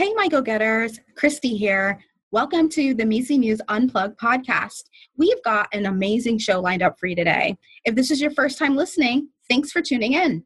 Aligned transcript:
Hey, 0.00 0.12
my 0.14 0.28
go 0.28 0.40
getters, 0.40 0.98
Christy 1.14 1.54
here. 1.54 2.00
Welcome 2.30 2.70
to 2.70 2.94
the 2.94 3.04
MECE 3.04 3.36
Muse 3.36 3.60
Unplugged 3.68 4.18
podcast. 4.18 4.84
We've 5.18 5.42
got 5.44 5.68
an 5.74 5.84
amazing 5.84 6.38
show 6.38 6.58
lined 6.58 6.80
up 6.80 6.98
for 6.98 7.06
you 7.06 7.14
today. 7.14 7.58
If 7.84 7.96
this 7.96 8.10
is 8.10 8.18
your 8.18 8.30
first 8.30 8.56
time 8.56 8.76
listening, 8.76 9.28
thanks 9.50 9.70
for 9.70 9.82
tuning 9.82 10.14
in. 10.14 10.42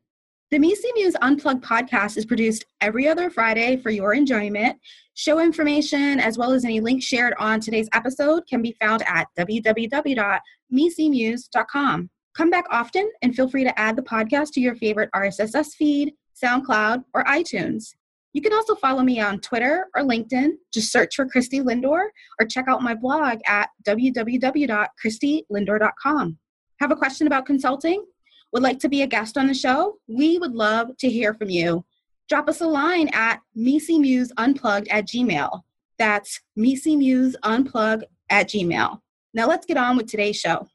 The 0.51 0.59
MECE 0.59 0.85
Muse 0.97 1.15
Unplugged 1.23 1.63
podcast 1.63 2.17
is 2.17 2.27
produced 2.27 2.65
every 2.81 3.07
other 3.07 3.31
Friday 3.31 3.77
for 3.77 3.91
your 3.91 4.13
enjoyment. 4.13 4.77
Show 5.15 5.39
information, 5.39 6.19
as 6.19 6.37
well 6.37 6.51
as 6.51 6.65
any 6.65 6.81
links 6.81 7.05
shared 7.05 7.35
on 7.39 7.61
today's 7.61 7.89
episode, 7.93 8.49
can 8.49 8.61
be 8.61 8.77
found 8.81 9.05
at 9.07 9.29
www.mecemuse.com. 9.39 12.11
Come 12.37 12.51
back 12.51 12.65
often 12.73 13.09
and 13.23 13.37
feel 13.37 13.49
free 13.49 13.63
to 13.63 13.79
add 13.79 13.95
the 13.95 14.03
podcast 14.03 14.51
to 14.55 14.61
your 14.61 14.75
favorite 14.75 15.11
RSS 15.15 15.77
feed, 15.77 16.13
SoundCloud, 16.43 17.05
or 17.15 17.23
iTunes. 17.23 17.95
You 18.35 18.43
can 18.43 18.53
also 18.53 18.75
follow 18.75 19.03
me 19.03 19.21
on 19.21 19.41
Twitter 19.41 19.87
or 19.95 20.03
LinkedIn. 20.03 20.51
Just 20.73 20.91
search 20.91 21.15
for 21.15 21.27
Christy 21.27 21.61
Lindor 21.61 22.07
or 22.41 22.47
check 22.47 22.65
out 22.69 22.83
my 22.83 22.95
blog 22.95 23.39
at 23.47 23.71
www.christylindor.com. 23.87 26.39
Have 26.81 26.91
a 26.91 26.97
question 26.97 27.29
about 27.29 27.47
consulting? 27.47 28.05
Would 28.53 28.65
like 28.65 28.81
to 28.81 28.89
be 28.89 29.03
a 29.03 29.07
guest 29.07 29.39
on 29.39 29.47
the 29.47 29.55
show? 29.55 29.99
We 30.09 30.39
would 30.39 30.53
love 30.53 30.97
to 30.99 31.09
hear 31.09 31.33
from 31.33 31.49
you. 31.49 31.85
Drop 32.29 32.49
us 32.49 32.61
a 32.61 32.67
line 32.67 33.09
at 33.13 33.41
mecemuseunplugged 33.57 34.89
at 34.91 35.07
gmail. 35.07 35.61
That's 35.99 36.41
mecemuseunplugged 36.59 38.03
at 38.31 38.49
gmail. 38.49 38.99
Now 39.33 39.47
let's 39.47 39.67
get 39.67 39.77
on 39.77 39.97
with 39.97 40.09
today's 40.09 40.35
show. 40.37 40.67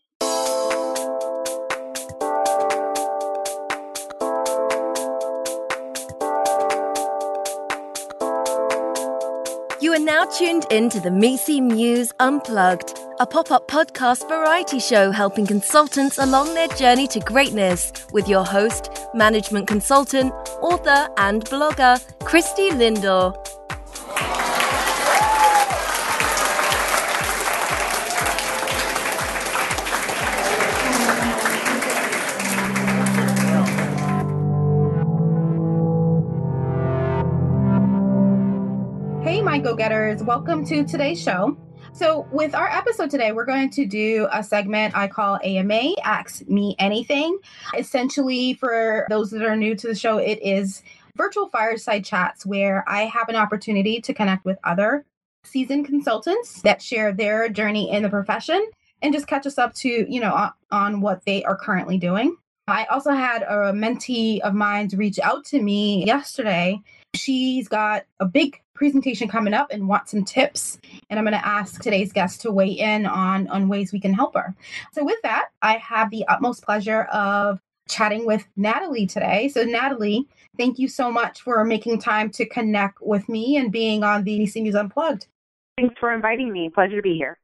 Now 10.20 10.26
tuned 10.26 10.66
in 10.70 10.90
to 10.90 11.00
the 11.00 11.12
MECE 11.12 11.62
Muse 11.62 12.12
Unplugged, 12.20 13.00
a 13.22 13.26
pop 13.26 13.52
up 13.52 13.70
podcast 13.70 14.28
variety 14.28 14.78
show 14.78 15.12
helping 15.12 15.48
consultants 15.48 16.18
along 16.18 16.54
their 16.56 16.68
journey 16.68 17.08
to 17.08 17.22
greatness 17.22 17.94
with 18.12 18.28
your 18.28 18.44
host, 18.44 18.90
management 19.14 19.70
consultant, 19.70 20.34
author, 20.62 21.08
and 21.16 21.46
blogger, 21.46 22.04
Christy 22.26 22.70
Lindor. 22.72 23.59
Getters, 39.80 40.22
welcome 40.22 40.66
to 40.66 40.84
today's 40.84 41.24
show. 41.24 41.58
So, 41.94 42.28
with 42.34 42.54
our 42.54 42.68
episode 42.68 43.10
today, 43.10 43.32
we're 43.32 43.46
going 43.46 43.70
to 43.70 43.86
do 43.86 44.28
a 44.30 44.44
segment 44.44 44.94
I 44.94 45.08
call 45.08 45.40
AMA 45.42 45.94
Ask 46.04 46.46
Me 46.50 46.76
Anything. 46.80 47.40
Essentially, 47.78 48.56
for 48.56 49.08
those 49.10 49.32
that 49.32 49.42
are 49.42 49.56
new 49.56 49.76
to 49.76 49.88
the 49.88 49.96
show, 49.96 50.18
it 50.18 50.38
is 50.42 50.84
virtual 51.16 51.48
fireside 51.48 52.04
chats 52.04 52.46
where 52.46 52.84
I 52.90 53.04
have 53.04 53.30
an 53.30 53.38
opportunity 53.38 54.02
to 54.02 54.14
connect 54.14 54.44
with 54.44 54.58
other 54.66 55.06
seasoned 55.46 55.86
consultants 55.86 56.62
that 56.64 56.82
share 56.82 57.14
their 57.14 57.48
journey 57.48 57.90
in 57.90 58.04
the 58.04 58.10
profession 58.10 58.62
and 59.02 59.14
just 59.14 59.28
catch 59.28 59.48
us 59.48 59.58
up 59.58 59.74
to, 59.76 60.14
you 60.14 60.20
know, 60.20 60.34
on, 60.34 60.52
on 60.72 61.00
what 61.00 61.24
they 61.24 61.42
are 61.46 61.56
currently 61.56 61.98
doing. 61.98 62.36
I 62.68 62.84
also 62.86 63.12
had 63.12 63.44
a 63.44 63.72
mentee 63.72 64.42
of 64.42 64.54
mine 64.54 64.90
reach 64.94 65.20
out 65.20 65.46
to 65.46 65.62
me 65.62 66.06
yesterday. 66.06 66.82
She's 67.16 67.70
got 67.70 68.04
a 68.20 68.26
big 68.26 68.62
presentation 68.80 69.28
coming 69.28 69.54
up 69.54 69.68
and 69.70 69.88
want 69.88 70.10
some 70.10 70.24
tips. 70.24 70.80
And 71.10 71.20
I'm 71.20 71.26
going 71.26 71.40
to 71.40 71.46
ask 71.46 71.84
today's 71.84 72.14
guest 72.14 72.42
to 72.42 72.52
weigh 72.52 72.72
in 72.72 73.06
on, 73.06 73.48
on 73.50 73.68
ways 73.68 73.92
we 73.92 74.00
can 74.00 74.14
help 74.14 74.34
her. 74.36 74.56
So, 74.94 75.04
with 75.04 75.22
that, 75.22 75.50
I 75.62 75.78
have 75.78 76.10
the 76.10 76.26
utmost 76.28 76.64
pleasure 76.64 77.04
of 77.04 77.60
chatting 77.90 78.26
with 78.26 78.48
Natalie 78.56 79.06
today. 79.06 79.50
So, 79.50 79.64
Natalie, 79.64 80.26
thank 80.58 80.80
you 80.80 80.88
so 80.88 81.12
much 81.12 81.42
for 81.42 81.64
making 81.66 82.00
time 82.00 82.32
to 82.32 82.46
connect 82.46 83.00
with 83.02 83.28
me 83.28 83.58
and 83.58 83.72
being 83.72 84.04
on 84.04 84.24
the 84.24 84.40
MECE 84.40 84.56
Muse 84.56 84.76
Unplugged. 84.76 85.28
Thanks 85.78 85.96
for 86.00 86.14
inviting 86.14 86.52
me. 86.52 86.70
Pleasure 86.74 86.96
to 86.96 87.02
be 87.02 87.16
here. 87.16 87.38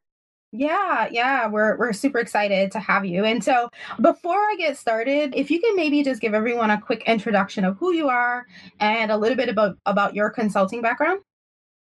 Yeah, 0.57 1.09
yeah, 1.11 1.47
we're 1.47 1.75
we're 1.77 1.91
super 1.91 2.19
excited 2.19 2.71
to 2.71 2.79
have 2.79 3.05
you. 3.05 3.25
And 3.25 3.43
so, 3.43 3.69
before 3.99 4.37
I 4.37 4.55
get 4.57 4.77
started, 4.77 5.33
if 5.35 5.51
you 5.51 5.59
can 5.59 5.75
maybe 5.75 6.01
just 6.01 6.21
give 6.21 6.33
everyone 6.33 6.71
a 6.71 6.79
quick 6.79 7.03
introduction 7.07 7.65
of 7.65 7.77
who 7.77 7.91
you 7.91 8.07
are 8.07 8.45
and 8.79 9.11
a 9.11 9.17
little 9.17 9.35
bit 9.35 9.49
about 9.49 9.77
about 9.85 10.15
your 10.15 10.29
consulting 10.29 10.81
background. 10.81 11.19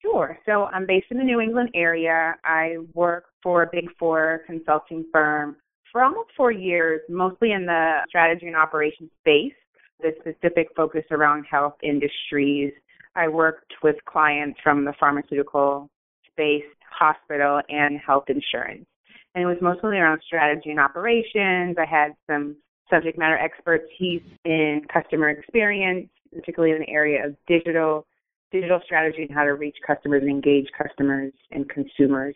Sure. 0.01 0.39
So, 0.47 0.65
I'm 0.67 0.87
based 0.87 1.07
in 1.11 1.19
the 1.19 1.25
New 1.25 1.41
England 1.41 1.71
area. 1.75 2.37
I 2.45 2.77
work 2.95 3.25
for 3.43 3.65
a 3.65 3.69
Big 3.71 3.89
4 3.99 4.43
consulting 4.47 5.05
firm 5.13 5.57
for 5.91 6.03
almost 6.03 6.31
4 6.37 6.53
years, 6.53 7.01
mostly 7.09 7.53
in 7.53 7.67
the 7.67 8.01
strategy 8.09 8.47
and 8.47 8.57
operations 8.57 9.11
space, 9.21 9.55
the 10.01 10.13
specific 10.21 10.69
focus 10.77 11.05
around 11.11 11.45
health 11.51 11.75
industries. 11.83 12.73
I 13.17 13.27
worked 13.27 13.73
with 13.83 13.97
clients 14.05 14.61
from 14.63 14.85
the 14.85 14.93
pharmaceutical 15.01 15.89
space 16.31 16.63
hospital 16.91 17.61
and 17.69 17.99
health 17.99 18.25
insurance. 18.29 18.87
And 19.35 19.45
it 19.45 19.47
was 19.47 19.57
mostly 19.61 19.99
around 19.99 20.21
strategy 20.27 20.71
and 20.71 20.81
operations. 20.81 21.77
I 21.79 21.85
had 21.85 22.13
some 22.29 22.57
subject 22.91 23.19
matter 23.19 23.39
expertise 23.39 24.23
in 24.45 24.83
customer 24.93 25.31
experience, 25.31 26.09
particularly 26.35 26.75
in 26.75 26.81
the 26.81 26.91
area 26.91 27.27
of 27.27 27.37
digital 27.47 28.07
digital 28.51 28.81
strategy 28.85 29.23
and 29.23 29.35
how 29.35 29.45
to 29.45 29.55
reach 29.55 29.77
customers 29.87 30.23
and 30.23 30.31
engage 30.31 30.67
customers 30.77 31.33
and 31.51 31.69
consumers 31.69 32.35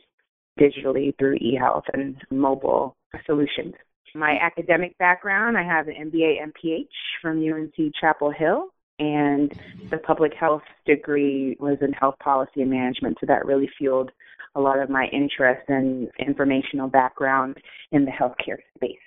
digitally 0.58 1.16
through 1.18 1.38
eHealth 1.38 1.84
and 1.94 2.16
mobile 2.30 2.96
solutions. 3.26 3.74
My 4.14 4.36
academic 4.42 4.96
background, 4.98 5.56
I 5.56 5.62
have 5.62 5.88
an 5.88 6.10
MBA 6.10 6.36
MPH 6.52 6.88
from 7.22 7.38
UNC 7.38 7.94
Chapel 7.98 8.30
Hill 8.30 8.68
and 8.98 9.52
the 9.90 9.98
public 9.98 10.32
health 10.38 10.62
degree 10.86 11.56
was 11.58 11.78
in 11.80 11.92
health 11.92 12.14
policy 12.22 12.62
and 12.62 12.70
management 12.70 13.16
so 13.20 13.26
that 13.26 13.46
really 13.46 13.68
fueled 13.78 14.10
a 14.54 14.60
lot 14.60 14.78
of 14.78 14.90
my 14.90 15.06
interest 15.12 15.62
and 15.68 16.08
informational 16.18 16.88
background 16.88 17.56
in 17.90 18.04
the 18.04 18.10
healthcare 18.10 18.58
space. 18.76 18.98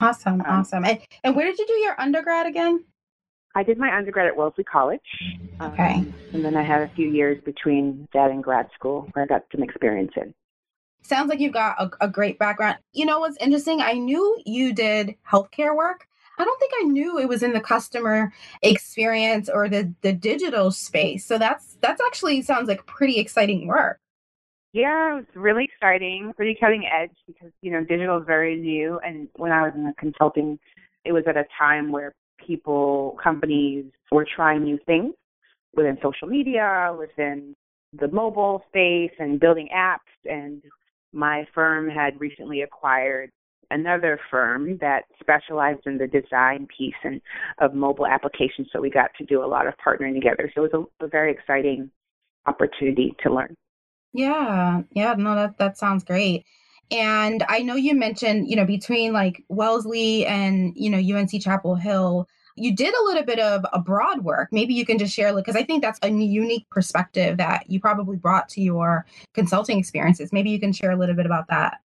Awesome, 0.00 0.40
um, 0.40 0.46
awesome. 0.46 0.84
And, 0.84 0.98
and 1.22 1.36
where 1.36 1.46
did 1.46 1.58
you 1.58 1.66
do 1.66 1.74
your 1.74 1.98
undergrad 2.00 2.46
again? 2.46 2.84
I 3.54 3.62
did 3.62 3.78
my 3.78 3.96
undergrad 3.96 4.26
at 4.26 4.36
Wellesley 4.36 4.64
College. 4.64 5.00
Okay. 5.60 5.94
Um, 5.94 6.14
and 6.32 6.44
then 6.44 6.56
I 6.56 6.62
had 6.62 6.82
a 6.82 6.88
few 6.94 7.08
years 7.08 7.40
between 7.44 8.08
that 8.12 8.30
and 8.30 8.42
grad 8.42 8.68
school 8.74 9.08
where 9.12 9.24
I 9.24 9.28
got 9.28 9.44
some 9.52 9.62
experience 9.62 10.12
in. 10.16 10.34
Sounds 11.02 11.28
like 11.28 11.38
you've 11.38 11.52
got 11.52 11.80
a, 11.80 11.90
a 12.00 12.08
great 12.08 12.38
background. 12.38 12.78
You 12.92 13.06
know 13.06 13.20
what's 13.20 13.36
interesting? 13.36 13.80
I 13.80 13.92
knew 13.92 14.40
you 14.44 14.72
did 14.72 15.14
healthcare 15.30 15.76
work. 15.76 16.06
I 16.38 16.44
don't 16.44 16.58
think 16.58 16.72
I 16.80 16.84
knew 16.84 17.18
it 17.18 17.28
was 17.28 17.42
in 17.44 17.52
the 17.52 17.60
customer 17.60 18.32
experience 18.62 19.48
or 19.48 19.68
the 19.68 19.94
the 20.02 20.12
digital 20.12 20.72
space. 20.72 21.24
So 21.24 21.38
that's 21.38 21.76
that's 21.80 22.00
actually 22.00 22.42
sounds 22.42 22.68
like 22.68 22.86
pretty 22.86 23.18
exciting 23.18 23.68
work. 23.68 24.00
Yeah, 24.72 25.12
it 25.12 25.14
was 25.14 25.24
really 25.34 25.64
exciting, 25.64 26.32
pretty 26.34 26.56
cutting 26.58 26.84
edge 26.86 27.14
because, 27.28 27.52
you 27.62 27.70
know, 27.70 27.84
digital 27.84 28.18
is 28.18 28.24
very 28.26 28.56
new. 28.56 28.98
And 29.06 29.28
when 29.36 29.52
I 29.52 29.62
was 29.62 29.72
in 29.76 29.84
the 29.84 29.92
consulting, 29.96 30.58
it 31.04 31.12
was 31.12 31.22
at 31.28 31.36
a 31.36 31.44
time 31.56 31.92
where 31.92 32.12
people, 32.46 33.16
companies 33.22 33.86
were 34.10 34.26
trying 34.36 34.64
new 34.64 34.78
things 34.86 35.14
within 35.74 35.98
social 36.02 36.28
media, 36.28 36.94
within 36.98 37.54
the 37.98 38.08
mobile 38.08 38.62
space, 38.68 39.12
and 39.18 39.40
building 39.40 39.68
apps. 39.74 39.98
And 40.24 40.62
my 41.12 41.46
firm 41.54 41.88
had 41.88 42.20
recently 42.20 42.62
acquired 42.62 43.30
another 43.70 44.20
firm 44.30 44.78
that 44.80 45.04
specialized 45.20 45.80
in 45.86 45.98
the 45.98 46.06
design 46.06 46.66
piece 46.76 46.94
and 47.02 47.20
of 47.58 47.74
mobile 47.74 48.06
applications. 48.06 48.68
So 48.72 48.80
we 48.80 48.90
got 48.90 49.10
to 49.18 49.24
do 49.24 49.42
a 49.42 49.46
lot 49.46 49.66
of 49.66 49.74
partnering 49.84 50.14
together. 50.14 50.50
So 50.54 50.64
it 50.64 50.72
was 50.72 50.86
a, 51.00 51.04
a 51.04 51.08
very 51.08 51.32
exciting 51.32 51.90
opportunity 52.46 53.14
to 53.22 53.32
learn. 53.32 53.54
Yeah, 54.12 54.82
yeah, 54.92 55.14
no, 55.18 55.34
that 55.34 55.58
that 55.58 55.76
sounds 55.76 56.04
great. 56.04 56.44
And 56.90 57.44
I 57.48 57.60
know 57.60 57.74
you 57.74 57.94
mentioned, 57.94 58.48
you 58.48 58.56
know, 58.56 58.64
between 58.64 59.12
like 59.12 59.42
Wellesley 59.48 60.24
and 60.26 60.72
you 60.76 60.90
know 60.90 60.98
UNC 60.98 61.42
Chapel 61.42 61.74
Hill, 61.74 62.28
you 62.56 62.74
did 62.74 62.94
a 62.94 63.04
little 63.04 63.24
bit 63.24 63.38
of 63.38 63.64
abroad 63.72 64.24
work. 64.24 64.48
Maybe 64.52 64.74
you 64.74 64.86
can 64.86 64.98
just 64.98 65.14
share, 65.14 65.34
because 65.34 65.56
I 65.56 65.62
think 65.64 65.82
that's 65.82 65.98
a 66.02 66.08
unique 66.08 66.68
perspective 66.70 67.36
that 67.38 67.68
you 67.68 67.80
probably 67.80 68.16
brought 68.16 68.48
to 68.50 68.60
your 68.60 69.06
consulting 69.32 69.78
experiences. 69.78 70.32
Maybe 70.32 70.50
you 70.50 70.60
can 70.60 70.72
share 70.72 70.92
a 70.92 70.96
little 70.96 71.16
bit 71.16 71.26
about 71.26 71.48
that. 71.48 71.80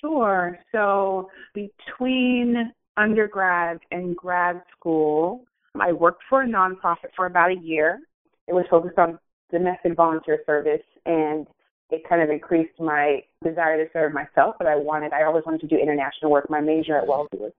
Sure. 0.00 0.58
So 0.72 1.30
between 1.54 2.72
undergrad 2.96 3.78
and 3.90 4.16
grad 4.16 4.62
school, 4.76 5.44
I 5.80 5.92
worked 5.92 6.22
for 6.28 6.42
a 6.42 6.46
nonprofit 6.46 7.10
for 7.16 7.26
about 7.26 7.50
a 7.50 7.56
year. 7.56 8.00
It 8.46 8.54
was 8.54 8.66
focused 8.70 8.98
on 8.98 9.18
domestic 9.50 9.96
volunteer 9.96 10.40
service 10.46 10.82
and 11.06 11.46
it 11.90 12.02
kind 12.08 12.22
of 12.22 12.30
increased 12.30 12.78
my 12.78 13.22
desire 13.42 13.82
to 13.82 13.90
serve 13.92 14.12
myself, 14.12 14.56
but 14.58 14.66
I 14.66 14.76
wanted, 14.76 15.12
I 15.12 15.24
always 15.24 15.44
wanted 15.46 15.60
to 15.62 15.66
do 15.66 15.76
international 15.76 16.30
work. 16.30 16.48
My 16.50 16.60
major 16.60 16.96
at 16.96 17.06
Wellesley 17.06 17.38
was 17.38 17.52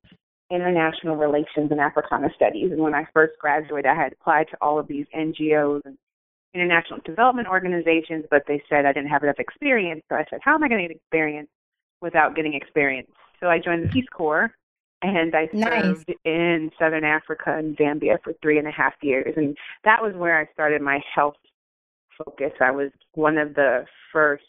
international 0.51 1.15
relations 1.15 1.71
and 1.71 1.80
Africana 1.80 2.30
studies. 2.36 2.71
And 2.71 2.81
when 2.81 2.94
I 2.94 3.06
first 3.13 3.33
graduated, 3.39 3.88
I 3.88 3.95
had 3.95 4.13
applied 4.13 4.47
to 4.51 4.57
all 4.62 4.80
of 4.80 4.88
these 4.88 5.06
NGOs 5.15 5.81
and 5.86 5.97
international 6.53 7.00
development 7.03 7.47
organizations, 7.47 8.25
but 8.30 8.44
they 8.47 8.62
said 8.69 8.86
I 8.86 8.94
didn't 8.94 9.09
have 9.09 9.24
enough 9.24 9.39
experience. 9.39 10.03
So 10.09 10.15
I 10.15 10.25
said, 10.30 10.39
how 10.44 10.53
am 10.56 10.63
I 10.63 10.69
going 10.69 10.81
to 10.81 10.88
get 10.88 10.95
experience 10.95 11.50
without 12.01 12.36
getting 12.36 12.53
experience? 12.53 13.09
So 13.39 13.47
I 13.47 13.59
joined 13.59 13.83
the 13.83 13.89
Peace 13.89 14.07
Corps 14.12 14.51
and 15.01 15.36
I 15.36 15.50
served 15.53 16.13
in 16.24 16.71
Southern 16.80 17.03
Africa 17.03 17.56
and 17.57 17.75
Zambia 17.77 18.18
for 18.24 18.33
three 18.42 18.57
and 18.57 18.68
a 18.68 18.71
half 18.71 18.94
years. 19.01 19.33
And 19.36 19.57
that 19.83 20.01
was 20.01 20.13
where 20.15 20.39
I 20.39 20.51
started 20.53 20.81
my 20.81 21.00
health 21.13 21.36
focus. 22.18 22.53
I 22.62 22.71
was 22.71 22.92
one 23.13 23.38
of 23.38 23.56
the 23.56 23.86
first 24.12 24.44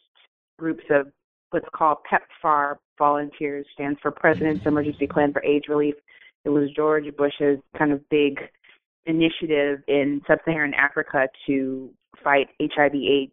groups 0.59 0.85
of 0.91 1.09
what's 1.51 1.69
called 1.75 1.99
PEPFAR 2.11 2.77
volunteers, 2.99 3.67
stands 3.75 3.99
for 4.01 4.11
President's 4.11 4.67
Emergency 4.67 5.07
Plan 5.07 5.33
for 5.33 5.45
AIDS 5.45 5.69
Relief. 5.69 5.95
It 6.45 6.51
was 6.51 6.71
George 6.75 7.05
Bush's 7.17 7.59
kind 7.77 7.93
of 7.93 8.09
big 8.09 8.39
initiative 9.07 9.83
in 9.89 10.21
sub-Saharan 10.27 10.75
Africa 10.75 11.29
to 11.47 11.91
fight 12.23 12.49
HIV/AIDS. 12.61 13.33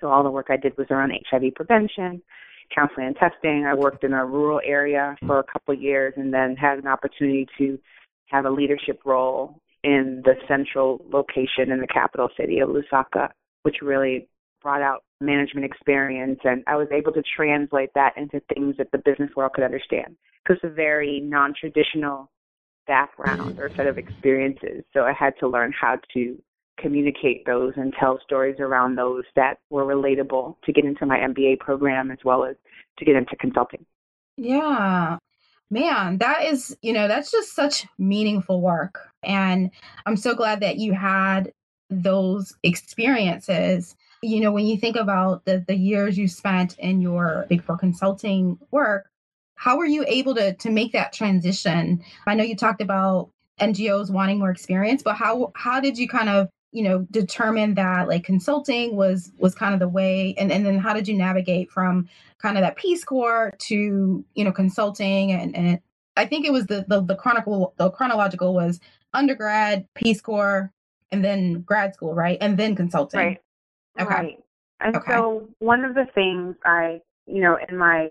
So 0.00 0.08
all 0.08 0.22
the 0.22 0.30
work 0.30 0.46
I 0.50 0.56
did 0.56 0.76
was 0.76 0.86
around 0.90 1.12
HIV 1.30 1.54
prevention, 1.54 2.22
counseling 2.74 3.08
and 3.08 3.16
testing. 3.16 3.66
I 3.66 3.74
worked 3.74 4.04
in 4.04 4.12
a 4.12 4.24
rural 4.24 4.60
area 4.64 5.16
for 5.26 5.38
a 5.38 5.44
couple 5.44 5.74
of 5.74 5.80
years, 5.80 6.14
and 6.16 6.32
then 6.32 6.56
had 6.56 6.78
an 6.78 6.86
opportunity 6.86 7.46
to 7.58 7.78
have 8.26 8.46
a 8.46 8.50
leadership 8.50 9.00
role 9.04 9.60
in 9.82 10.22
the 10.24 10.34
central 10.48 11.04
location 11.10 11.70
in 11.70 11.80
the 11.80 11.86
capital 11.86 12.28
city 12.38 12.58
of 12.58 12.70
Lusaka, 12.70 13.28
which 13.62 13.76
really 13.82 14.28
brought 14.62 14.82
out 14.82 15.04
management 15.24 15.64
experience 15.64 16.40
and 16.44 16.62
I 16.66 16.76
was 16.76 16.88
able 16.92 17.12
to 17.12 17.22
translate 17.36 17.90
that 17.94 18.16
into 18.16 18.40
things 18.52 18.76
that 18.78 18.90
the 18.92 18.98
business 18.98 19.30
world 19.36 19.52
could 19.54 19.64
understand 19.64 20.16
because 20.42 20.60
it's 20.62 20.72
a 20.72 20.74
very 20.74 21.20
non-traditional 21.20 22.30
background 22.86 23.58
or 23.58 23.70
set 23.74 23.86
of 23.86 23.98
experiences. 23.98 24.84
So 24.92 25.04
I 25.04 25.12
had 25.12 25.34
to 25.40 25.48
learn 25.48 25.72
how 25.72 25.98
to 26.14 26.38
communicate 26.78 27.46
those 27.46 27.72
and 27.76 27.94
tell 27.98 28.18
stories 28.24 28.56
around 28.58 28.96
those 28.96 29.24
that 29.36 29.58
were 29.70 29.84
relatable 29.84 30.56
to 30.64 30.72
get 30.72 30.84
into 30.84 31.06
my 31.06 31.18
MBA 31.18 31.60
program 31.60 32.10
as 32.10 32.18
well 32.24 32.44
as 32.44 32.56
to 32.98 33.04
get 33.04 33.16
into 33.16 33.36
consulting. 33.36 33.84
Yeah. 34.36 35.18
Man, 35.70 36.18
that 36.18 36.44
is, 36.44 36.76
you 36.82 36.92
know, 36.92 37.08
that's 37.08 37.30
just 37.30 37.54
such 37.54 37.86
meaningful 37.98 38.60
work. 38.60 39.08
And 39.22 39.70
I'm 40.06 40.16
so 40.16 40.34
glad 40.34 40.60
that 40.60 40.76
you 40.76 40.92
had 40.92 41.52
those 41.90 42.54
experiences. 42.62 43.96
You 44.24 44.40
know, 44.40 44.52
when 44.52 44.66
you 44.66 44.78
think 44.78 44.96
about 44.96 45.44
the 45.44 45.62
the 45.66 45.76
years 45.76 46.16
you 46.16 46.28
spent 46.28 46.78
in 46.78 47.02
your 47.02 47.44
Big 47.48 47.62
Four 47.62 47.76
consulting 47.76 48.58
work, 48.70 49.10
how 49.54 49.76
were 49.76 49.84
you 49.84 50.04
able 50.08 50.34
to 50.36 50.54
to 50.54 50.70
make 50.70 50.92
that 50.92 51.12
transition? 51.12 52.02
I 52.26 52.34
know 52.34 52.42
you 52.42 52.56
talked 52.56 52.80
about 52.80 53.30
NGOs 53.60 54.10
wanting 54.10 54.38
more 54.38 54.50
experience, 54.50 55.02
but 55.02 55.16
how 55.16 55.52
how 55.54 55.78
did 55.78 55.98
you 55.98 56.08
kind 56.08 56.30
of 56.30 56.48
you 56.72 56.82
know 56.84 57.06
determine 57.10 57.74
that 57.74 58.08
like 58.08 58.24
consulting 58.24 58.96
was 58.96 59.30
was 59.36 59.54
kind 59.54 59.74
of 59.74 59.80
the 59.80 59.88
way? 59.88 60.34
And, 60.38 60.50
and 60.50 60.64
then 60.64 60.78
how 60.78 60.94
did 60.94 61.06
you 61.06 61.14
navigate 61.14 61.70
from 61.70 62.08
kind 62.38 62.56
of 62.56 62.62
that 62.62 62.76
peace 62.76 63.04
corps 63.04 63.52
to 63.58 64.24
you 64.34 64.44
know 64.44 64.52
consulting? 64.52 65.32
And, 65.32 65.54
and 65.54 65.80
i 66.16 66.24
think 66.24 66.46
it 66.46 66.52
was 66.52 66.66
the, 66.66 66.84
the 66.86 67.02
the 67.02 67.16
chronicle 67.16 67.74
the 67.76 67.90
chronological 67.90 68.54
was 68.54 68.78
undergrad 69.14 69.84
peace 69.94 70.20
corps 70.20 70.70
and 71.10 71.24
then 71.24 71.60
grad 71.62 71.94
school 71.94 72.14
right? 72.14 72.38
And 72.40 72.56
then 72.56 72.74
consulting. 72.74 73.18
Right 73.18 73.43
okay 74.00 74.10
right 74.14 74.44
and 74.80 74.96
Okay. 74.96 75.12
so 75.12 75.48
one 75.58 75.84
of 75.84 75.94
the 75.94 76.06
things 76.14 76.56
i 76.64 77.00
you 77.26 77.40
know 77.40 77.58
in 77.68 77.76
my 77.76 78.08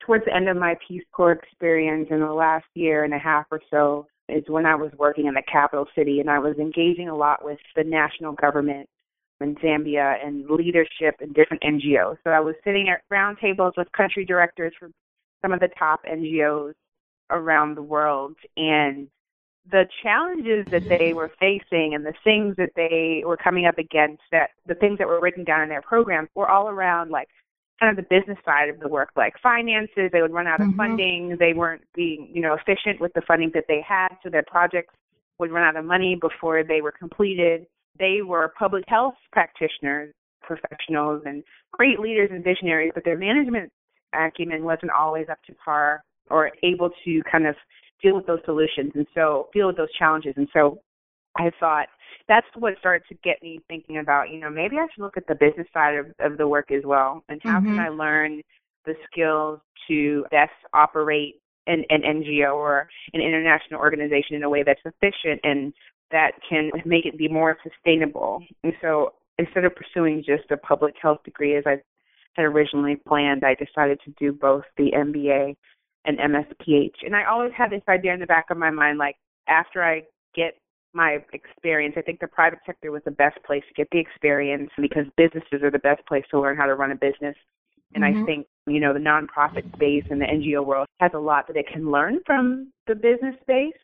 towards 0.00 0.24
the 0.24 0.34
end 0.34 0.48
of 0.48 0.56
my 0.56 0.76
peace 0.86 1.04
corps 1.12 1.32
experience 1.32 2.08
in 2.10 2.20
the 2.20 2.32
last 2.32 2.66
year 2.74 3.04
and 3.04 3.14
a 3.14 3.18
half 3.18 3.46
or 3.50 3.60
so 3.70 4.06
is 4.28 4.44
when 4.48 4.66
I 4.66 4.74
was 4.74 4.90
working 4.98 5.26
in 5.26 5.34
the 5.34 5.42
capital 5.50 5.86
city 5.94 6.20
and 6.20 6.30
I 6.30 6.38
was 6.38 6.56
engaging 6.58 7.08
a 7.08 7.16
lot 7.16 7.44
with 7.44 7.58
the 7.76 7.84
national 7.84 8.32
government 8.32 8.88
in 9.40 9.56
Zambia 9.56 10.24
and 10.24 10.48
leadership 10.48 11.16
in 11.20 11.32
different 11.32 11.62
NGOs. 11.62 12.16
So 12.24 12.30
I 12.30 12.40
was 12.40 12.54
sitting 12.64 12.88
at 12.88 13.02
round 13.10 13.38
tables 13.40 13.74
with 13.76 13.90
country 13.92 14.24
directors 14.24 14.72
from 14.78 14.92
some 15.42 15.52
of 15.52 15.60
the 15.60 15.68
top 15.78 16.04
NGOs 16.04 16.74
around 17.30 17.76
the 17.76 17.82
world 17.82 18.36
and 18.56 19.08
the 19.70 19.86
challenges 20.02 20.66
that 20.70 20.82
they 20.88 21.12
were 21.14 21.30
facing 21.38 21.94
and 21.94 22.04
the 22.04 22.14
things 22.24 22.56
that 22.56 22.70
they 22.74 23.22
were 23.24 23.36
coming 23.36 23.66
up 23.66 23.78
against 23.78 24.22
that 24.32 24.50
the 24.66 24.74
things 24.74 24.98
that 24.98 25.06
were 25.06 25.20
written 25.20 25.44
down 25.44 25.62
in 25.62 25.68
their 25.68 25.82
programs 25.82 26.28
were 26.34 26.48
all 26.48 26.68
around 26.68 27.10
like 27.10 27.28
kind 27.78 27.96
of 27.96 28.04
the 28.04 28.16
business 28.16 28.38
side 28.44 28.68
of 28.68 28.78
the 28.80 28.88
work, 28.88 29.10
like 29.16 29.34
finances. 29.42 30.10
They 30.12 30.22
would 30.22 30.32
run 30.32 30.46
out 30.46 30.60
of 30.60 30.68
Mhm. 30.68 30.76
funding. 30.76 31.36
They 31.36 31.52
weren't 31.52 31.82
being, 31.94 32.28
you 32.32 32.40
know, 32.40 32.54
efficient 32.54 33.00
with 33.00 33.12
the 33.14 33.22
funding 33.22 33.50
that 33.50 33.66
they 33.66 33.80
had, 33.80 34.16
so 34.22 34.30
their 34.30 34.44
projects 34.44 34.94
would 35.38 35.50
run 35.50 35.64
out 35.64 35.76
of 35.76 35.84
money 35.84 36.14
before 36.14 36.62
they 36.62 36.80
were 36.80 36.92
completed. 36.92 37.66
They 37.98 38.22
were 38.22 38.52
public 38.56 38.84
health 38.88 39.16
practitioners, 39.32 40.12
professionals, 40.42 41.22
and 41.24 41.42
great 41.72 41.98
leaders 41.98 42.30
and 42.30 42.44
visionaries, 42.44 42.92
but 42.94 43.04
their 43.04 43.18
management 43.18 43.72
acumen 44.12 44.62
wasn't 44.62 44.92
always 44.92 45.28
up 45.28 45.42
to 45.44 45.54
par 45.54 46.02
or 46.30 46.50
able 46.62 46.90
to 47.04 47.22
kind 47.24 47.46
of 47.46 47.56
deal 48.02 48.16
with 48.16 48.26
those 48.26 48.40
solutions 48.44 48.92
and 48.94 49.06
so 49.14 49.48
deal 49.52 49.68
with 49.68 49.76
those 49.76 49.92
challenges. 49.98 50.34
And 50.36 50.48
so 50.52 50.80
I 51.36 51.50
thought 51.58 51.86
that's 52.28 52.46
what 52.56 52.74
started 52.78 53.06
to 53.08 53.14
get 53.24 53.42
me 53.42 53.60
thinking 53.68 53.98
about, 53.98 54.30
you 54.30 54.38
know, 54.38 54.50
maybe 54.50 54.76
I 54.78 54.86
should 54.94 55.02
look 55.02 55.16
at 55.16 55.26
the 55.26 55.34
business 55.34 55.66
side 55.72 55.94
of, 55.94 56.06
of 56.20 56.38
the 56.38 56.46
work 56.46 56.70
as 56.70 56.82
well. 56.84 57.24
And 57.28 57.40
how 57.42 57.60
Mhm. 57.60 57.66
can 57.66 57.78
I 57.78 57.88
learn 57.88 58.42
the 58.84 58.94
skills 59.10 59.60
to 59.88 60.24
best 60.30 60.52
operate 60.72 61.36
an, 61.66 61.84
an 61.90 62.02
NGO 62.02 62.54
or 62.54 62.88
an 63.14 63.20
international 63.20 63.80
organization 63.80 64.36
in 64.36 64.42
a 64.42 64.50
way 64.50 64.62
that's 64.62 64.80
efficient 64.84 65.40
and 65.44 65.72
that 66.10 66.32
can 66.48 66.70
make 66.84 67.06
it 67.06 67.16
be 67.16 67.28
more 67.28 67.56
sustainable. 67.62 68.42
And 68.64 68.74
so 68.80 69.14
instead 69.38 69.64
of 69.64 69.74
pursuing 69.74 70.22
just 70.22 70.50
a 70.50 70.56
public 70.56 70.94
health 71.00 71.22
degree 71.24 71.56
as 71.56 71.64
I 71.66 71.80
had 72.34 72.44
originally 72.44 72.96
planned, 72.96 73.44
I 73.44 73.54
decided 73.54 74.00
to 74.04 74.10
do 74.18 74.32
both 74.32 74.64
the 74.76 74.92
MBA 74.92 75.56
and 76.04 76.18
MSPH. 76.18 77.04
And 77.04 77.14
I 77.14 77.24
always 77.24 77.52
had 77.56 77.70
this 77.70 77.82
idea 77.88 78.14
in 78.14 78.20
the 78.20 78.26
back 78.26 78.46
of 78.50 78.56
my 78.56 78.70
mind 78.70 78.98
like 78.98 79.16
after 79.48 79.82
I 79.82 80.02
get 80.34 80.56
my 80.94 81.18
experience. 81.32 81.94
I 81.96 82.02
think 82.02 82.20
the 82.20 82.26
private 82.26 82.58
sector 82.66 82.90
was 82.90 83.02
the 83.04 83.10
best 83.10 83.42
place 83.44 83.62
to 83.68 83.74
get 83.74 83.88
the 83.92 83.98
experience 83.98 84.70
because 84.80 85.06
businesses 85.16 85.62
are 85.62 85.70
the 85.70 85.78
best 85.78 86.06
place 86.06 86.24
to 86.30 86.40
learn 86.40 86.56
how 86.56 86.66
to 86.66 86.74
run 86.74 86.92
a 86.92 86.96
business. 86.96 87.36
And 87.94 88.04
I 88.04 88.12
Mhm. 88.12 88.26
think, 88.26 88.46
you 88.66 88.80
know, 88.80 88.92
the 88.92 88.98
nonprofit 88.98 89.70
space 89.74 90.04
and 90.10 90.20
the 90.20 90.26
NGO 90.26 90.62
world 90.62 90.86
has 91.00 91.12
a 91.14 91.18
lot 91.18 91.46
that 91.46 91.56
it 91.56 91.66
can 91.66 91.90
learn 91.90 92.20
from 92.24 92.72
the 92.86 92.94
business 92.94 93.38
space. 93.40 93.76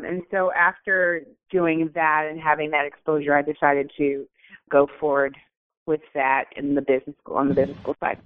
And 0.00 0.22
so 0.30 0.52
after 0.52 1.24
doing 1.50 1.88
that 1.90 2.26
and 2.26 2.40
having 2.40 2.70
that 2.70 2.84
exposure, 2.84 3.34
I 3.34 3.42
decided 3.42 3.90
to 3.96 4.28
go 4.68 4.86
forward 4.86 5.36
with 5.86 6.02
that 6.14 6.46
in 6.56 6.74
the 6.74 6.82
business 6.82 7.16
school 7.18 7.36
on 7.36 7.48
the 7.48 7.54
business 7.54 7.78
school 7.78 7.96
side. 8.00 8.18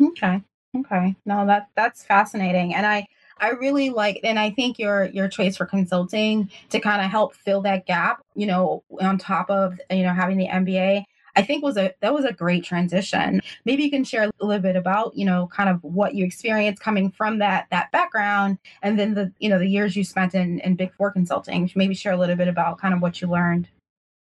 Okay. 0.00 0.42
Okay. 0.74 1.14
No, 1.26 1.46
that 1.46 1.68
that's 1.76 2.04
fascinating. 2.04 2.74
And 2.74 2.86
I 2.86 3.06
I 3.38 3.50
really 3.50 3.90
like 3.90 4.20
and 4.24 4.38
I 4.38 4.50
think 4.50 4.78
your 4.78 5.06
your 5.06 5.28
choice 5.28 5.56
for 5.56 5.66
consulting 5.66 6.50
to 6.70 6.80
kind 6.80 7.02
of 7.02 7.10
help 7.10 7.34
fill 7.34 7.60
that 7.62 7.86
gap, 7.86 8.22
you 8.34 8.46
know, 8.46 8.82
on 9.00 9.18
top 9.18 9.50
of, 9.50 9.78
you 9.90 10.02
know, 10.02 10.14
having 10.14 10.38
the 10.38 10.48
MBA, 10.48 11.04
I 11.36 11.42
think 11.42 11.62
was 11.62 11.76
a 11.76 11.92
that 12.00 12.14
was 12.14 12.24
a 12.24 12.32
great 12.32 12.64
transition. 12.64 13.40
Maybe 13.66 13.82
you 13.84 13.90
can 13.90 14.04
share 14.04 14.24
a 14.24 14.30
little 14.40 14.62
bit 14.62 14.76
about, 14.76 15.14
you 15.14 15.26
know, 15.26 15.46
kind 15.48 15.68
of 15.68 15.82
what 15.82 16.14
you 16.14 16.24
experienced 16.24 16.82
coming 16.82 17.10
from 17.10 17.38
that 17.38 17.66
that 17.70 17.92
background 17.92 18.58
and 18.82 18.98
then 18.98 19.14
the, 19.14 19.32
you 19.40 19.50
know, 19.50 19.58
the 19.58 19.68
years 19.68 19.94
you 19.94 20.04
spent 20.04 20.34
in 20.34 20.60
in 20.60 20.74
Big 20.76 20.94
4 20.94 21.10
consulting. 21.10 21.70
Maybe 21.74 21.94
share 21.94 22.12
a 22.12 22.16
little 22.18 22.36
bit 22.36 22.48
about 22.48 22.78
kind 22.78 22.94
of 22.94 23.02
what 23.02 23.20
you 23.20 23.28
learned. 23.28 23.68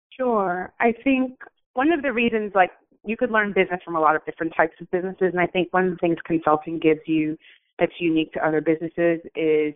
Sure. 0.10 0.74
I 0.80 0.94
think 0.94 1.38
one 1.74 1.92
of 1.92 2.01
the 2.01 2.13
reasons, 2.13 2.54
like, 2.56 2.72
you 3.06 3.18
could 3.18 3.32
learn 3.32 3.54
business 3.54 3.80
from 3.84 3.96
a 3.96 4.00
lot 4.00 4.16
of 4.16 4.26
different 4.26 4.54
types 4.56 4.74
of 4.82 4.90
businesses, 4.92 5.30
and 5.32 5.40
I 5.40 5.48
think 5.48 5.74
one 5.74 5.86
of 5.86 5.92
the 5.92 5.98
things 5.98 6.18
consulting 6.26 6.80
gives 6.80 7.02
you 7.06 7.38
that's 7.80 7.94
unique 8.00 8.32
to 8.34 8.46
other 8.46 8.62
businesses 8.62 9.20
is 9.36 9.74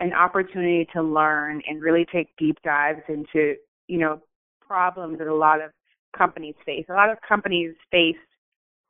an 0.00 0.12
opportunity 0.12 0.88
to 0.92 1.02
learn 1.02 1.62
and 1.68 1.82
really 1.82 2.06
take 2.12 2.28
deep 2.38 2.56
dives 2.64 3.02
into, 3.08 3.54
you 3.86 3.98
know, 3.98 4.20
problems 4.66 5.18
that 5.18 5.26
a 5.26 5.34
lot 5.34 5.60
of 5.60 5.72
companies 6.16 6.54
face. 6.64 6.86
A 6.88 6.92
lot 6.92 7.10
of 7.10 7.18
companies 7.26 7.74
face 7.90 8.16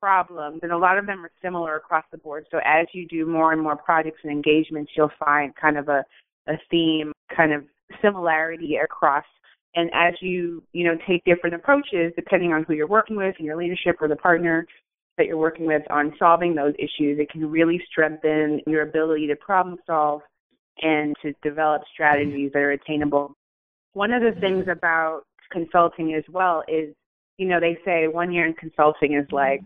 problems, 0.00 0.60
and 0.62 0.72
a 0.72 0.78
lot 0.78 0.98
of 0.98 1.06
them 1.06 1.24
are 1.24 1.30
similar 1.42 1.76
across 1.76 2.04
the 2.10 2.18
board. 2.18 2.46
So 2.50 2.58
as 2.64 2.86
you 2.92 3.06
do 3.06 3.26
more 3.26 3.52
and 3.52 3.60
more 3.60 3.76
projects 3.76 4.20
and 4.22 4.32
engagements, 4.32 4.92
you'll 4.96 5.10
find 5.18 5.54
kind 5.56 5.76
of 5.76 5.88
a, 5.88 6.04
a 6.48 6.54
theme, 6.70 7.12
kind 7.34 7.52
of 7.52 7.64
similarity 8.02 8.76
across 8.76 9.24
and 9.74 9.90
as 9.94 10.14
you 10.20 10.62
you 10.72 10.84
know 10.84 10.96
take 11.06 11.24
different 11.24 11.54
approaches 11.54 12.12
depending 12.16 12.52
on 12.52 12.64
who 12.64 12.74
you're 12.74 12.86
working 12.86 13.16
with 13.16 13.34
and 13.38 13.46
your 13.46 13.56
leadership 13.56 13.96
or 14.00 14.08
the 14.08 14.16
partner 14.16 14.66
that 15.16 15.26
you're 15.26 15.36
working 15.36 15.66
with 15.66 15.82
on 15.90 16.12
solving 16.18 16.54
those 16.54 16.74
issues 16.78 17.18
it 17.18 17.30
can 17.30 17.48
really 17.48 17.80
strengthen 17.90 18.60
your 18.66 18.82
ability 18.82 19.26
to 19.26 19.36
problem 19.36 19.76
solve 19.86 20.20
and 20.82 21.14
to 21.22 21.32
develop 21.42 21.82
strategies 21.92 22.50
that 22.52 22.60
are 22.60 22.72
attainable 22.72 23.34
one 23.92 24.12
of 24.12 24.22
the 24.22 24.38
things 24.40 24.66
about 24.70 25.22
consulting 25.52 26.14
as 26.14 26.24
well 26.30 26.62
is 26.68 26.94
you 27.38 27.46
know 27.46 27.60
they 27.60 27.76
say 27.84 28.06
one 28.08 28.32
year 28.32 28.46
in 28.46 28.54
consulting 28.54 29.14
is 29.14 29.26
like 29.30 29.60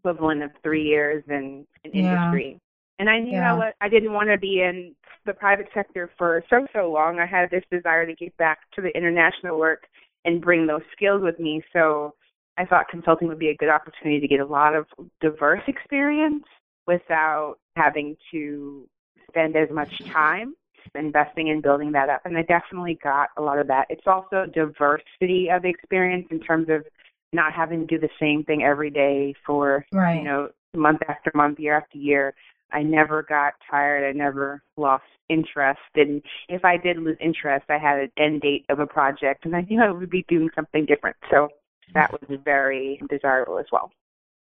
equivalent 0.00 0.42
of 0.42 0.50
three 0.62 0.84
years 0.84 1.22
in, 1.28 1.66
in 1.84 1.92
Yeah. 1.92 2.00
industry 2.00 2.58
and 2.98 3.10
i 3.10 3.18
knew 3.18 3.32
Yeah. 3.32 3.50
I, 3.50 3.58
wa- 3.58 3.72
I 3.80 3.88
didn't 3.88 4.12
want 4.12 4.28
to 4.28 4.38
be 4.38 4.60
in 4.62 4.94
the 5.26 5.32
private 5.32 5.68
sector 5.72 6.10
for 6.18 6.42
so 6.50 6.66
so 6.74 6.90
long 6.90 7.18
i 7.18 7.26
had 7.26 7.50
this 7.50 7.64
desire 7.70 8.06
to 8.06 8.14
get 8.14 8.36
back 8.36 8.58
to 8.74 8.82
the 8.82 8.90
international 8.96 9.58
work 9.58 9.86
and 10.24 10.40
bring 10.40 10.66
those 10.66 10.82
skills 10.92 11.22
with 11.22 11.38
me. 11.38 11.62
So 11.72 12.14
I 12.56 12.64
thought 12.64 12.88
consulting 12.88 13.28
would 13.28 13.38
be 13.38 13.48
a 13.48 13.56
good 13.56 13.68
opportunity 13.68 14.20
to 14.20 14.28
get 14.28 14.40
a 14.40 14.46
lot 14.46 14.74
of 14.74 14.86
diverse 15.20 15.62
experience 15.66 16.44
without 16.86 17.56
having 17.76 18.16
to 18.30 18.86
spend 19.28 19.56
as 19.56 19.68
much 19.70 19.98
time 20.10 20.54
investing 20.94 21.48
in 21.48 21.60
building 21.60 21.92
that 21.92 22.08
up. 22.08 22.22
And 22.24 22.36
I 22.36 22.42
definitely 22.42 22.98
got 23.02 23.30
a 23.36 23.42
lot 23.42 23.58
of 23.58 23.66
that. 23.68 23.86
It's 23.88 24.06
also 24.06 24.46
diversity 24.52 25.48
of 25.50 25.64
experience 25.64 26.26
in 26.30 26.40
terms 26.40 26.68
of 26.68 26.84
not 27.32 27.52
having 27.52 27.80
to 27.80 27.86
do 27.86 27.98
the 27.98 28.10
same 28.20 28.44
thing 28.44 28.62
every 28.62 28.90
day 28.90 29.34
for 29.44 29.84
right. 29.92 30.18
you 30.18 30.24
know 30.24 30.50
month 30.74 31.00
after 31.08 31.32
month, 31.34 31.58
year 31.58 31.76
after 31.76 31.98
year. 31.98 32.34
I 32.74 32.82
never 32.82 33.22
got 33.22 33.54
tired. 33.70 34.06
I 34.06 34.12
never 34.12 34.62
lost 34.76 35.04
interest. 35.28 35.80
And 35.94 36.20
if 36.48 36.64
I 36.64 36.76
did 36.76 36.98
lose 36.98 37.16
interest, 37.20 37.66
I 37.68 37.78
had 37.78 37.98
an 38.00 38.12
end 38.18 38.42
date 38.42 38.66
of 38.68 38.80
a 38.80 38.86
project, 38.86 39.46
and 39.46 39.54
I 39.54 39.62
knew 39.62 39.80
I 39.80 39.90
would 39.90 40.10
be 40.10 40.24
doing 40.28 40.50
something 40.54 40.84
different. 40.84 41.16
So 41.30 41.48
that 41.94 42.10
was 42.12 42.38
very 42.44 43.00
desirable 43.08 43.58
as 43.58 43.66
well. 43.70 43.92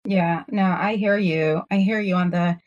Yeah, 0.05 0.43
no, 0.49 0.63
I 0.63 0.95
hear 0.95 1.17
you. 1.17 1.61
I 1.71 1.77
hear 1.77 1.99
you 1.99 2.15
on 2.15 2.31
the 2.31 2.57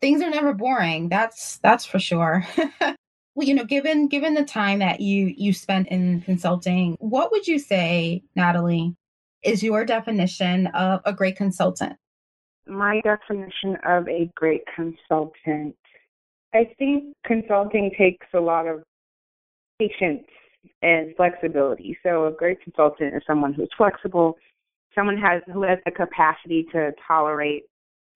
things 0.00 0.22
are 0.22 0.30
never 0.30 0.52
boring. 0.52 1.08
That's 1.08 1.58
that's 1.58 1.84
for 1.84 1.98
sure. 1.98 2.44
well, 2.80 3.46
you 3.46 3.54
know, 3.54 3.64
given 3.64 4.08
given 4.08 4.34
the 4.34 4.44
time 4.44 4.78
that 4.80 5.00
you 5.00 5.32
you 5.36 5.52
spent 5.52 5.88
in 5.88 6.22
consulting, 6.22 6.96
what 6.98 7.30
would 7.30 7.46
you 7.46 7.58
say, 7.58 8.22
Natalie, 8.34 8.94
is 9.42 9.62
your 9.62 9.84
definition 9.84 10.68
of 10.68 11.00
a 11.04 11.12
great 11.12 11.36
consultant? 11.36 11.96
My 12.66 13.00
definition 13.02 13.76
of 13.84 14.08
a 14.08 14.30
great 14.34 14.62
consultant, 14.74 15.76
I 16.54 16.70
think 16.78 17.14
consulting 17.26 17.90
takes 17.98 18.26
a 18.34 18.40
lot 18.40 18.66
of 18.66 18.82
patience 19.78 20.26
and 20.82 21.14
flexibility. 21.16 21.98
So 22.02 22.26
a 22.26 22.32
great 22.32 22.62
consultant 22.62 23.14
is 23.14 23.22
someone 23.26 23.52
who's 23.52 23.70
flexible, 23.76 24.36
someone 24.94 25.16
has 25.18 25.42
who 25.52 25.62
has 25.62 25.78
the 25.84 25.90
capacity 25.90 26.66
to 26.72 26.92
tolerate 27.06 27.64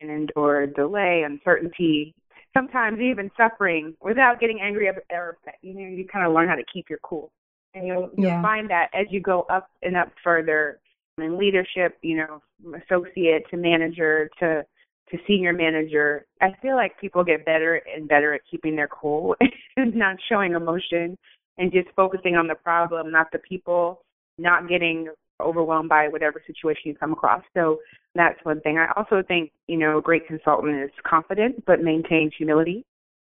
and 0.00 0.10
endure 0.10 0.66
delay, 0.66 1.24
uncertainty, 1.26 2.14
sometimes 2.56 3.00
even 3.00 3.30
suffering 3.36 3.94
without 4.00 4.40
getting 4.40 4.60
angry 4.60 4.88
or. 4.88 5.36
You 5.62 5.74
know, 5.74 5.80
you 5.80 6.06
kind 6.06 6.26
of 6.26 6.32
learn 6.32 6.48
how 6.48 6.54
to 6.54 6.64
keep 6.72 6.88
your 6.88 7.00
cool. 7.02 7.32
And 7.74 7.86
you'll, 7.86 8.10
you'll 8.16 8.28
yeah. 8.28 8.42
find 8.42 8.70
that 8.70 8.88
as 8.94 9.06
you 9.10 9.20
go 9.20 9.42
up 9.50 9.68
and 9.82 9.96
up 9.96 10.10
further 10.24 10.78
in 11.18 11.38
leadership, 11.38 11.98
you 12.02 12.16
know, 12.16 12.42
associate 12.84 13.44
to 13.50 13.56
manager 13.56 14.30
to 14.40 14.64
to 15.10 15.18
senior 15.26 15.52
manager, 15.52 16.26
I 16.40 16.48
feel 16.60 16.74
like 16.74 17.00
people 17.00 17.22
get 17.22 17.44
better 17.44 17.80
and 17.94 18.08
better 18.08 18.34
at 18.34 18.40
keeping 18.50 18.74
their 18.74 18.88
cool 18.88 19.36
and 19.76 19.94
not 19.94 20.16
showing 20.28 20.54
emotion 20.54 21.16
and 21.58 21.72
just 21.72 21.88
focusing 21.94 22.34
on 22.34 22.48
the 22.48 22.56
problem, 22.56 23.12
not 23.12 23.30
the 23.30 23.38
people, 23.38 24.02
not 24.36 24.68
getting 24.68 25.08
overwhelmed 25.40 25.88
by 25.88 26.08
whatever 26.08 26.42
situation 26.44 26.82
you 26.86 26.94
come 26.96 27.12
across. 27.12 27.42
So 27.54 27.78
that's 28.16 28.38
one 28.42 28.60
thing. 28.62 28.78
I 28.78 28.88
also 28.96 29.22
think, 29.28 29.52
you 29.68 29.76
know, 29.76 29.98
a 29.98 30.02
great 30.02 30.26
consultant 30.26 30.82
is 30.82 30.90
confident 31.08 31.64
but 31.66 31.82
maintains 31.82 32.32
humility, 32.36 32.84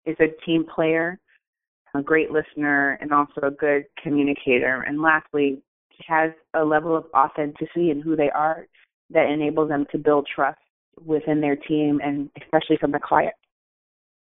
is 0.06 0.18
a 0.20 0.28
team 0.46 0.66
player, 0.66 1.18
a 1.96 2.04
great 2.04 2.30
listener, 2.30 3.00
and 3.02 3.12
also 3.12 3.42
a 3.42 3.52
good 3.52 3.86
communicator. 4.02 4.84
And 4.88 5.02
lastly, 5.02 5.62
has 6.08 6.32
a 6.54 6.64
level 6.64 6.96
of 6.96 7.06
authenticity 7.16 7.90
in 7.90 8.02
who 8.02 8.16
they 8.16 8.30
are 8.30 8.68
that 9.10 9.30
enables 9.30 9.70
them 9.70 9.86
to 9.92 9.98
build 9.98 10.28
trust 10.34 10.60
within 11.04 11.42
their 11.42 11.56
team 11.56 12.00
and 12.04 12.30
especially 12.42 12.78
from 12.78 12.92
the 12.92 13.00
client. 13.00 13.34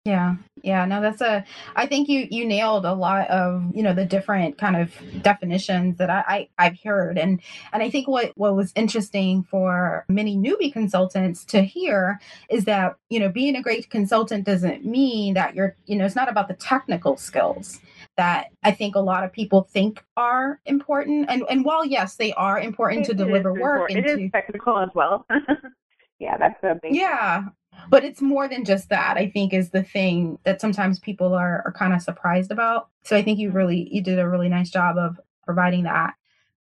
Yeah. 0.06 0.36
Yeah. 0.62 0.86
No, 0.86 1.02
that's 1.02 1.20
a 1.20 1.44
I 1.76 1.86
think 1.86 2.08
you 2.08 2.26
you 2.30 2.46
nailed 2.46 2.86
a 2.86 2.94
lot 2.94 3.28
of, 3.28 3.70
you 3.74 3.82
know, 3.82 3.92
the 3.92 4.06
different 4.06 4.56
kind 4.56 4.76
of 4.76 4.94
definitions 5.20 5.98
that 5.98 6.08
I, 6.08 6.48
I 6.58 6.64
have 6.64 6.78
heard. 6.82 7.18
And 7.18 7.42
and 7.70 7.82
I 7.82 7.90
think 7.90 8.08
what 8.08 8.32
what 8.34 8.56
was 8.56 8.72
interesting 8.74 9.42
for 9.42 10.06
many 10.08 10.38
newbie 10.38 10.72
consultants 10.72 11.44
to 11.46 11.62
hear 11.62 12.18
is 12.48 12.64
that, 12.64 12.96
you 13.10 13.20
know, 13.20 13.28
being 13.28 13.56
a 13.56 13.62
great 13.62 13.90
consultant 13.90 14.46
doesn't 14.46 14.86
mean 14.86 15.34
that 15.34 15.54
you're, 15.54 15.76
you 15.84 15.96
know, 15.96 16.06
it's 16.06 16.16
not 16.16 16.30
about 16.30 16.48
the 16.48 16.54
technical 16.54 17.18
skills 17.18 17.78
that 18.20 18.48
I 18.62 18.72
think 18.72 18.96
a 18.96 19.00
lot 19.00 19.24
of 19.24 19.32
people 19.32 19.62
think 19.62 20.04
are 20.14 20.60
important. 20.66 21.30
And 21.30 21.42
and 21.48 21.64
while 21.64 21.86
yes, 21.86 22.16
they 22.16 22.34
are 22.34 22.60
important 22.60 23.06
it 23.06 23.08
to 23.08 23.14
deliver 23.14 23.54
work 23.54 23.90
it 23.90 24.04
is 24.04 24.30
technical 24.30 24.78
as 24.78 24.90
well. 24.94 25.26
yeah, 26.18 26.36
that's 26.36 26.62
a 26.62 26.78
big 26.82 26.94
Yeah. 26.94 27.44
But 27.88 28.04
it's 28.04 28.20
more 28.20 28.46
than 28.46 28.66
just 28.66 28.90
that, 28.90 29.16
I 29.16 29.30
think 29.30 29.54
is 29.54 29.70
the 29.70 29.82
thing 29.82 30.38
that 30.44 30.60
sometimes 30.60 30.98
people 30.98 31.32
are, 31.32 31.62
are 31.64 31.72
kind 31.72 31.94
of 31.94 32.02
surprised 32.02 32.50
about. 32.50 32.88
So 33.04 33.16
I 33.16 33.22
think 33.22 33.38
you 33.38 33.50
really 33.52 33.88
you 33.90 34.02
did 34.02 34.18
a 34.18 34.28
really 34.28 34.50
nice 34.50 34.68
job 34.68 34.98
of 34.98 35.18
providing 35.46 35.84
that. 35.84 36.12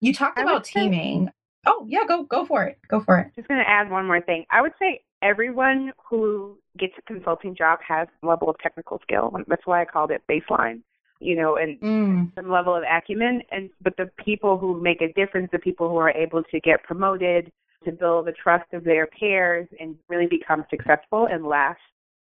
You 0.01 0.13
talked 0.13 0.39
about 0.39 0.65
teaming. 0.65 1.29
Say, 1.29 1.33
oh 1.65 1.87
yeah, 1.89 2.05
go 2.07 2.25
go 2.25 2.45
for 2.45 2.65
it. 2.65 2.79
Go 2.89 3.01
for 3.01 3.19
it. 3.19 3.33
Just 3.35 3.49
gonna 3.49 3.65
add 3.67 3.91
one 3.91 4.07
more 4.07 4.21
thing. 4.21 4.45
I 4.51 4.61
would 4.61 4.75
say 4.79 5.01
everyone 5.23 5.95
who 6.07 6.59
gets 6.77 6.93
a 6.99 7.03
consulting 7.11 7.57
job 7.57 7.79
has 7.89 8.09
a 8.23 8.27
level 8.27 8.51
of 8.51 8.59
technical 8.59 9.01
skill. 9.01 9.35
That's 9.47 9.67
why 9.67 9.81
I 9.81 9.87
called 9.87 10.11
it 10.11 10.23
baseline 10.31 10.83
you 11.21 11.37
know, 11.37 11.57
and 11.57 11.81
mm. 11.81 12.35
some 12.35 12.51
level 12.51 12.75
of 12.75 12.83
acumen. 12.83 13.43
And 13.51 13.71
but 13.83 13.97
the 13.97 14.11
people 14.25 14.59
who 14.59 14.81
make 14.81 15.01
a 15.01 15.13
difference, 15.13 15.49
the 15.53 15.59
people 15.59 15.89
who 15.89 15.97
are 15.97 16.11
able 16.11 16.43
to 16.43 16.61
get 16.61 16.83
promoted, 16.83 17.51
to 17.85 17.93
build 17.93 18.27
the 18.27 18.33
trust 18.33 18.73
of 18.73 18.85
their 18.85 19.07
peers, 19.07 19.69
and 19.81 19.97
really 20.09 20.27
become 20.27 20.65
successful 20.71 21.29
and 21.31 21.45
last 21.45 21.81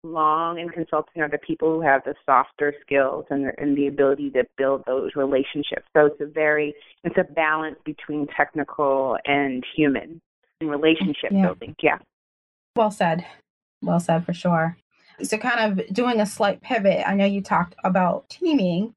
long 0.03 0.59
in 0.59 0.69
consulting 0.69 1.21
are 1.21 1.29
the 1.29 1.37
people 1.39 1.73
who 1.73 1.81
have 1.81 2.03
the 2.05 2.13
softer 2.25 2.73
skills 2.81 3.25
and 3.29 3.45
the, 3.45 3.51
and 3.57 3.77
the 3.77 3.87
ability 3.87 4.29
to 4.31 4.43
build 4.57 4.83
those 4.85 5.11
relationships. 5.15 5.87
So 5.95 6.07
it's 6.07 6.21
a 6.21 6.25
very 6.25 6.75
it's 7.03 7.17
a 7.17 7.23
balance 7.23 7.77
between 7.85 8.27
technical 8.35 9.17
and 9.25 9.63
human 9.75 10.21
and 10.61 10.69
relationship 10.69 11.31
yeah. 11.31 11.45
building. 11.45 11.75
Yeah. 11.81 11.97
Well 12.75 12.91
said. 12.91 13.25
Well 13.81 13.99
said 13.99 14.25
for 14.25 14.33
sure. 14.33 14.77
So, 15.23 15.37
kind 15.37 15.79
of 15.79 15.93
doing 15.93 16.19
a 16.19 16.25
slight 16.25 16.61
pivot, 16.61 17.07
I 17.07 17.15
know 17.15 17.25
you 17.25 17.41
talked 17.41 17.75
about 17.83 18.29
teaming 18.29 18.93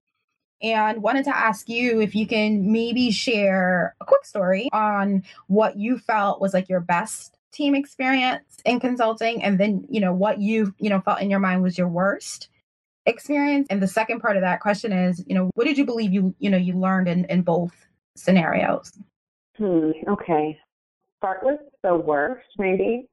and 0.62 1.02
wanted 1.02 1.24
to 1.24 1.36
ask 1.36 1.68
you 1.68 2.00
if 2.00 2.14
you 2.14 2.26
can 2.26 2.70
maybe 2.70 3.10
share 3.10 3.94
a 4.00 4.04
quick 4.04 4.24
story 4.24 4.68
on 4.72 5.22
what 5.46 5.78
you 5.78 5.98
felt 5.98 6.40
was 6.40 6.52
like 6.52 6.68
your 6.68 6.80
best 6.80 7.36
team 7.52 7.74
experience 7.74 8.58
in 8.64 8.78
consulting 8.78 9.42
and 9.42 9.58
then 9.58 9.84
you 9.88 10.00
know 10.00 10.12
what 10.12 10.38
you 10.38 10.72
you 10.78 10.88
know 10.88 11.00
felt 11.00 11.20
in 11.20 11.30
your 11.30 11.40
mind 11.40 11.62
was 11.62 11.76
your 11.76 11.88
worst 11.88 12.48
experience. 13.06 13.66
And 13.70 13.82
the 13.82 13.88
second 13.88 14.20
part 14.20 14.36
of 14.36 14.42
that 14.42 14.60
question 14.60 14.92
is 14.92 15.24
you 15.26 15.34
know 15.34 15.50
what 15.54 15.66
did 15.66 15.78
you 15.78 15.84
believe 15.84 16.12
you 16.12 16.34
you 16.38 16.50
know 16.50 16.58
you 16.58 16.74
learned 16.74 17.08
in 17.08 17.24
in 17.26 17.42
both 17.42 17.72
scenarios? 18.16 18.92
Hmm 19.56 19.90
okay. 20.08 20.58
Start 21.18 21.40
with 21.42 21.60
the 21.82 21.94
worst 21.94 22.48
maybe 22.58 23.06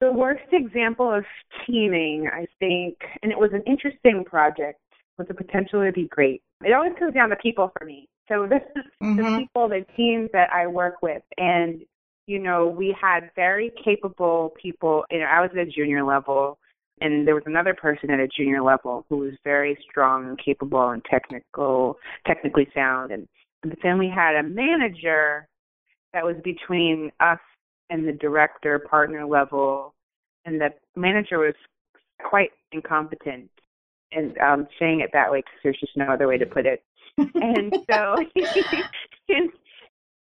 the 0.00 0.12
worst 0.12 0.44
example 0.52 1.12
of 1.12 1.24
teaming, 1.66 2.28
I 2.32 2.46
think, 2.58 2.96
and 3.22 3.30
it 3.32 3.38
was 3.38 3.50
an 3.52 3.62
interesting 3.66 4.24
project 4.24 4.80
with 5.18 5.28
the 5.28 5.34
potential 5.34 5.84
to 5.84 5.92
be 5.92 6.08
great. 6.08 6.42
It 6.64 6.72
always 6.72 6.92
comes 6.98 7.14
down 7.14 7.30
to 7.30 7.36
people 7.36 7.70
for 7.78 7.84
me. 7.84 8.08
So 8.28 8.46
this 8.50 8.62
is 8.76 8.84
mm-hmm. 9.02 9.16
the 9.16 9.38
people, 9.38 9.68
the 9.68 9.84
teams 9.96 10.30
that 10.32 10.50
I 10.52 10.66
work 10.66 11.02
with, 11.02 11.22
and 11.38 11.82
you 12.26 12.38
know, 12.38 12.66
we 12.66 12.96
had 12.98 13.30
very 13.36 13.70
capable 13.84 14.54
people. 14.60 15.04
You 15.10 15.20
know, 15.20 15.26
I 15.26 15.40
was 15.40 15.50
at 15.52 15.58
a 15.58 15.66
junior 15.66 16.02
level, 16.04 16.58
and 17.00 17.26
there 17.26 17.34
was 17.34 17.44
another 17.46 17.74
person 17.74 18.10
at 18.10 18.20
a 18.20 18.28
junior 18.28 18.62
level 18.62 19.04
who 19.08 19.18
was 19.18 19.34
very 19.44 19.76
strong 19.90 20.26
and 20.28 20.38
capable 20.42 20.88
and 20.88 21.04
technical, 21.04 21.98
technically 22.26 22.68
sound. 22.74 23.12
And 23.12 23.28
but 23.62 23.78
then 23.82 23.98
we 23.98 24.08
had 24.08 24.36
a 24.36 24.42
manager 24.42 25.46
that 26.14 26.24
was 26.24 26.36
between 26.42 27.12
us 27.20 27.40
and 27.90 28.06
the 28.06 28.12
director 28.12 28.78
partner 28.78 29.26
level 29.26 29.94
and 30.44 30.60
the 30.60 30.70
manager 30.96 31.38
was 31.38 31.54
quite 32.22 32.50
incompetent 32.72 33.50
and 34.12 34.36
um 34.38 34.66
saying 34.78 35.00
it 35.00 35.10
that 35.12 35.30
way 35.30 35.40
because 35.40 35.58
there's 35.62 35.80
just 35.80 35.96
no 35.96 36.06
other 36.06 36.26
way 36.28 36.38
to 36.38 36.46
put 36.46 36.66
it. 36.66 36.82
And 37.34 37.72
so 37.88 38.16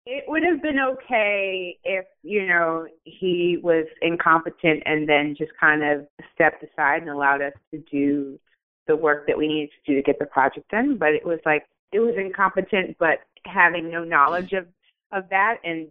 it 0.09 0.23
would 0.27 0.43
have 0.43 0.61
been 0.61 0.79
okay 0.79 1.77
if 1.83 2.05
you 2.23 2.47
know 2.47 2.87
he 3.03 3.59
was 3.61 3.85
incompetent 4.01 4.83
and 4.85 5.07
then 5.07 5.35
just 5.37 5.51
kind 5.59 5.83
of 5.83 6.07
stepped 6.33 6.63
aside 6.63 7.01
and 7.01 7.09
allowed 7.09 7.41
us 7.41 7.53
to 7.71 7.79
do 7.91 8.39
the 8.87 8.95
work 8.95 9.27
that 9.27 9.37
we 9.37 9.47
needed 9.47 9.69
to 9.69 9.91
do 9.91 9.97
to 9.97 10.03
get 10.03 10.17
the 10.17 10.25
project 10.25 10.69
done. 10.69 10.97
But 10.97 11.09
it 11.09 11.25
was 11.25 11.39
like 11.45 11.65
it 11.91 11.99
was 11.99 12.15
incompetent 12.17 12.95
but 12.99 13.19
having 13.45 13.91
no 13.91 14.03
knowledge 14.03 14.53
of 14.53 14.67
of 15.11 15.29
that 15.29 15.57
and 15.63 15.87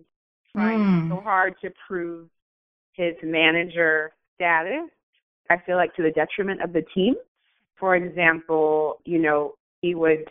trying 0.56 0.78
mm. 0.78 1.08
so 1.10 1.20
hard 1.20 1.54
to 1.62 1.70
prove 1.86 2.28
his 2.92 3.14
manager 3.22 4.12
status, 4.34 4.88
I 5.50 5.56
feel 5.66 5.76
like 5.76 5.94
to 5.96 6.02
the 6.02 6.10
detriment 6.10 6.62
of 6.62 6.72
the 6.72 6.82
team. 6.94 7.14
For 7.78 7.94
example, 7.94 9.00
you 9.04 9.18
know, 9.18 9.54
he 9.82 9.94
would 9.94 10.24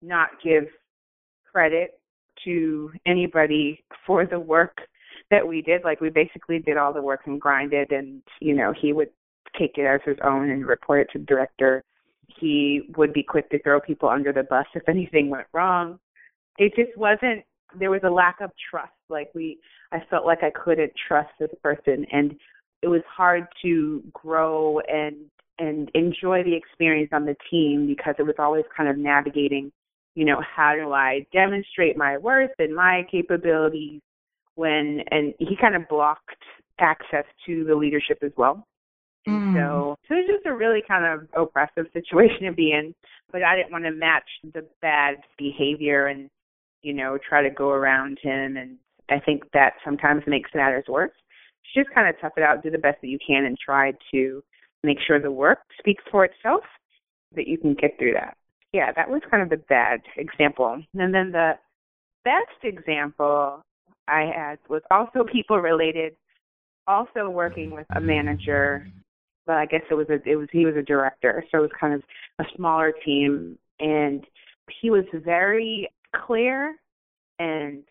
not 0.00 0.30
give 0.42 0.64
credit 1.52 2.00
to 2.44 2.90
anybody 3.06 3.84
for 4.06 4.24
the 4.24 4.40
work 4.40 4.78
that 5.30 5.46
we 5.46 5.60
did. 5.60 5.82
Like 5.84 6.00
we 6.00 6.08
basically 6.08 6.60
did 6.60 6.76
all 6.76 6.92
the 6.92 7.02
work 7.02 7.20
and 7.26 7.40
grinded 7.40 7.92
and, 7.92 8.22
you 8.40 8.54
know, 8.54 8.72
he 8.80 8.92
would 8.92 9.10
take 9.58 9.76
it 9.76 9.82
as 9.82 10.00
his 10.04 10.16
own 10.24 10.50
and 10.50 10.66
report 10.66 11.02
it 11.02 11.12
to 11.12 11.18
the 11.18 11.26
director. 11.26 11.84
He 12.40 12.82
would 12.96 13.12
be 13.12 13.22
quick 13.22 13.50
to 13.50 13.62
throw 13.62 13.80
people 13.80 14.08
under 14.08 14.32
the 14.32 14.44
bus 14.44 14.66
if 14.74 14.88
anything 14.88 15.28
went 15.28 15.46
wrong. 15.52 15.98
It 16.58 16.74
just 16.74 16.96
wasn't 16.96 17.44
there 17.78 17.90
was 17.90 18.00
a 18.04 18.10
lack 18.10 18.40
of 18.40 18.50
trust. 18.70 18.92
Like 19.08 19.30
we, 19.34 19.58
I 19.92 19.98
felt 20.10 20.26
like 20.26 20.42
I 20.42 20.50
couldn't 20.50 20.92
trust 21.08 21.30
this 21.38 21.50
person, 21.62 22.06
and 22.12 22.34
it 22.82 22.88
was 22.88 23.02
hard 23.08 23.46
to 23.62 24.02
grow 24.12 24.80
and 24.80 25.16
and 25.58 25.90
enjoy 25.94 26.44
the 26.44 26.54
experience 26.54 27.10
on 27.12 27.24
the 27.24 27.34
team 27.50 27.86
because 27.86 28.14
it 28.18 28.22
was 28.22 28.36
always 28.38 28.64
kind 28.76 28.88
of 28.88 28.96
navigating, 28.96 29.72
you 30.14 30.24
know, 30.24 30.40
how 30.54 30.74
do 30.74 30.92
I 30.92 31.26
demonstrate 31.32 31.96
my 31.96 32.16
worth 32.16 32.52
and 32.60 32.74
my 32.74 33.02
capabilities 33.10 34.00
when 34.54 35.00
and 35.10 35.34
he 35.38 35.56
kind 35.60 35.74
of 35.74 35.88
blocked 35.88 36.30
access 36.78 37.24
to 37.46 37.64
the 37.64 37.74
leadership 37.74 38.18
as 38.22 38.32
well. 38.36 38.64
Mm. 39.26 39.52
so, 39.54 39.96
so 40.08 40.14
it 40.14 40.18
was 40.18 40.30
just 40.36 40.46
a 40.46 40.56
really 40.56 40.82
kind 40.86 41.04
of 41.04 41.28
oppressive 41.36 41.86
situation 41.92 42.46
to 42.46 42.52
be 42.52 42.72
in. 42.72 42.94
But 43.30 43.42
I 43.42 43.56
didn't 43.56 43.72
want 43.72 43.84
to 43.84 43.90
match 43.90 44.28
the 44.54 44.66
bad 44.80 45.16
behavior 45.36 46.06
and, 46.06 46.30
you 46.82 46.94
know, 46.94 47.18
try 47.28 47.42
to 47.42 47.50
go 47.50 47.70
around 47.70 48.18
him. 48.22 48.56
And 48.56 48.76
I 49.10 49.18
think 49.20 49.42
that 49.52 49.74
sometimes 49.84 50.22
makes 50.26 50.50
matters 50.54 50.84
worse. 50.88 51.12
Just 51.74 51.90
kind 51.94 52.08
of 52.08 52.20
tough 52.20 52.32
it 52.36 52.42
out, 52.42 52.62
do 52.62 52.70
the 52.70 52.78
best 52.78 53.00
that 53.02 53.08
you 53.08 53.18
can, 53.24 53.44
and 53.44 53.56
try 53.58 53.92
to 54.12 54.42
make 54.82 54.98
sure 55.06 55.20
the 55.20 55.30
work 55.30 55.58
speaks 55.78 56.02
for 56.10 56.24
itself, 56.24 56.62
that 57.34 57.46
you 57.46 57.58
can 57.58 57.74
get 57.74 57.98
through 57.98 58.14
that. 58.14 58.36
Yeah, 58.72 58.92
that 58.96 59.08
was 59.08 59.22
kind 59.30 59.42
of 59.42 59.50
the 59.50 59.64
bad 59.68 60.00
example. 60.16 60.82
And 60.94 61.14
then 61.14 61.32
the 61.32 61.52
best 62.24 62.62
example 62.62 63.62
I 64.06 64.30
had 64.34 64.58
was 64.68 64.82
also 64.90 65.24
people 65.30 65.58
related, 65.58 66.14
also 66.86 67.28
working 67.28 67.70
with 67.70 67.86
a 67.94 68.00
manager 68.00 68.86
but 69.48 69.56
I 69.56 69.66
guess 69.66 69.80
it 69.90 69.94
was 69.94 70.06
a 70.10 70.20
it 70.28 70.36
was 70.36 70.46
he 70.52 70.66
was 70.66 70.76
a 70.76 70.82
director, 70.82 71.42
so 71.50 71.58
it 71.58 71.62
was 71.62 71.70
kind 71.80 71.94
of 71.94 72.02
a 72.38 72.44
smaller 72.54 72.92
team, 73.04 73.58
and 73.80 74.24
he 74.80 74.90
was 74.90 75.04
very 75.24 75.88
clear 76.14 76.76
and 77.38 77.82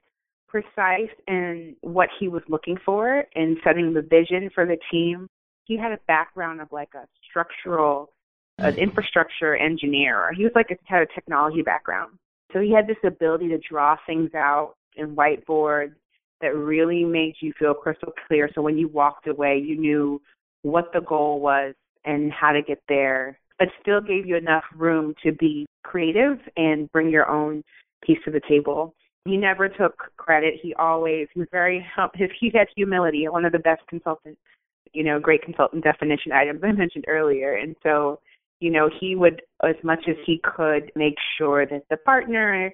precise 0.48 1.10
in 1.28 1.76
what 1.82 2.10
he 2.20 2.28
was 2.28 2.44
looking 2.48 2.78
for 2.86 3.24
in 3.36 3.58
setting 3.64 3.94
the 3.94 4.02
vision 4.02 4.50
for 4.54 4.66
the 4.66 4.78
team. 4.92 5.28
He 5.66 5.78
had 5.78 5.92
a 5.92 6.00
background 6.08 6.62
of 6.62 6.72
like 6.72 6.94
a 6.96 7.06
structural, 7.30 8.12
an 8.58 8.74
mm. 8.74 8.78
infrastructure 8.78 9.56
engineer. 9.56 10.32
He 10.36 10.44
was 10.44 10.54
like 10.56 10.72
a, 10.72 10.78
had 10.86 11.02
a 11.02 11.08
technology 11.14 11.62
background, 11.62 12.14
so 12.54 12.60
he 12.60 12.72
had 12.72 12.88
this 12.88 12.98
ability 13.06 13.50
to 13.50 13.60
draw 13.70 13.98
things 14.06 14.34
out 14.34 14.76
in 14.96 15.16
whiteboards 15.16 15.94
that 16.42 16.56
really 16.56 17.04
made 17.04 17.34
you 17.42 17.52
feel 17.60 17.74
crystal 17.74 18.14
clear. 18.28 18.50
So 18.54 18.62
when 18.62 18.78
you 18.78 18.88
walked 18.88 19.28
away, 19.28 19.58
you 19.58 19.78
knew 19.78 20.22
what 20.62 20.92
the 20.94 21.02
goal 21.02 21.40
was 21.40 21.74
and 22.06 22.32
how 22.32 22.52
to 22.52 22.62
get 22.62 22.82
there, 22.88 23.40
but 23.60 23.68
still 23.82 24.02
gave 24.02 24.26
you 24.26 24.38
enough 24.38 24.64
room 24.76 25.14
to 25.24 25.32
be 25.34 25.66
creative 25.84 26.38
and 26.56 26.92
bring 26.92 27.10
your 27.10 27.30
own 27.30 27.64
piece 28.04 28.20
to 28.26 28.32
the 28.32 28.42
table. 28.48 28.94
He 29.26 29.38
never 29.38 29.68
took 29.68 29.96
credit. 30.16 30.56
He 30.62 30.74
always 30.76 31.28
he 31.34 31.40
was 31.40 31.50
very 31.52 31.86
his 32.16 32.30
he 32.40 32.52
had 32.54 32.68
humility, 32.76 33.28
one 33.28 33.46
of 33.46 33.52
the 33.52 33.60
best 33.60 33.82
consultants, 33.90 34.40
you 34.94 35.04
know, 35.04 35.20
great 35.20 35.42
consultant 35.42 35.84
definition 35.84 36.32
items 36.32 36.62
I 36.64 36.72
mentioned 36.72 37.06
earlier. 37.08 37.56
And 37.56 37.76
so, 37.84 38.20
you 38.60 38.72
know, 38.72 38.90
he 39.00 39.16
would 39.16 39.42
as 39.64 39.76
much 39.84 40.06
as 40.08 40.16
he 40.26 40.40
could 40.44 40.92
make 40.96 41.16
sure 41.38 41.66
that 41.66 41.84
the 41.90 41.98
partner 41.98 42.72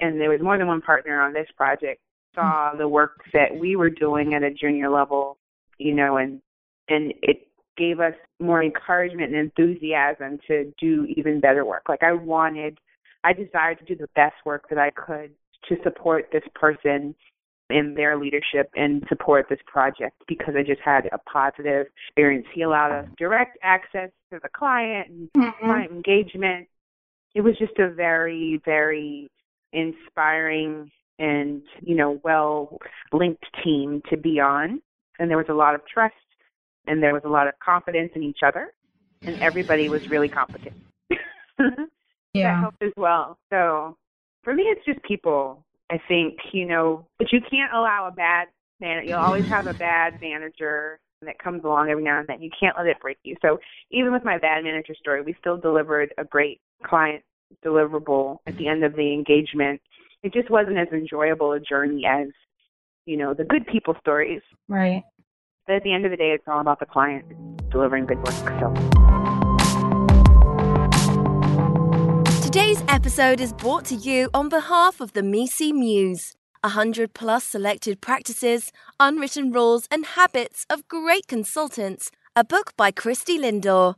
and 0.00 0.20
there 0.20 0.30
was 0.30 0.40
more 0.40 0.58
than 0.58 0.66
one 0.66 0.80
partner 0.80 1.20
on 1.20 1.32
this 1.32 1.48
project 1.56 2.00
saw 2.34 2.70
mm-hmm. 2.70 2.78
the 2.78 2.88
work 2.88 3.22
that 3.32 3.54
we 3.58 3.76
were 3.76 3.90
doing 3.90 4.34
at 4.34 4.42
a 4.42 4.50
junior 4.52 4.90
level, 4.90 5.38
you 5.78 5.94
know, 5.94 6.16
and 6.16 6.40
and 6.88 7.12
it 7.22 7.48
gave 7.76 8.00
us 8.00 8.14
more 8.40 8.62
encouragement 8.62 9.34
and 9.34 9.50
enthusiasm 9.58 10.38
to 10.46 10.72
do 10.80 11.06
even 11.16 11.40
better 11.40 11.64
work. 11.64 11.82
Like 11.88 12.02
I 12.02 12.12
wanted, 12.12 12.78
I 13.24 13.32
desired 13.32 13.78
to 13.78 13.84
do 13.84 13.96
the 13.96 14.08
best 14.14 14.34
work 14.44 14.68
that 14.70 14.78
I 14.78 14.90
could 14.90 15.32
to 15.68 15.76
support 15.82 16.28
this 16.32 16.42
person 16.54 17.14
in 17.68 17.94
their 17.94 18.16
leadership 18.16 18.70
and 18.74 19.04
support 19.08 19.46
this 19.48 19.58
project 19.66 20.16
because 20.26 20.54
I 20.56 20.62
just 20.62 20.80
had 20.84 21.08
a 21.12 21.18
positive 21.18 21.86
experience. 22.08 22.46
He 22.54 22.62
allowed 22.62 22.92
us 22.92 23.08
direct 23.16 23.58
access 23.62 24.10
to 24.32 24.40
the 24.42 24.48
client 24.48 25.08
and 25.08 25.28
mm-hmm. 25.36 25.66
client 25.66 25.92
engagement. 25.92 26.66
It 27.34 27.42
was 27.42 27.56
just 27.58 27.78
a 27.78 27.90
very, 27.90 28.60
very 28.64 29.30
inspiring 29.72 30.90
and, 31.18 31.62
you 31.82 31.94
know, 31.94 32.20
well 32.24 32.78
linked 33.12 33.44
team 33.62 34.02
to 34.10 34.16
be 34.16 34.40
on. 34.40 34.80
And 35.18 35.30
there 35.30 35.36
was 35.36 35.46
a 35.48 35.54
lot 35.54 35.74
of 35.74 35.82
trust 35.86 36.14
and 36.86 37.02
there 37.02 37.12
was 37.12 37.22
a 37.24 37.28
lot 37.28 37.46
of 37.46 37.54
confidence 37.60 38.12
in 38.14 38.22
each 38.22 38.40
other, 38.44 38.72
and 39.22 39.40
everybody 39.42 39.88
was 39.88 40.08
really 40.08 40.28
competent. 40.28 40.74
yeah, 42.34 42.54
that 42.54 42.60
helped 42.60 42.82
as 42.82 42.92
well. 42.96 43.38
So 43.50 43.96
for 44.44 44.54
me, 44.54 44.64
it's 44.64 44.84
just 44.84 45.02
people. 45.02 45.64
I 45.90 46.00
think 46.06 46.38
you 46.52 46.66
know, 46.66 47.06
but 47.18 47.32
you 47.32 47.40
can't 47.40 47.72
allow 47.72 48.08
a 48.08 48.14
bad 48.14 48.48
man. 48.80 49.06
You'll 49.06 49.18
always 49.18 49.44
have 49.46 49.66
a 49.66 49.74
bad 49.74 50.20
manager 50.20 51.00
that 51.22 51.38
comes 51.38 51.64
along 51.64 51.90
every 51.90 52.02
now 52.02 52.18
and 52.18 52.28
then. 52.28 52.40
You 52.40 52.50
can't 52.58 52.76
let 52.76 52.86
it 52.86 53.00
break 53.00 53.18
you. 53.24 53.36
So 53.42 53.58
even 53.90 54.12
with 54.12 54.24
my 54.24 54.38
bad 54.38 54.64
manager 54.64 54.94
story, 54.98 55.22
we 55.22 55.34
still 55.40 55.56
delivered 55.56 56.14
a 56.18 56.24
great 56.24 56.60
client 56.84 57.22
deliverable 57.64 58.38
at 58.46 58.56
the 58.56 58.68
end 58.68 58.84
of 58.84 58.94
the 58.94 59.12
engagement. 59.12 59.80
It 60.22 60.32
just 60.32 60.50
wasn't 60.50 60.78
as 60.78 60.88
enjoyable 60.92 61.52
a 61.52 61.60
journey 61.60 62.04
as, 62.06 62.28
you 63.06 63.16
know, 63.16 63.34
the 63.34 63.44
good 63.44 63.66
people 63.66 63.94
stories. 64.00 64.42
Right. 64.68 65.02
But 65.66 65.76
at 65.76 65.82
the 65.82 65.92
end 65.92 66.04
of 66.04 66.10
the 66.10 66.16
day, 66.16 66.30
it's 66.30 66.44
all 66.46 66.60
about 66.60 66.80
the 66.80 66.86
client 66.86 67.24
delivering 67.70 68.06
good 68.06 68.18
work. 68.18 68.60
So. 68.60 69.09
Episode 72.92 73.40
is 73.40 73.52
brought 73.52 73.84
to 73.84 73.94
you 73.94 74.28
on 74.34 74.48
behalf 74.48 75.00
of 75.00 75.12
the 75.12 75.22
MECE 75.22 75.72
Muse. 75.72 76.34
100 76.62 77.14
plus 77.14 77.44
selected 77.44 78.00
practices, 78.00 78.72
unwritten 78.98 79.52
rules, 79.52 79.86
and 79.92 80.04
habits 80.04 80.66
of 80.68 80.88
great 80.88 81.28
consultants. 81.28 82.10
A 82.34 82.42
book 82.42 82.72
by 82.76 82.90
Christy 82.90 83.38
Lindor. 83.38 83.94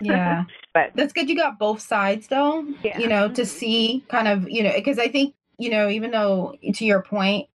yeah. 0.00 0.44
but 0.74 0.92
that's 0.94 1.12
good 1.12 1.28
you 1.28 1.36
got 1.36 1.58
both 1.58 1.80
sides 1.80 2.28
though. 2.28 2.66
Yeah. 2.82 2.98
You 2.98 3.08
know, 3.08 3.28
to 3.30 3.46
see 3.46 4.04
kind 4.08 4.28
of, 4.28 4.48
you 4.48 4.62
know, 4.62 4.72
because 4.74 4.98
I 4.98 5.08
think, 5.08 5.34
you 5.58 5.70
know, 5.70 5.88
even 5.88 6.10
though 6.10 6.56
to 6.74 6.84
your 6.84 7.02
point, 7.02 7.48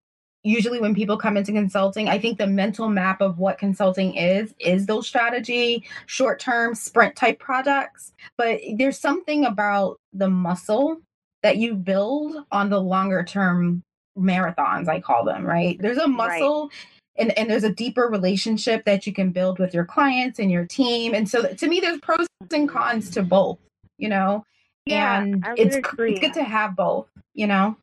usually 0.44 0.80
when 0.80 0.96
people 0.96 1.18
come 1.18 1.36
into 1.36 1.52
consulting, 1.52 2.08
I 2.08 2.20
think 2.20 2.38
the 2.38 2.48
mental 2.48 2.88
map 2.90 3.22
of 3.22 3.38
what 3.38 3.58
consulting 3.58 4.16
is 4.16 4.54
is 4.60 4.86
those 4.86 5.08
strategy, 5.08 5.84
short-term 6.06 6.74
sprint 6.76 7.16
type 7.16 7.40
products, 7.40 8.14
but 8.38 8.60
there's 8.78 9.00
something 9.00 9.46
about 9.46 10.00
the 10.14 10.30
muscle 10.30 11.02
that 11.44 11.58
you 11.58 11.76
build 11.76 12.46
on 12.52 12.70
the 12.70 12.82
longer 12.82 13.24
term 13.24 13.84
marathons, 14.18 14.88
I 14.88 15.00
call 15.00 15.24
them, 15.26 15.46
right? 15.46 15.78
There's 15.80 15.98
a 15.98 16.08
muscle 16.08 16.64
right. 16.64 16.74
And, 17.18 17.38
and 17.38 17.50
there's 17.50 17.64
a 17.64 17.72
deeper 17.72 18.08
relationship 18.08 18.86
that 18.86 19.08
you 19.08 19.14
can 19.14 19.32
build 19.32 19.60
with 19.60 19.74
your 19.74 19.86
clients 19.86 20.40
and 20.40 20.52
your 20.52 20.66
team. 20.66 21.14
And 21.14 21.28
so 21.28 21.48
to 21.48 21.68
me, 21.68 21.80
there's 21.80 22.00
pros 22.00 22.28
and 22.52 22.70
cons 22.70 23.10
to 23.12 23.24
both, 23.24 23.60
you 23.98 24.10
know? 24.10 24.46
Yeah, 24.86 25.22
and 25.22 25.46
it's, 25.58 25.76
it's 25.76 26.20
good 26.20 26.34
to 26.34 26.44
have 26.44 26.76
both, 26.76 27.08
you 27.34 27.48
know? 27.48 27.76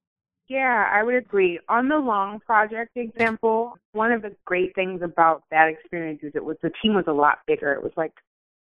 Yeah, 0.49 0.89
I 0.91 1.03
would 1.03 1.15
agree. 1.15 1.59
On 1.69 1.89
the 1.89 1.97
long 1.97 2.41
project 2.41 2.93
example, 2.97 3.75
one 3.93 4.13
of 4.13 4.23
the 4.23 4.35
great 4.45 4.75
things 4.75 5.01
about 5.03 5.43
that 5.51 5.69
experience 5.69 6.21
is 6.23 6.33
it 6.35 6.45
was 6.45 6.57
the 6.63 6.71
team 6.83 6.95
was 6.95 7.05
a 7.07 7.13
lot 7.13 7.39
bigger. 7.47 7.73
It 7.73 7.83
was 7.83 7.93
like 7.97 8.13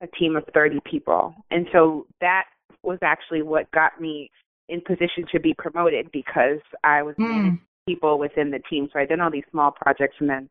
a 0.03 0.07
team 0.07 0.37
of 0.37 0.45
30 0.53 0.81
people. 0.91 1.35
And 1.51 1.67
so 1.73 2.07
that 2.21 2.45
was 2.83 2.99
actually 3.03 3.43
what 3.43 3.71
got 3.73 4.01
me 4.01 4.31
in 4.69 4.81
position 4.83 5.25
to 5.33 5.41
be 5.41 5.55
promoted 5.55 6.11
because 6.13 6.61
I 6.85 7.03
was 7.03 7.17
mm. 7.17 7.59
people 7.89 8.19
within 8.19 8.51
the 8.51 8.61
team. 8.71 8.89
So 8.93 8.99
I 8.99 9.07
did 9.07 9.21
all 9.21 9.31
these 9.31 9.45
small 9.51 9.71
projects 9.71 10.17
and 10.21 10.29
then 10.29 10.49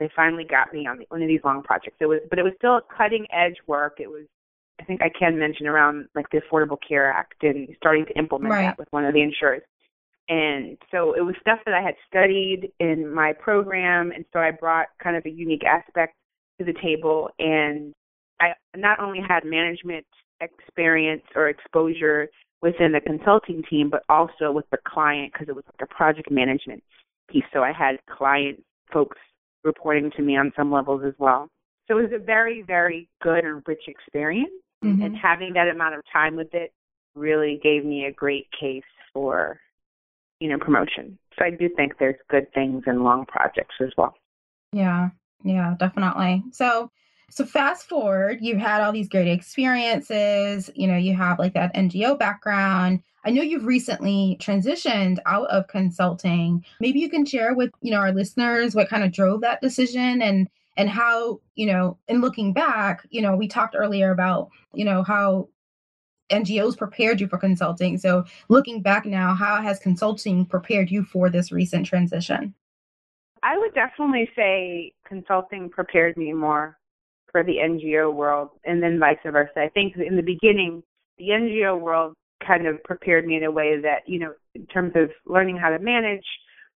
they 0.00 0.10
finally 0.16 0.44
got 0.44 0.72
me 0.72 0.86
on 0.86 0.98
one 1.10 1.22
of 1.22 1.28
these 1.28 1.40
long 1.44 1.62
projects. 1.62 1.96
It 2.00 2.06
was 2.06 2.20
but 2.28 2.38
it 2.38 2.42
was 2.42 2.54
still 2.56 2.80
cutting 2.96 3.26
edge 3.32 3.56
work. 3.66 3.98
It 3.98 4.08
was 4.08 4.24
I 4.80 4.84
think 4.84 5.02
I 5.02 5.10
can 5.16 5.38
mention 5.38 5.66
around 5.66 6.08
like 6.14 6.26
the 6.32 6.40
Affordable 6.40 6.78
Care 6.86 7.12
Act 7.12 7.42
and 7.42 7.68
starting 7.76 8.06
to 8.06 8.18
implement 8.18 8.52
right. 8.52 8.62
that 8.62 8.78
with 8.78 8.88
one 8.90 9.04
of 9.04 9.12
the 9.12 9.20
insurers. 9.20 9.62
And 10.28 10.78
so 10.90 11.12
it 11.14 11.20
was 11.20 11.34
stuff 11.40 11.58
that 11.66 11.74
I 11.74 11.82
had 11.82 11.94
studied 12.08 12.72
in 12.78 13.12
my 13.12 13.32
program, 13.32 14.12
and 14.12 14.24
so 14.32 14.38
I 14.38 14.52
brought 14.52 14.86
kind 15.02 15.16
of 15.16 15.26
a 15.26 15.30
unique 15.30 15.64
aspect 15.64 16.14
to 16.58 16.64
the 16.64 16.72
table. 16.80 17.30
And 17.40 17.92
I 18.40 18.52
not 18.76 19.00
only 19.00 19.18
had 19.26 19.44
management 19.44 20.06
experience 20.40 21.24
or 21.34 21.48
exposure 21.48 22.28
within 22.62 22.92
the 22.92 23.00
consulting 23.00 23.62
team, 23.68 23.90
but 23.90 24.04
also 24.08 24.52
with 24.52 24.70
the 24.70 24.78
client 24.86 25.32
because 25.32 25.48
it 25.48 25.54
was 25.54 25.64
like 25.66 25.88
a 25.90 25.94
project 25.94 26.30
management 26.30 26.82
piece. 27.28 27.44
So 27.52 27.62
I 27.62 27.72
had 27.72 27.96
client 28.06 28.62
folks 28.92 29.18
reporting 29.64 30.10
to 30.16 30.22
me 30.22 30.36
on 30.36 30.52
some 30.56 30.72
levels 30.72 31.02
as 31.06 31.14
well. 31.18 31.48
So 31.88 31.98
it 31.98 32.02
was 32.02 32.12
a 32.14 32.22
very, 32.22 32.62
very 32.62 33.08
good 33.22 33.44
and 33.44 33.62
rich 33.66 33.82
experience. 33.88 34.50
Mm-hmm. 34.84 35.02
And 35.02 35.16
having 35.16 35.52
that 35.54 35.68
amount 35.68 35.94
of 35.94 36.00
time 36.10 36.36
with 36.36 36.54
it 36.54 36.72
really 37.14 37.60
gave 37.62 37.84
me 37.84 38.06
a 38.06 38.12
great 38.12 38.46
case 38.58 38.82
for 39.12 39.60
you 40.40 40.48
know, 40.48 40.58
promotion. 40.58 41.18
So 41.38 41.44
I 41.44 41.50
do 41.50 41.68
think 41.68 41.92
there's 41.98 42.16
good 42.28 42.52
things 42.52 42.82
in 42.86 43.04
long 43.04 43.26
projects 43.26 43.74
as 43.80 43.90
well. 43.96 44.14
Yeah, 44.72 45.10
yeah, 45.44 45.74
definitely. 45.78 46.42
So 46.52 46.90
so 47.28 47.44
fast 47.44 47.88
forward, 47.88 48.38
you've 48.40 48.58
had 48.58 48.80
all 48.80 48.90
these 48.90 49.08
great 49.08 49.28
experiences, 49.28 50.68
you 50.74 50.88
know, 50.88 50.96
you 50.96 51.14
have 51.14 51.38
like 51.38 51.54
that 51.54 51.74
NGO 51.76 52.18
background. 52.18 53.02
I 53.24 53.30
know 53.30 53.42
you've 53.42 53.66
recently 53.66 54.38
transitioned 54.40 55.18
out 55.26 55.48
of 55.48 55.68
consulting. 55.68 56.64
Maybe 56.80 57.00
you 57.00 57.10
can 57.10 57.26
share 57.26 57.54
with, 57.54 57.70
you 57.82 57.90
know, 57.90 57.98
our 57.98 58.12
listeners 58.12 58.74
what 58.74 58.88
kind 58.88 59.04
of 59.04 59.12
drove 59.12 59.42
that 59.42 59.60
decision 59.60 60.22
and 60.22 60.48
and 60.76 60.88
how, 60.88 61.40
you 61.56 61.66
know, 61.66 61.98
in 62.08 62.20
looking 62.20 62.52
back, 62.52 63.06
you 63.10 63.20
know, 63.20 63.36
we 63.36 63.48
talked 63.48 63.74
earlier 63.76 64.12
about, 64.12 64.48
you 64.72 64.84
know, 64.84 65.02
how 65.02 65.48
NGOs 66.30 66.78
prepared 66.78 67.20
you 67.20 67.26
for 67.28 67.38
consulting. 67.38 67.98
So, 67.98 68.24
looking 68.48 68.80
back 68.80 69.04
now, 69.04 69.34
how 69.34 69.60
has 69.60 69.78
consulting 69.78 70.46
prepared 70.46 70.90
you 70.90 71.02
for 71.02 71.28
this 71.28 71.52
recent 71.52 71.86
transition? 71.86 72.54
I 73.42 73.58
would 73.58 73.74
definitely 73.74 74.30
say 74.36 74.92
consulting 75.06 75.68
prepared 75.70 76.16
me 76.16 76.32
more 76.32 76.78
for 77.32 77.42
the 77.42 77.56
NGO 77.56 78.12
world 78.12 78.50
and 78.64 78.82
then 78.82 78.98
vice 78.98 79.18
versa. 79.24 79.52
I 79.56 79.68
think 79.68 79.96
in 79.96 80.16
the 80.16 80.22
beginning, 80.22 80.82
the 81.18 81.28
NGO 81.28 81.78
world 81.78 82.14
kind 82.46 82.66
of 82.66 82.82
prepared 82.84 83.26
me 83.26 83.36
in 83.36 83.44
a 83.44 83.50
way 83.50 83.80
that, 83.80 84.02
you 84.06 84.18
know, 84.18 84.32
in 84.54 84.66
terms 84.66 84.92
of 84.96 85.10
learning 85.26 85.56
how 85.56 85.70
to 85.70 85.78
manage 85.78 86.24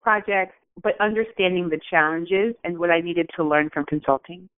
projects, 0.03 0.55
but 0.83 1.01
understanding 1.01 1.68
the 1.68 1.81
challenges 1.90 2.55
and 2.64 2.79
what 2.79 2.90
I 2.90 3.01
needed 3.01 3.29
to 3.37 3.44
learn 3.44 3.70
from 3.70 3.85
consulting. 3.87 4.48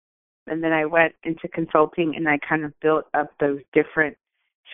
And 0.46 0.62
then 0.62 0.72
I 0.72 0.84
went 0.84 1.14
into 1.24 1.48
consulting 1.48 2.14
and 2.16 2.28
I 2.28 2.38
kind 2.46 2.64
of 2.64 2.78
built 2.80 3.06
up 3.14 3.30
those 3.40 3.60
different 3.72 4.16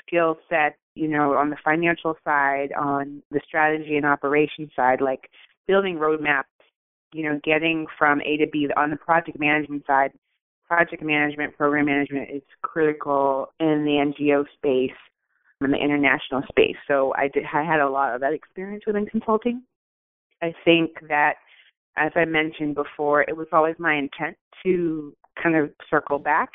skill 0.06 0.38
sets, 0.48 0.76
you 0.94 1.08
know, 1.08 1.34
on 1.34 1.50
the 1.50 1.56
financial 1.64 2.16
side, 2.24 2.72
on 2.78 3.22
the 3.30 3.40
strategy 3.46 3.96
and 3.96 4.06
operation 4.06 4.70
side, 4.74 5.00
like 5.00 5.30
building 5.66 5.96
roadmaps, 5.96 6.44
you 7.12 7.24
know, 7.24 7.40
getting 7.44 7.86
from 7.98 8.20
A 8.22 8.36
to 8.38 8.46
B 8.46 8.68
on 8.76 8.90
the 8.90 8.96
project 8.96 9.38
management 9.38 9.84
side. 9.86 10.12
Project 10.66 11.02
management, 11.02 11.56
program 11.56 11.86
management 11.86 12.30
is 12.30 12.42
critical 12.62 13.52
in 13.58 13.84
the 13.84 14.12
NGO 14.12 14.44
space, 14.54 14.96
in 15.60 15.70
the 15.70 15.76
international 15.76 16.42
space. 16.48 16.76
So 16.88 17.12
I 17.16 17.28
did, 17.28 17.44
I 17.52 17.62
had 17.62 17.80
a 17.80 17.88
lot 17.88 18.14
of 18.14 18.20
that 18.22 18.32
experience 18.32 18.84
within 18.86 19.06
consulting. 19.06 19.62
I 20.42 20.54
think 20.64 20.92
that, 21.08 21.34
as 21.96 22.12
I 22.14 22.24
mentioned 22.24 22.74
before, 22.74 23.22
it 23.22 23.36
was 23.36 23.48
always 23.52 23.76
my 23.78 23.94
intent 23.94 24.36
to 24.64 25.14
kind 25.42 25.56
of 25.56 25.70
circle 25.90 26.18
back 26.18 26.50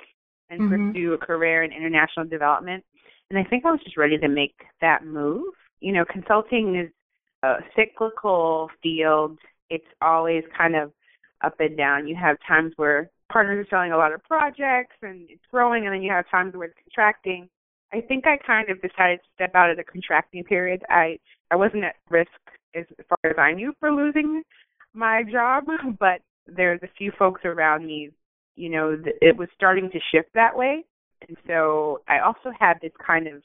and 0.49 0.61
mm-hmm. 0.61 0.91
pursue 0.91 1.13
a 1.13 1.17
career 1.17 1.63
in 1.63 1.71
international 1.71 2.25
development. 2.25 2.83
And 3.29 3.39
I 3.39 3.43
think 3.43 3.65
I 3.65 3.71
was 3.71 3.81
just 3.83 3.97
ready 3.97 4.17
to 4.17 4.27
make 4.27 4.55
that 4.81 5.05
move. 5.05 5.53
You 5.81 5.93
know, 5.93 6.05
consulting 6.05 6.75
is 6.75 6.91
a 7.43 7.57
cyclical 7.75 8.69
field. 8.81 9.37
It's 9.69 9.85
always 10.01 10.43
kind 10.57 10.75
of 10.75 10.91
up 11.43 11.59
and 11.59 11.77
down. 11.77 12.07
You 12.07 12.15
have 12.15 12.37
times 12.47 12.73
where 12.77 13.09
partners 13.31 13.65
are 13.65 13.69
selling 13.69 13.91
a 13.91 13.97
lot 13.97 14.13
of 14.13 14.23
projects 14.23 14.95
and 15.01 15.27
it's 15.29 15.43
growing, 15.51 15.85
and 15.85 15.93
then 15.93 16.01
you 16.01 16.11
have 16.11 16.29
times 16.29 16.55
where 16.55 16.67
it's 16.67 16.77
contracting. 16.83 17.49
I 17.93 18.01
think 18.01 18.25
I 18.27 18.37
kind 18.45 18.69
of 18.69 18.81
decided 18.81 19.19
to 19.19 19.29
step 19.35 19.55
out 19.55 19.69
of 19.69 19.77
the 19.77 19.83
contracting 19.83 20.43
period. 20.43 20.83
I 20.89 21.19
I 21.51 21.55
wasn't 21.55 21.83
at 21.83 21.95
risk 22.09 22.31
as 22.75 22.85
far 23.07 23.31
as 23.31 23.37
I 23.37 23.53
knew 23.53 23.73
for 23.79 23.91
losing 23.91 24.43
my 24.93 25.23
job, 25.31 25.65
but 25.99 26.21
there's 26.47 26.81
a 26.83 26.89
few 26.97 27.11
folks 27.17 27.41
around 27.45 27.85
me, 27.85 28.11
you 28.55 28.69
know, 28.69 28.97
it 29.21 29.37
was 29.37 29.47
starting 29.55 29.89
to 29.91 29.99
shift 30.11 30.29
that 30.33 30.55
way. 30.55 30.83
And 31.27 31.37
so 31.47 32.01
I 32.07 32.19
also 32.19 32.51
had 32.59 32.75
this 32.81 32.91
kind 33.05 33.27
of 33.27 33.41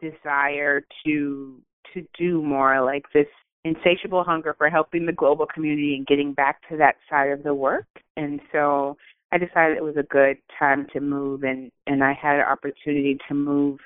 desire 0.00 0.82
to 1.04 1.60
to 1.94 2.02
do 2.18 2.42
more 2.42 2.84
like 2.84 3.04
this 3.14 3.26
insatiable 3.64 4.22
hunger 4.22 4.54
for 4.56 4.68
helping 4.68 5.06
the 5.06 5.12
global 5.12 5.46
community 5.46 5.94
and 5.96 6.06
getting 6.06 6.32
back 6.32 6.60
to 6.68 6.76
that 6.76 6.96
side 7.10 7.30
of 7.30 7.42
the 7.42 7.54
work. 7.54 7.86
And 8.16 8.40
so 8.52 8.96
I 9.36 9.38
decided 9.38 9.76
it 9.76 9.84
was 9.84 9.98
a 9.98 10.02
good 10.02 10.38
time 10.58 10.86
to 10.94 11.00
move 11.00 11.42
and 11.42 11.70
and 11.86 12.02
I 12.02 12.14
had 12.14 12.36
an 12.36 12.46
opportunity 12.46 13.18
to 13.28 13.34
move 13.34 13.80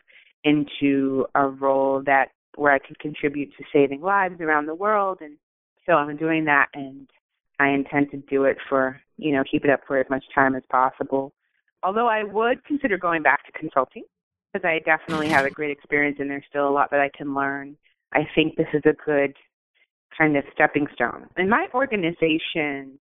into 0.44 1.26
a 1.34 1.48
role 1.48 2.02
that 2.06 2.28
where 2.54 2.72
I 2.72 2.78
could 2.78 3.00
contribute 3.00 3.50
to 3.58 3.64
saving 3.72 4.00
lives 4.00 4.40
around 4.40 4.66
the 4.66 4.76
world 4.76 5.18
and 5.20 5.36
so 5.86 5.94
I'm 5.94 6.16
doing 6.16 6.44
that 6.44 6.66
and 6.74 7.10
I 7.58 7.70
intend 7.70 8.12
to 8.12 8.18
do 8.18 8.44
it 8.44 8.58
for, 8.68 9.00
you 9.16 9.32
know, 9.32 9.42
keep 9.50 9.64
it 9.64 9.70
up 9.70 9.80
for 9.88 9.98
as 9.98 10.08
much 10.08 10.24
time 10.32 10.54
as 10.54 10.62
possible 10.70 11.32
although 11.82 12.06
I 12.06 12.22
would 12.22 12.64
consider 12.64 12.96
going 12.96 13.22
back 13.22 13.44
to 13.46 13.58
consulting 13.58 14.04
because 14.52 14.64
I 14.64 14.78
definitely 14.84 15.30
have 15.30 15.46
a 15.46 15.50
great 15.50 15.72
experience 15.72 16.18
and 16.20 16.30
there's 16.30 16.44
still 16.48 16.68
a 16.68 16.70
lot 16.70 16.92
that 16.92 17.00
I 17.00 17.10
can 17.16 17.34
learn. 17.34 17.76
I 18.12 18.20
think 18.36 18.54
this 18.54 18.68
is 18.72 18.82
a 18.84 18.94
good 19.04 19.34
kind 20.16 20.36
of 20.36 20.44
stepping 20.54 20.86
stone. 20.94 21.26
And 21.36 21.50
my 21.50 21.66
organization, 21.74 23.00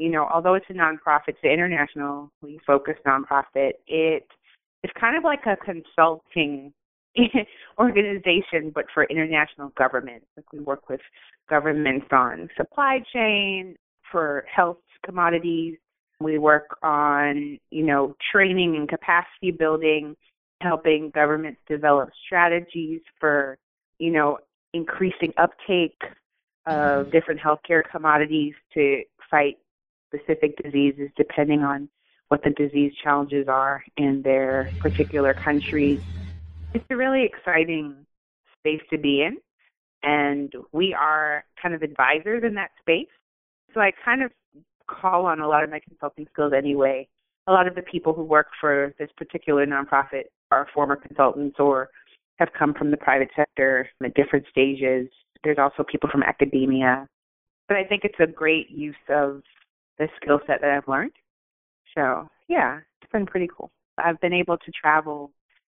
you 0.00 0.08
know, 0.08 0.26
although 0.32 0.54
it's 0.54 0.66
a 0.70 0.72
nonprofit, 0.72 1.28
it's 1.28 1.38
an 1.42 1.50
internationally 1.50 2.58
focused 2.66 3.04
nonprofit, 3.06 3.72
it 3.86 4.26
is 4.82 4.90
kind 4.98 5.14
of 5.14 5.24
like 5.24 5.40
a 5.44 5.56
consulting 5.56 6.72
organization, 7.78 8.72
but 8.74 8.86
for 8.94 9.04
international 9.04 9.70
governments. 9.76 10.24
Like 10.38 10.50
we 10.54 10.60
work 10.60 10.88
with 10.88 11.00
governments 11.50 12.06
on 12.12 12.48
supply 12.56 13.00
chain, 13.12 13.76
for 14.10 14.44
health 14.52 14.78
commodities, 15.04 15.76
we 16.18 16.38
work 16.38 16.78
on, 16.82 17.58
you 17.70 17.84
know, 17.84 18.16
training 18.32 18.76
and 18.76 18.88
capacity 18.88 19.50
building, 19.50 20.16
helping 20.62 21.10
governments 21.14 21.60
develop 21.68 22.08
strategies 22.26 23.02
for, 23.20 23.58
you 23.98 24.10
know, 24.10 24.38
increasing 24.72 25.32
uptake 25.36 26.00
of 26.66 27.12
different 27.12 27.40
healthcare 27.40 27.82
commodities 27.90 28.54
to 28.74 29.02
fight 29.30 29.58
specific 30.12 30.56
diseases 30.62 31.10
depending 31.16 31.62
on 31.62 31.88
what 32.28 32.42
the 32.44 32.50
disease 32.50 32.92
challenges 33.02 33.48
are 33.48 33.82
in 33.96 34.22
their 34.22 34.70
particular 34.80 35.34
countries. 35.34 36.00
It's 36.74 36.84
a 36.90 36.96
really 36.96 37.24
exciting 37.24 38.06
space 38.58 38.82
to 38.90 38.98
be 38.98 39.22
in, 39.22 39.38
and 40.02 40.52
we 40.72 40.94
are 40.94 41.44
kind 41.60 41.74
of 41.74 41.82
advisors 41.82 42.44
in 42.44 42.54
that 42.54 42.70
space. 42.80 43.08
So 43.74 43.80
I 43.80 43.90
kind 44.04 44.22
of 44.22 44.30
call 44.86 45.26
on 45.26 45.40
a 45.40 45.48
lot 45.48 45.64
of 45.64 45.70
my 45.70 45.80
consulting 45.80 46.26
skills 46.32 46.52
anyway. 46.56 47.08
A 47.46 47.52
lot 47.52 47.66
of 47.66 47.74
the 47.74 47.82
people 47.82 48.12
who 48.12 48.22
work 48.22 48.48
for 48.60 48.94
this 48.98 49.08
particular 49.16 49.66
nonprofit 49.66 50.24
are 50.52 50.68
former 50.72 50.96
consultants 50.96 51.56
or 51.58 51.88
have 52.38 52.48
come 52.56 52.74
from 52.74 52.90
the 52.90 52.96
private 52.96 53.28
sector 53.34 53.88
at 54.04 54.14
different 54.14 54.46
stages. 54.50 55.08
There's 55.42 55.58
also 55.58 55.84
people 55.84 56.08
from 56.10 56.22
academia. 56.22 57.08
But 57.66 57.76
I 57.76 57.84
think 57.84 58.02
it's 58.04 58.18
a 58.20 58.26
great 58.26 58.70
use 58.70 58.94
of 59.08 59.42
the 60.00 60.08
skill 60.20 60.40
set 60.46 60.62
that 60.62 60.70
I've 60.70 60.88
learned. 60.88 61.12
So, 61.94 62.28
yeah, 62.48 62.80
it's 63.00 63.12
been 63.12 63.26
pretty 63.26 63.48
cool. 63.54 63.70
I've 63.98 64.20
been 64.20 64.32
able 64.32 64.56
to 64.56 64.72
travel 64.72 65.30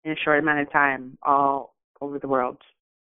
in 0.05 0.13
a 0.13 0.15
short 0.15 0.39
amount 0.39 0.61
of 0.61 0.71
time 0.71 1.17
all 1.21 1.75
over 2.01 2.17
the 2.17 2.27
world. 2.27 2.57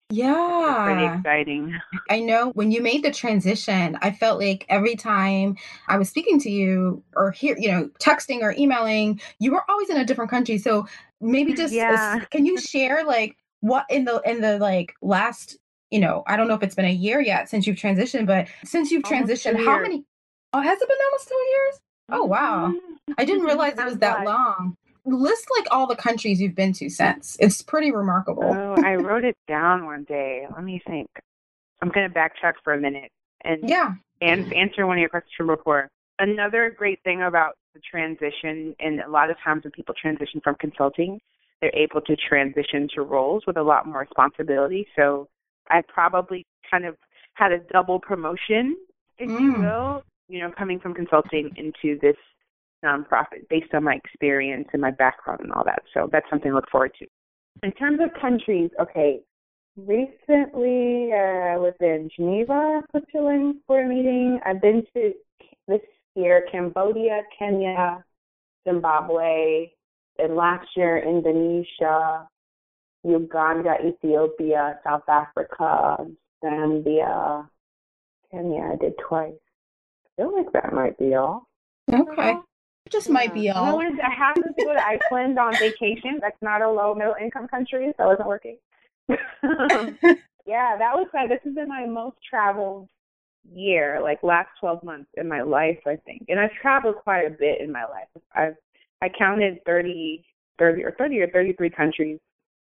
Yeah. 0.09 0.71
It's 0.71 0.83
pretty 0.83 1.05
exciting. 1.05 1.79
I 2.09 2.19
know 2.19 2.49
when 2.49 2.71
you 2.71 2.81
made 2.81 3.03
the 3.03 3.11
transition, 3.11 3.97
I 4.01 4.11
felt 4.11 4.41
like 4.41 4.65
every 4.67 4.95
time 4.95 5.55
I 5.87 5.97
was 5.97 6.09
speaking 6.09 6.39
to 6.41 6.49
you 6.49 7.01
or 7.15 7.31
here, 7.31 7.55
you 7.57 7.71
know, 7.71 7.89
texting 7.99 8.41
or 8.41 8.53
emailing, 8.57 9.21
you 9.39 9.51
were 9.51 9.63
always 9.69 9.89
in 9.89 9.97
a 9.97 10.03
different 10.03 10.31
country. 10.31 10.57
So 10.57 10.85
maybe 11.21 11.53
just 11.53 11.73
Yeah. 11.73 12.19
can 12.31 12.45
you 12.45 12.57
share 12.57 13.05
like 13.05 13.37
what 13.61 13.85
in 13.89 14.05
the 14.05 14.21
in 14.25 14.41
the 14.41 14.57
like 14.57 14.95
last, 15.01 15.57
you 15.91 15.99
know, 15.99 16.23
I 16.27 16.35
don't 16.35 16.47
know 16.47 16.55
if 16.55 16.63
it's 16.63 16.75
been 16.75 16.85
a 16.85 16.89
year 16.89 17.21
yet 17.21 17.47
since 17.47 17.65
you've 17.65 17.77
transitioned, 17.77 18.25
but 18.25 18.47
since 18.65 18.91
you've 18.91 19.05
Almost 19.05 19.45
transitioned, 19.45 19.63
how 19.63 19.79
many 19.79 20.03
Oh, 20.53 20.61
has 20.61 20.81
it 20.81 20.87
been 20.87 20.97
almost 21.05 21.29
2 21.29 21.35
years? 21.35 21.79
Oh, 22.09 22.25
wow. 22.25 22.73
I 23.17 23.25
didn't 23.25 23.43
realize 23.45 23.77
it 23.77 23.85
was 23.85 23.97
that 23.99 24.25
long. 24.25 24.75
List 25.05 25.47
like 25.57 25.67
all 25.71 25.87
the 25.87 25.95
countries 25.95 26.39
you've 26.41 26.55
been 26.55 26.73
to 26.73 26.89
since. 26.89 27.37
It's 27.39 27.61
pretty 27.61 27.91
remarkable. 27.91 28.43
Oh, 28.55 28.75
I 28.83 28.95
wrote 28.95 29.23
it 29.23 29.35
down 29.47 29.85
one 29.85 30.03
day. 30.03 30.45
Let 30.53 30.63
me 30.63 30.81
think. 30.85 31.07
I'm 31.81 31.89
going 31.89 32.07
to 32.07 32.13
backtrack 32.15 32.53
for 32.63 32.73
a 32.73 32.79
minute 32.79 33.09
and 33.43 33.67
yeah. 33.67 33.93
and 34.21 34.53
answer 34.53 34.85
one 34.85 34.97
of 34.97 34.99
your 34.99 35.09
questions 35.09 35.31
from 35.35 35.47
before. 35.47 35.89
Another 36.19 36.69
great 36.69 37.01
thing 37.03 37.23
about 37.23 37.55
the 37.73 37.79
transition, 37.79 38.75
and 38.79 38.99
a 38.99 39.09
lot 39.09 39.31
of 39.31 39.37
times 39.43 39.63
when 39.63 39.71
people 39.71 39.95
transition 39.99 40.39
from 40.43 40.53
consulting, 40.59 41.19
they're 41.61 41.73
able 41.75 42.01
to 42.01 42.15
transition 42.15 42.87
to 42.93 43.01
roles 43.01 43.43
with 43.47 43.57
a 43.57 43.63
lot 43.63 43.87
more 43.87 44.01
responsibility. 44.01 44.85
So 44.95 45.27
I 45.71 45.81
probably 45.87 46.45
kind 46.69 46.85
of 46.85 46.95
had 47.33 47.51
a 47.51 47.57
double 47.71 47.99
promotion, 47.99 48.77
if 49.17 49.29
you 49.29 49.53
Mm. 49.53 49.59
will, 49.61 50.03
you 50.31 50.39
know, 50.39 50.49
coming 50.57 50.79
from 50.79 50.93
consulting 50.93 51.51
into 51.57 51.99
this 52.01 52.15
nonprofit 52.83 53.47
based 53.49 53.73
on 53.73 53.83
my 53.83 53.95
experience 53.95 54.67
and 54.71 54.81
my 54.81 54.91
background 54.91 55.41
and 55.41 55.51
all 55.51 55.63
that. 55.65 55.83
So 55.93 56.09
that's 56.09 56.25
something 56.29 56.51
to 56.51 56.55
look 56.55 56.69
forward 56.71 56.93
to. 56.99 57.05
In 57.63 57.71
terms 57.73 57.99
of 58.01 58.09
countries, 58.19 58.71
okay, 58.81 59.19
recently 59.75 61.11
uh, 61.11 61.51
I 61.51 61.57
was 61.57 61.73
in 61.81 62.09
Geneva, 62.15 62.81
Switzerland 62.91 63.55
for 63.67 63.81
a 63.81 63.87
meeting. 63.87 64.39
I've 64.45 64.61
been 64.61 64.83
to 64.95 65.11
this 65.67 65.81
year 66.15 66.47
Cambodia, 66.49 67.23
Kenya, 67.37 68.03
Zimbabwe, 68.65 69.71
and 70.17 70.35
last 70.35 70.67
year 70.77 70.97
Indonesia, 70.97 72.25
Uganda, 73.03 73.75
Ethiopia, 73.85 74.79
South 74.85 75.07
Africa, 75.09 75.97
Zambia, 76.41 77.49
Kenya. 78.31 78.71
I 78.73 78.75
did 78.77 78.93
twice. 79.07 79.33
Feel 80.17 80.35
like 80.35 80.51
that 80.53 80.73
might 80.73 80.97
be 80.97 81.15
all. 81.15 81.47
Okay. 81.91 82.35
Just 82.89 83.09
might 83.09 83.33
be 83.33 83.41
Yeah. 83.41 83.57
And 83.57 83.65
I 83.65 83.69
all. 83.69 83.75
wanted 83.77 83.97
to, 83.97 84.05
I 84.05 84.13
happened 84.13 84.55
to 84.57 84.65
go 84.65 84.73
to 84.73 84.85
Iceland 84.85 85.39
on 85.39 85.53
vacation. 85.57 86.19
That's 86.19 86.41
not 86.41 86.61
a 86.61 86.69
low 86.69 86.93
middle 86.93 87.15
income 87.21 87.47
country, 87.47 87.91
so 87.97 88.03
I 88.03 88.07
wasn't 88.07 88.27
working. 88.27 88.57
yeah, 89.09 90.77
that 90.77 90.93
was 90.95 91.07
my, 91.13 91.27
this 91.27 91.39
has 91.43 91.53
been 91.53 91.67
my 91.67 91.85
most 91.85 92.17
traveled 92.27 92.87
year, 93.53 93.99
like 94.01 94.21
last 94.23 94.49
12 94.59 94.83
months 94.83 95.09
in 95.15 95.27
my 95.27 95.41
life, 95.41 95.79
I 95.85 95.95
think. 96.05 96.25
And 96.27 96.39
I've 96.39 96.53
traveled 96.61 96.95
quite 96.95 97.25
a 97.25 97.29
bit 97.29 97.61
in 97.61 97.71
my 97.71 97.83
life. 97.83 98.07
I've, 98.33 98.55
I 99.01 99.09
counted 99.09 99.59
30, 99.65 100.23
30 100.59 100.83
or 100.83 100.91
30 100.91 101.19
or 101.21 101.29
33 101.31 101.69
countries 101.69 102.19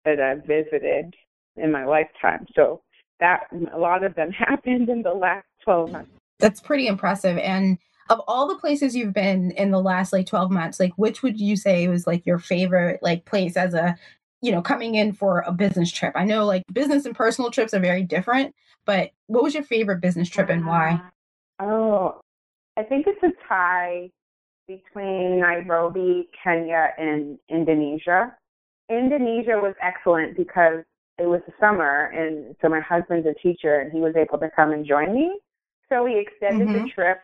that 0.05 0.19
I've 0.19 0.45
visited 0.45 1.13
in 1.57 1.71
my 1.71 1.85
lifetime. 1.85 2.45
So 2.55 2.81
that, 3.19 3.47
a 3.73 3.77
lot 3.77 4.03
of 4.03 4.15
them 4.15 4.31
happened 4.37 4.89
in 4.89 5.01
the 5.01 5.13
last 5.13 5.45
12 5.63 5.91
months. 5.91 6.11
That's 6.41 6.59
pretty 6.59 6.87
impressive. 6.87 7.37
And 7.37 7.77
of 8.09 8.21
all 8.27 8.47
the 8.47 8.57
places 8.57 8.95
you've 8.95 9.13
been 9.13 9.51
in 9.51 9.71
the 9.71 9.81
last 9.81 10.11
like 10.11 10.25
12 10.25 10.51
months, 10.51 10.79
like 10.79 10.91
which 10.97 11.23
would 11.23 11.39
you 11.39 11.55
say 11.55 11.87
was 11.87 12.05
like 12.05 12.25
your 12.25 12.39
favorite 12.39 12.99
like 13.01 13.25
place 13.25 13.55
as 13.55 13.73
a, 13.73 13.95
you 14.41 14.51
know, 14.51 14.61
coming 14.61 14.95
in 14.95 15.13
for 15.13 15.41
a 15.47 15.53
business 15.53 15.91
trip? 15.91 16.13
I 16.15 16.25
know 16.25 16.45
like 16.45 16.63
business 16.73 17.05
and 17.05 17.15
personal 17.15 17.51
trips 17.51 17.73
are 17.73 17.79
very 17.79 18.03
different, 18.03 18.53
but 18.85 19.11
what 19.27 19.43
was 19.43 19.53
your 19.53 19.63
favorite 19.63 20.01
business 20.01 20.29
trip 20.29 20.49
and 20.49 20.65
why? 20.65 20.93
Uh, 20.93 21.09
Oh, 21.61 22.19
I 22.75 22.83
think 22.83 23.05
it's 23.07 23.21
a 23.21 23.31
tie 23.47 24.09
between 24.67 25.39
Nairobi, 25.39 26.27
Kenya, 26.43 26.89
and 26.97 27.37
Indonesia. 27.49 28.35
Indonesia 28.89 29.59
was 29.61 29.75
excellent 29.81 30.35
because 30.35 30.83
it 31.19 31.27
was 31.27 31.41
the 31.45 31.53
summer, 31.59 32.05
and 32.15 32.55
so 32.61 32.69
my 32.69 32.79
husband's 32.79 33.27
a 33.27 33.35
teacher, 33.35 33.79
and 33.79 33.91
he 33.91 33.99
was 33.99 34.15
able 34.15 34.39
to 34.39 34.49
come 34.55 34.71
and 34.71 34.87
join 34.87 35.13
me. 35.13 35.37
So 35.91 36.05
we 36.05 36.17
extended 36.17 36.69
the 36.69 36.79
Mhm. 36.79 36.93
trip 36.93 37.21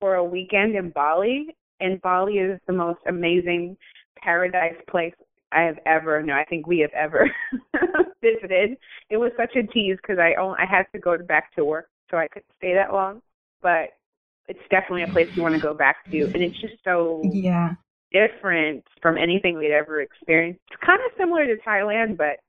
for 0.00 0.14
a 0.14 0.24
weekend 0.24 0.74
in 0.76 0.90
Bali, 0.90 1.54
and 1.80 2.00
Bali 2.00 2.38
is 2.38 2.58
the 2.66 2.72
most 2.72 3.00
amazing 3.06 3.76
paradise 4.16 4.76
place 4.88 5.14
I 5.52 5.62
have 5.62 5.78
ever 5.86 6.22
no, 6.22 6.34
I 6.34 6.44
think 6.44 6.66
we 6.66 6.78
have 6.80 6.92
ever 6.92 7.30
visited. 8.22 8.76
It 9.10 9.16
was 9.16 9.32
such 9.36 9.56
a 9.56 9.62
tease 9.62 9.96
because 9.96 10.18
I 10.18 10.34
only 10.40 10.58
I 10.58 10.66
had 10.66 10.86
to 10.92 10.98
go 10.98 11.16
back 11.18 11.54
to 11.56 11.64
work, 11.64 11.88
so 12.10 12.16
I 12.16 12.28
couldn't 12.28 12.50
stay 12.56 12.74
that 12.74 12.92
long. 12.92 13.22
But 13.62 13.90
it's 14.46 14.60
definitely 14.70 15.02
a 15.02 15.08
place 15.08 15.28
you 15.34 15.42
want 15.42 15.54
to 15.54 15.60
go 15.60 15.74
back 15.74 15.96
to, 16.10 16.28
and 16.34 16.42
it's 16.42 16.60
just 16.60 16.74
so 16.84 17.22
Yeah. 17.32 17.74
different 18.12 18.84
from 19.02 19.18
anything 19.18 19.58
we'd 19.58 19.70
ever 19.72 20.00
experienced. 20.00 20.60
It's 20.70 20.80
kind 20.84 21.00
of 21.04 21.12
similar 21.18 21.44
to 21.46 21.56
Thailand, 21.62 22.16
but 22.16 22.40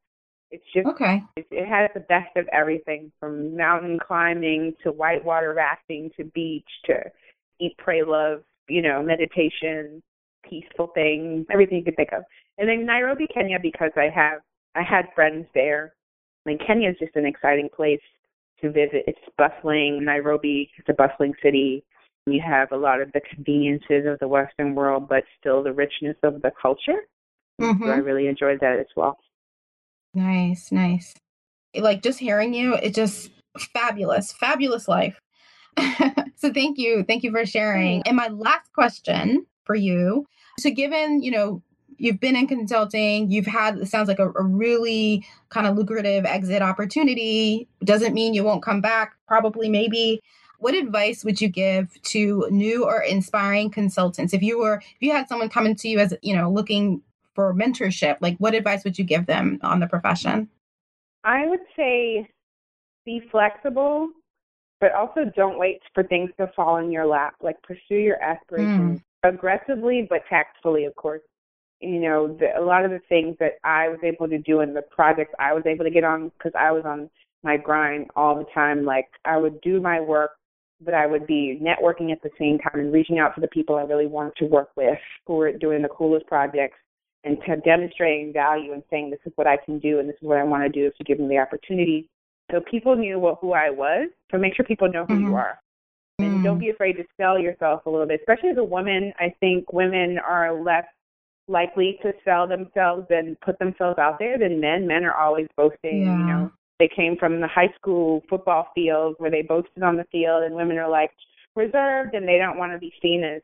it's 0.51 0.63
just 0.73 0.87
Okay. 0.87 1.23
it, 1.35 1.47
it 1.51 1.67
has 1.67 1.89
the 1.93 1.99
best 2.01 2.35
of 2.35 2.47
everything 2.51 3.11
from 3.19 3.55
mountain 3.55 3.99
climbing 3.99 4.73
to 4.83 4.91
whitewater 4.91 5.53
rafting 5.53 6.11
to 6.17 6.23
beach 6.25 6.67
to 6.85 6.95
eat, 7.59 7.75
pray, 7.77 8.03
love, 8.03 8.41
you 8.67 8.81
know, 8.81 9.01
meditation, 9.01 10.01
peaceful 10.47 10.87
things, 10.93 11.45
everything 11.51 11.79
you 11.79 11.83
could 11.83 11.95
think 11.95 12.13
of. 12.13 12.23
And 12.57 12.67
then 12.69 12.85
Nairobi, 12.85 13.27
Kenya, 13.33 13.57
because 13.61 13.91
I 13.95 14.09
have 14.13 14.41
I 14.75 14.83
had 14.83 15.05
friends 15.15 15.47
there. 15.53 15.93
I 16.45 16.49
mean, 16.49 16.59
Kenya 16.65 16.89
is 16.89 16.95
just 16.99 17.15
an 17.15 17.25
exciting 17.25 17.69
place 17.75 18.01
to 18.61 18.71
visit. 18.71 19.03
It's 19.07 19.19
bustling. 19.37 20.03
Nairobi 20.03 20.69
is 20.77 20.85
a 20.87 20.93
bustling 20.93 21.33
city. 21.41 21.83
You 22.25 22.41
have 22.45 22.71
a 22.71 22.77
lot 22.77 23.01
of 23.01 23.11
the 23.13 23.21
conveniences 23.33 24.05
of 24.05 24.19
the 24.19 24.27
Western 24.27 24.75
world, 24.75 25.09
but 25.09 25.23
still 25.39 25.63
the 25.63 25.73
richness 25.73 26.17
of 26.23 26.41
the 26.41 26.51
culture. 26.61 27.07
So 27.59 27.65
I 27.65 27.97
Mhm. 27.97 28.05
really 28.05 28.27
enjoyed 28.27 28.59
that 28.61 28.79
as 28.79 28.87
well. 28.95 29.17
Nice, 30.13 30.71
nice. 30.71 31.13
Like 31.75 32.01
just 32.01 32.19
hearing 32.19 32.53
you, 32.53 32.73
it 32.75 32.95
just 32.95 33.29
fabulous, 33.57 34.31
fabulous 34.33 34.87
life. 34.87 35.19
so 36.35 36.51
thank 36.51 36.77
you. 36.77 37.03
Thank 37.03 37.23
you 37.23 37.31
for 37.31 37.45
sharing. 37.45 38.01
And 38.03 38.17
my 38.17 38.27
last 38.27 38.71
question 38.73 39.45
for 39.65 39.75
you. 39.75 40.25
So 40.59 40.71
given, 40.71 41.21
you 41.21 41.31
know, 41.31 41.61
you've 41.97 42.19
been 42.19 42.35
in 42.35 42.47
consulting, 42.47 43.29
you've 43.29 43.45
had 43.45 43.77
it 43.77 43.87
sounds 43.87 44.07
like 44.07 44.19
a, 44.19 44.31
a 44.31 44.43
really 44.43 45.25
kind 45.49 45.67
of 45.67 45.77
lucrative 45.77 46.25
exit 46.25 46.61
opportunity. 46.61 47.67
Doesn't 47.83 48.13
mean 48.13 48.33
you 48.33 48.43
won't 48.43 48.63
come 48.63 48.81
back, 48.81 49.13
probably 49.27 49.69
maybe. 49.69 50.21
What 50.57 50.73
advice 50.73 51.23
would 51.23 51.39
you 51.39 51.47
give 51.47 52.01
to 52.03 52.45
new 52.51 52.83
or 52.83 53.01
inspiring 53.01 53.69
consultants? 53.69 54.33
If 54.33 54.41
you 54.41 54.59
were 54.59 54.77
if 54.77 54.97
you 54.99 55.11
had 55.11 55.29
someone 55.29 55.49
coming 55.49 55.75
to 55.75 55.87
you 55.87 55.99
as, 55.99 56.13
you 56.21 56.35
know, 56.35 56.51
looking 56.51 57.01
for 57.39 57.53
mentorship, 57.53 58.17
like 58.19 58.35
what 58.39 58.53
advice 58.53 58.83
would 58.83 58.99
you 58.99 59.05
give 59.05 59.25
them 59.25 59.59
on 59.61 59.79
the 59.79 59.87
profession? 59.87 60.49
I 61.23 61.47
would 61.47 61.61
say 61.73 62.27
be 63.05 63.21
flexible, 63.31 64.09
but 64.81 64.91
also 64.91 65.31
don't 65.37 65.57
wait 65.57 65.79
for 65.93 66.03
things 66.03 66.31
to 66.37 66.51
fall 66.53 66.75
in 66.77 66.91
your 66.91 67.05
lap. 67.05 67.35
Like 67.41 67.55
pursue 67.63 67.95
your 67.95 68.21
aspirations 68.21 68.99
mm. 68.99 69.29
aggressively, 69.33 70.05
but 70.09 70.23
tactfully, 70.29 70.83
of 70.83 70.93
course. 70.97 71.21
You 71.79 72.01
know, 72.01 72.35
the, 72.37 72.59
a 72.59 72.61
lot 72.61 72.83
of 72.83 72.91
the 72.91 72.99
things 73.07 73.37
that 73.39 73.53
I 73.63 73.87
was 73.87 73.99
able 74.03 74.27
to 74.27 74.37
do 74.39 74.59
in 74.59 74.73
the 74.73 74.81
projects 74.81 75.33
I 75.39 75.53
was 75.53 75.63
able 75.65 75.85
to 75.85 75.91
get 75.91 76.03
on 76.03 76.33
because 76.37 76.51
I 76.59 76.73
was 76.73 76.83
on 76.85 77.09
my 77.41 77.55
grind 77.55 78.07
all 78.17 78.35
the 78.35 78.47
time. 78.53 78.83
Like 78.83 79.07
I 79.23 79.37
would 79.37 79.61
do 79.61 79.79
my 79.79 80.01
work, 80.01 80.31
but 80.83 80.93
I 80.93 81.05
would 81.05 81.25
be 81.25 81.57
networking 81.63 82.11
at 82.11 82.21
the 82.21 82.31
same 82.37 82.59
time 82.59 82.81
and 82.81 82.91
reaching 82.91 83.17
out 83.17 83.33
to 83.35 83.39
the 83.41 83.47
people 83.47 83.77
I 83.77 83.83
really 83.83 84.07
wanted 84.07 84.35
to 84.39 84.45
work 84.45 84.71
with 84.75 84.99
who 85.25 85.35
were 85.35 85.53
doing 85.53 85.81
the 85.81 85.87
coolest 85.87 86.27
projects 86.27 86.75
and 87.23 87.37
to 87.45 87.57
demonstrating 87.57 88.31
value 88.33 88.73
and 88.73 88.83
saying 88.89 89.09
this 89.09 89.19
is 89.25 89.33
what 89.35 89.47
I 89.47 89.57
can 89.57 89.79
do 89.79 89.99
and 89.99 90.07
this 90.07 90.15
is 90.21 90.27
what 90.27 90.37
I 90.37 90.43
want 90.43 90.63
to 90.63 90.69
do 90.69 90.85
if 90.87 90.93
you 90.99 91.05
give 91.05 91.19
me 91.19 91.27
the 91.27 91.37
opportunity. 91.37 92.07
So 92.51 92.61
people 92.61 92.95
knew 92.95 93.19
what, 93.19 93.39
who 93.41 93.53
I 93.53 93.69
was. 93.69 94.09
So 94.31 94.37
make 94.37 94.55
sure 94.55 94.65
people 94.65 94.89
know 94.91 95.05
who 95.05 95.15
Mhm. 95.15 95.21
you 95.21 95.35
are. 95.35 95.59
And 96.19 96.41
don't 96.43 96.57
be 96.57 96.69
afraid 96.69 96.93
to 96.93 97.05
sell 97.17 97.37
yourself 97.39 97.85
a 97.85 97.89
little 97.89 98.07
bit, 98.07 98.19
especially 98.21 98.49
as 98.49 98.57
a 98.57 98.63
woman. 98.63 99.13
I 99.19 99.29
think 99.39 99.71
women 99.71 100.17
are 100.19 100.51
less 100.53 100.85
likely 101.47 101.97
to 102.01 102.13
sell 102.23 102.47
themselves 102.47 103.07
and 103.09 103.39
put 103.41 103.57
themselves 103.59 103.97
out 103.99 104.19
there 104.19 104.37
than 104.37 104.59
men. 104.59 104.85
Men 104.87 105.03
are 105.05 105.15
always 105.15 105.47
boasting, 105.55 106.03
Yeah. 106.03 106.17
you 106.19 106.25
know. 106.25 106.51
They 106.79 106.87
came 106.87 107.17
from 107.17 107.41
the 107.41 107.47
high 107.47 107.69
school 107.75 108.21
football 108.29 108.71
field 108.73 109.15
where 109.19 109.31
they 109.31 109.41
boasted 109.41 109.83
on 109.83 109.97
the 109.97 110.05
field 110.05 110.43
and 110.43 110.55
women 110.55 110.77
are 110.77 110.87
like 110.89 111.11
reserved 111.55 112.13
and 112.15 112.27
they 112.27 112.37
don't 112.37 112.57
want 112.57 112.71
to 112.71 112.77
be 112.77 112.93
seen 113.01 113.23
as 113.23 113.41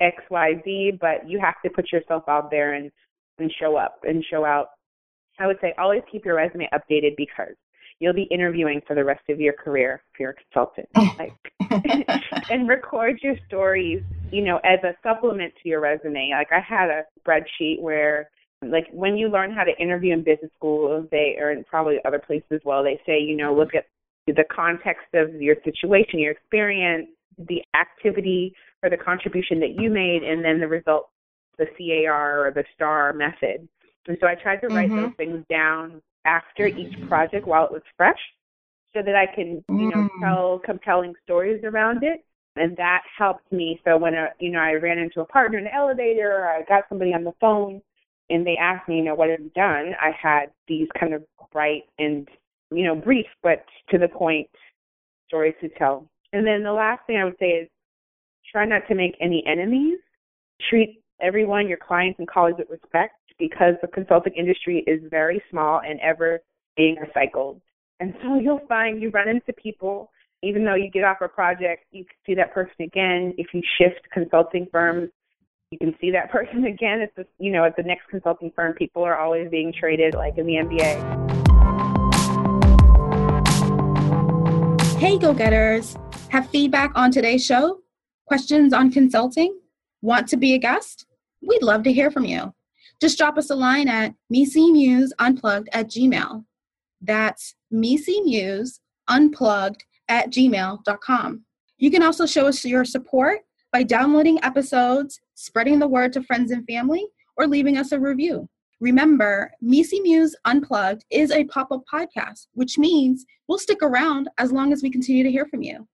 XYZ, 0.00 0.98
but 1.00 1.28
you 1.28 1.40
have 1.40 1.54
to 1.64 1.70
put 1.70 1.92
yourself 1.92 2.24
out 2.28 2.50
there 2.50 2.74
and 2.74 2.90
and 3.38 3.52
show 3.60 3.76
up 3.76 3.98
and 4.04 4.24
show 4.30 4.44
out. 4.44 4.68
I 5.38 5.46
would 5.46 5.58
say 5.60 5.74
always 5.78 6.02
keep 6.10 6.24
your 6.24 6.36
resume 6.36 6.68
updated 6.72 7.16
because 7.16 7.54
you'll 7.98 8.14
be 8.14 8.28
interviewing 8.30 8.80
for 8.86 8.94
the 8.94 9.04
rest 9.04 9.22
of 9.28 9.40
your 9.40 9.52
career 9.52 10.02
if 10.12 10.20
you're 10.20 10.30
a 10.30 10.34
consultant. 10.34 10.88
Like 11.18 11.32
and 12.50 12.68
record 12.68 13.18
your 13.22 13.34
stories, 13.46 14.02
you 14.30 14.42
know, 14.42 14.58
as 14.64 14.78
a 14.84 14.94
supplement 15.02 15.52
to 15.62 15.68
your 15.68 15.80
resume. 15.80 16.30
Like 16.32 16.48
I 16.52 16.60
had 16.60 16.90
a 16.90 17.02
spreadsheet 17.20 17.80
where 17.80 18.30
like 18.62 18.86
when 18.92 19.16
you 19.16 19.28
learn 19.28 19.52
how 19.52 19.64
to 19.64 19.76
interview 19.78 20.12
in 20.12 20.22
business 20.22 20.50
school, 20.56 21.06
they 21.10 21.36
or 21.38 21.52
in 21.52 21.64
probably 21.64 21.98
other 22.04 22.18
places 22.18 22.48
as 22.52 22.60
well, 22.64 22.82
they 22.82 23.00
say, 23.06 23.20
you 23.20 23.36
know, 23.36 23.54
look 23.54 23.74
at 23.74 23.86
the 24.26 24.44
context 24.54 25.06
of 25.14 25.34
your 25.40 25.56
situation, 25.64 26.18
your 26.18 26.32
experience, 26.32 27.08
the 27.38 27.62
activity 27.78 28.54
or 28.82 28.90
the 28.90 28.96
contribution 28.96 29.60
that 29.60 29.80
you 29.80 29.90
made, 29.90 30.22
and 30.22 30.44
then 30.44 30.60
the 30.60 30.68
result, 30.68 31.08
the 31.58 31.66
CAR 31.78 32.46
or 32.46 32.50
the 32.50 32.64
STAR 32.74 33.12
method. 33.12 33.68
And 34.08 34.16
so 34.20 34.26
I 34.26 34.34
tried 34.34 34.60
to 34.60 34.68
write 34.68 34.90
mm-hmm. 34.90 35.02
those 35.02 35.12
things 35.16 35.44
down 35.50 36.00
after 36.24 36.66
each 36.66 36.94
project 37.08 37.46
while 37.46 37.64
it 37.64 37.72
was 37.72 37.82
fresh 37.96 38.18
so 38.94 39.02
that 39.02 39.14
I 39.14 39.26
can, 39.32 39.62
you 39.68 39.90
know, 39.90 40.08
mm. 40.08 40.20
tell 40.20 40.60
compelling 40.64 41.14
stories 41.24 41.62
around 41.64 42.02
it. 42.02 42.24
And 42.56 42.76
that 42.78 43.02
helped 43.18 43.52
me. 43.52 43.80
So 43.84 43.98
when, 43.98 44.14
a, 44.14 44.28
you 44.40 44.50
know, 44.50 44.60
I 44.60 44.72
ran 44.72 44.98
into 44.98 45.20
a 45.20 45.26
partner 45.26 45.58
in 45.58 45.64
the 45.64 45.74
elevator 45.74 46.32
or 46.32 46.48
I 46.48 46.62
got 46.62 46.84
somebody 46.88 47.12
on 47.12 47.22
the 47.22 47.34
phone 47.40 47.82
and 48.30 48.46
they 48.46 48.56
asked 48.56 48.88
me, 48.88 48.96
you 48.96 49.04
know, 49.04 49.14
what 49.14 49.28
have 49.28 49.40
you 49.40 49.50
done? 49.54 49.92
I 50.00 50.10
had 50.20 50.46
these 50.66 50.88
kind 50.98 51.12
of 51.12 51.22
bright 51.52 51.82
and, 51.98 52.26
you 52.70 52.84
know, 52.84 52.94
brief 52.94 53.26
but 53.42 53.64
to 53.90 53.98
the 53.98 54.08
point 54.08 54.48
stories 55.28 55.54
to 55.60 55.68
tell. 55.70 56.08
And 56.36 56.46
then 56.46 56.62
the 56.62 56.72
last 56.72 57.00
thing 57.06 57.16
I 57.16 57.24
would 57.24 57.38
say 57.38 57.46
is 57.46 57.68
try 58.52 58.66
not 58.66 58.86
to 58.88 58.94
make 58.94 59.16
any 59.22 59.42
enemies. 59.46 59.96
Treat 60.68 61.02
everyone, 61.18 61.66
your 61.66 61.78
clients 61.78 62.18
and 62.18 62.28
colleagues 62.28 62.58
with 62.58 62.68
respect 62.70 63.14
because 63.38 63.72
the 63.80 63.88
consulting 63.88 64.34
industry 64.34 64.84
is 64.86 65.00
very 65.10 65.42
small 65.50 65.80
and 65.80 65.98
ever 66.00 66.40
being 66.76 66.96
recycled. 66.96 67.62
And 68.00 68.12
so 68.22 68.38
you'll 68.38 68.66
find 68.68 69.00
you 69.00 69.08
run 69.08 69.30
into 69.30 69.54
people, 69.54 70.10
even 70.42 70.62
though 70.62 70.74
you 70.74 70.90
get 70.90 71.04
off 71.04 71.22
a 71.22 71.28
project, 71.28 71.86
you 71.90 72.04
can 72.04 72.16
see 72.26 72.34
that 72.34 72.52
person 72.52 72.74
again. 72.80 73.32
If 73.38 73.54
you 73.54 73.62
shift 73.78 74.02
consulting 74.12 74.66
firms, 74.70 75.08
you 75.70 75.78
can 75.78 75.94
see 76.02 76.10
that 76.10 76.30
person 76.36 76.66
again. 76.66 77.00
It's 77.00 77.16
the, 77.16 77.24
you 77.38 77.50
know, 77.50 77.64
at 77.64 77.76
the 77.78 77.82
next 77.82 78.08
consulting 78.10 78.52
firm, 78.54 78.74
people 78.74 79.02
are 79.02 79.18
always 79.18 79.48
being 79.48 79.72
traded 79.72 80.12
like 80.12 80.36
in 80.36 80.44
the 80.44 80.56
NBA. 80.56 81.26
Hey, 84.98 85.16
go 85.16 85.32
getters. 85.32 85.96
Have 86.30 86.50
feedback 86.50 86.90
on 86.94 87.12
today's 87.12 87.46
show? 87.46 87.78
Questions 88.26 88.72
on 88.72 88.90
consulting? 88.90 89.58
Want 90.02 90.26
to 90.28 90.36
be 90.36 90.54
a 90.54 90.58
guest? 90.58 91.06
We'd 91.40 91.62
love 91.62 91.84
to 91.84 91.92
hear 91.92 92.10
from 92.10 92.24
you. 92.24 92.52
Just 93.00 93.16
drop 93.16 93.38
us 93.38 93.50
a 93.50 93.54
line 93.54 93.88
at 93.88 94.14
Unplugged 94.30 95.68
at 95.72 95.88
gmail. 95.88 96.44
That's 97.00 97.54
Unplugged 99.08 99.84
at 100.08 100.30
gmail.com. 100.30 101.44
You 101.78 101.90
can 101.90 102.02
also 102.02 102.26
show 102.26 102.46
us 102.48 102.64
your 102.64 102.84
support 102.84 103.40
by 103.72 103.84
downloading 103.84 104.42
episodes, 104.42 105.20
spreading 105.34 105.78
the 105.78 105.88
word 105.88 106.12
to 106.14 106.22
friends 106.22 106.50
and 106.50 106.66
family, 106.66 107.06
or 107.36 107.46
leaving 107.46 107.78
us 107.78 107.92
a 107.92 108.00
review. 108.00 108.48
Remember, 108.80 109.52
MECE 109.62 110.00
Muse 110.02 110.34
Unplugged 110.44 111.04
is 111.10 111.30
a 111.30 111.44
pop 111.44 111.70
up 111.70 111.84
podcast, 111.90 112.48
which 112.54 112.78
means 112.78 113.24
we'll 113.46 113.58
stick 113.58 113.78
around 113.82 114.28
as 114.38 114.52
long 114.52 114.72
as 114.72 114.82
we 114.82 114.90
continue 114.90 115.22
to 115.22 115.30
hear 115.30 115.46
from 115.46 115.62
you. 115.62 115.86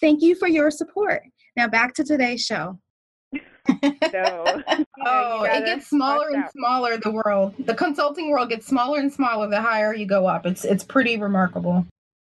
Thank 0.00 0.22
you 0.22 0.34
for 0.34 0.48
your 0.48 0.70
support. 0.70 1.22
Now, 1.56 1.68
back 1.68 1.94
to 1.94 2.04
today's 2.04 2.44
show. 2.44 2.78
so, 3.32 3.36
oh, 5.04 5.44
it 5.44 5.64
gets 5.64 5.88
smaller 5.88 6.28
and 6.30 6.44
smaller. 6.50 6.96
The 6.96 7.10
world, 7.10 7.54
the 7.58 7.74
consulting 7.74 8.30
world, 8.30 8.48
gets 8.48 8.66
smaller 8.66 8.98
and 8.98 9.12
smaller 9.12 9.48
the 9.48 9.60
higher 9.60 9.94
you 9.94 10.06
go 10.06 10.26
up. 10.26 10.46
It's 10.46 10.64
it's 10.64 10.84
pretty 10.84 11.18
remarkable. 11.18 11.86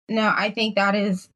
No, 0.10 0.34
I 0.36 0.50
think 0.50 0.76
that 0.76 0.96
is 0.96 1.30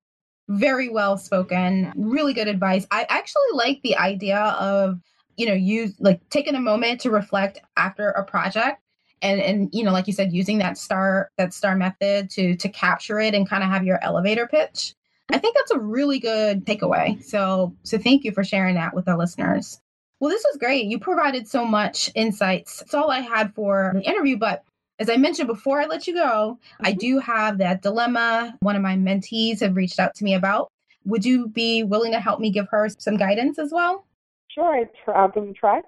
very 0.49 0.89
well 0.89 1.17
spoken. 1.17 1.93
Really 1.95 2.33
good 2.33 2.47
advice. 2.47 2.85
I 2.91 3.05
actually 3.09 3.43
like 3.53 3.81
the 3.83 3.95
idea 3.97 4.39
of 4.39 4.99
you 5.37 5.45
know 5.45 5.53
use 5.53 5.93
like 5.99 6.27
taking 6.29 6.55
a 6.55 6.61
moment 6.61 7.01
to 7.01 7.11
reflect 7.11 7.59
after 7.77 8.09
a 8.09 8.23
project 8.23 8.81
and 9.21 9.41
and 9.41 9.69
you 9.73 9.83
know 9.83 9.91
like 9.91 10.07
you 10.07 10.13
said 10.13 10.33
using 10.33 10.57
that 10.59 10.77
star 10.77 11.29
that 11.37 11.53
star 11.53 11.75
method 11.75 12.29
to 12.29 12.55
to 12.55 12.69
capture 12.69 13.19
it 13.19 13.33
and 13.33 13.49
kind 13.49 13.63
of 13.63 13.69
have 13.69 13.83
your 13.83 14.01
elevator 14.03 14.47
pitch 14.47 14.93
i 15.31 15.37
think 15.37 15.55
that's 15.55 15.71
a 15.71 15.79
really 15.79 16.19
good 16.19 16.65
takeaway 16.65 17.21
so 17.23 17.75
so 17.83 17.97
thank 17.97 18.23
you 18.23 18.31
for 18.31 18.43
sharing 18.43 18.75
that 18.75 18.93
with 18.93 19.07
our 19.07 19.17
listeners 19.17 19.79
well, 20.19 20.29
this 20.29 20.45
was 20.49 20.57
great. 20.57 20.85
You 20.85 20.97
provided 20.97 21.47
so 21.47 21.65
much 21.65 22.09
insights. 22.15 22.79
That's 22.79 22.93
all 22.93 23.11
I 23.11 23.19
had 23.19 23.53
for 23.53 23.91
the 23.93 24.01
interview. 24.01 24.37
But 24.37 24.63
as 24.97 25.09
I 25.09 25.17
mentioned 25.17 25.47
before 25.47 25.81
I 25.81 25.85
let 25.85 26.07
you 26.07 26.13
go, 26.13 26.57
mm-hmm. 26.57 26.85
I 26.85 26.93
do 26.93 27.19
have 27.19 27.57
that 27.57 27.81
dilemma 27.81 28.55
one 28.61 28.75
of 28.75 28.81
my 28.81 28.95
mentees 28.95 29.59
have 29.59 29.75
reached 29.75 29.99
out 29.99 30.15
to 30.15 30.23
me 30.23 30.33
about. 30.33 30.71
Would 31.05 31.25
you 31.25 31.49
be 31.49 31.83
willing 31.83 32.13
to 32.13 32.19
help 32.19 32.39
me 32.39 32.49
give 32.49 32.67
her 32.69 32.89
some 32.97 33.17
guidance 33.17 33.59
as 33.59 33.71
well? 33.71 34.05
Sure, 34.47 34.89
I'll 35.13 35.27
give 35.27 35.43
it 35.43 35.49
a 35.49 35.53
try. 35.53 35.81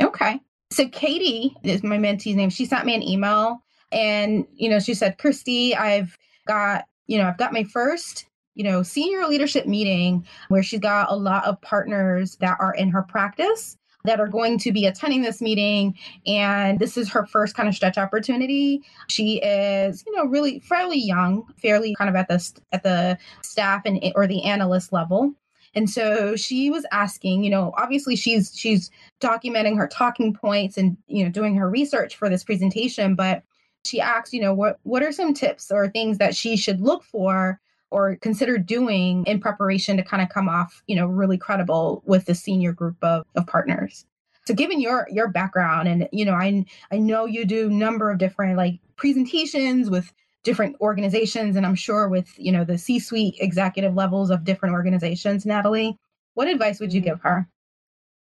Okay. 0.00 0.40
So 0.72 0.88
Katie 0.88 1.54
is 1.62 1.82
my 1.84 1.98
mentee's 1.98 2.34
name. 2.34 2.50
She 2.50 2.64
sent 2.64 2.86
me 2.86 2.94
an 2.94 3.02
email 3.02 3.62
and, 3.92 4.46
you 4.54 4.68
know, 4.68 4.80
she 4.80 4.94
said, 4.94 5.18
Christy, 5.18 5.76
I've 5.76 6.16
got, 6.48 6.86
you 7.06 7.18
know, 7.18 7.28
I've 7.28 7.38
got 7.38 7.52
my 7.52 7.62
first 7.62 8.26
you 8.56 8.64
know, 8.64 8.82
senior 8.82 9.26
leadership 9.26 9.66
meeting 9.66 10.26
where 10.48 10.62
she's 10.62 10.80
got 10.80 11.10
a 11.10 11.14
lot 11.14 11.44
of 11.44 11.60
partners 11.60 12.36
that 12.36 12.56
are 12.58 12.74
in 12.74 12.88
her 12.88 13.02
practice 13.02 13.76
that 14.04 14.18
are 14.18 14.28
going 14.28 14.58
to 14.58 14.72
be 14.72 14.86
attending 14.86 15.22
this 15.22 15.42
meeting. 15.42 15.94
And 16.26 16.78
this 16.78 16.96
is 16.96 17.10
her 17.10 17.26
first 17.26 17.54
kind 17.54 17.68
of 17.68 17.74
stretch 17.74 17.98
opportunity. 17.98 18.82
She 19.08 19.40
is 19.42 20.02
you 20.06 20.16
know 20.16 20.24
really 20.24 20.60
fairly 20.60 20.98
young 20.98 21.44
fairly 21.62 21.94
kind 21.96 22.08
of 22.08 22.16
at 22.16 22.28
the 22.28 22.60
at 22.72 22.82
the 22.82 23.18
staff 23.42 23.82
and 23.84 24.00
or 24.14 24.26
the 24.26 24.42
analyst 24.42 24.92
level. 24.92 25.34
And 25.74 25.90
so 25.90 26.36
she 26.36 26.70
was 26.70 26.86
asking 26.90 27.44
you 27.44 27.50
know 27.50 27.74
obviously 27.76 28.16
she's 28.16 28.52
she's 28.56 28.90
documenting 29.20 29.76
her 29.76 29.86
talking 29.86 30.32
points 30.32 30.78
and 30.78 30.96
you 31.06 31.22
know 31.22 31.30
doing 31.30 31.54
her 31.56 31.68
research 31.68 32.16
for 32.16 32.30
this 32.30 32.44
presentation 32.44 33.14
but 33.14 33.42
she 33.84 34.00
asked 34.00 34.32
you 34.32 34.40
know 34.40 34.54
what 34.54 34.78
what 34.84 35.02
are 35.02 35.12
some 35.12 35.34
tips 35.34 35.70
or 35.70 35.88
things 35.88 36.18
that 36.18 36.34
she 36.34 36.56
should 36.56 36.80
look 36.80 37.04
for 37.04 37.60
or 37.90 38.16
consider 38.16 38.58
doing 38.58 39.24
in 39.26 39.40
preparation 39.40 39.96
to 39.96 40.02
kind 40.02 40.22
of 40.22 40.28
come 40.28 40.48
off, 40.48 40.82
you 40.86 40.96
know, 40.96 41.06
really 41.06 41.38
credible 41.38 42.02
with 42.04 42.26
the 42.26 42.34
senior 42.34 42.72
group 42.72 42.96
of, 43.02 43.24
of 43.34 43.46
partners. 43.46 44.04
So 44.46 44.54
given 44.54 44.80
your 44.80 45.08
your 45.10 45.28
background 45.28 45.88
and 45.88 46.08
you 46.12 46.24
know, 46.24 46.34
I 46.34 46.64
I 46.92 46.98
know 46.98 47.26
you 47.26 47.44
do 47.44 47.66
a 47.66 47.72
number 47.72 48.10
of 48.10 48.18
different 48.18 48.56
like 48.56 48.78
presentations 48.96 49.90
with 49.90 50.12
different 50.44 50.76
organizations 50.80 51.56
and 51.56 51.66
I'm 51.66 51.74
sure 51.74 52.08
with, 52.08 52.32
you 52.38 52.52
know, 52.52 52.64
the 52.64 52.78
C-suite 52.78 53.34
executive 53.40 53.94
levels 53.94 54.30
of 54.30 54.44
different 54.44 54.74
organizations, 54.74 55.44
Natalie, 55.44 55.98
what 56.34 56.46
advice 56.46 56.78
would 56.78 56.92
you 56.92 57.00
mm-hmm. 57.00 57.10
give 57.10 57.20
her? 57.22 57.48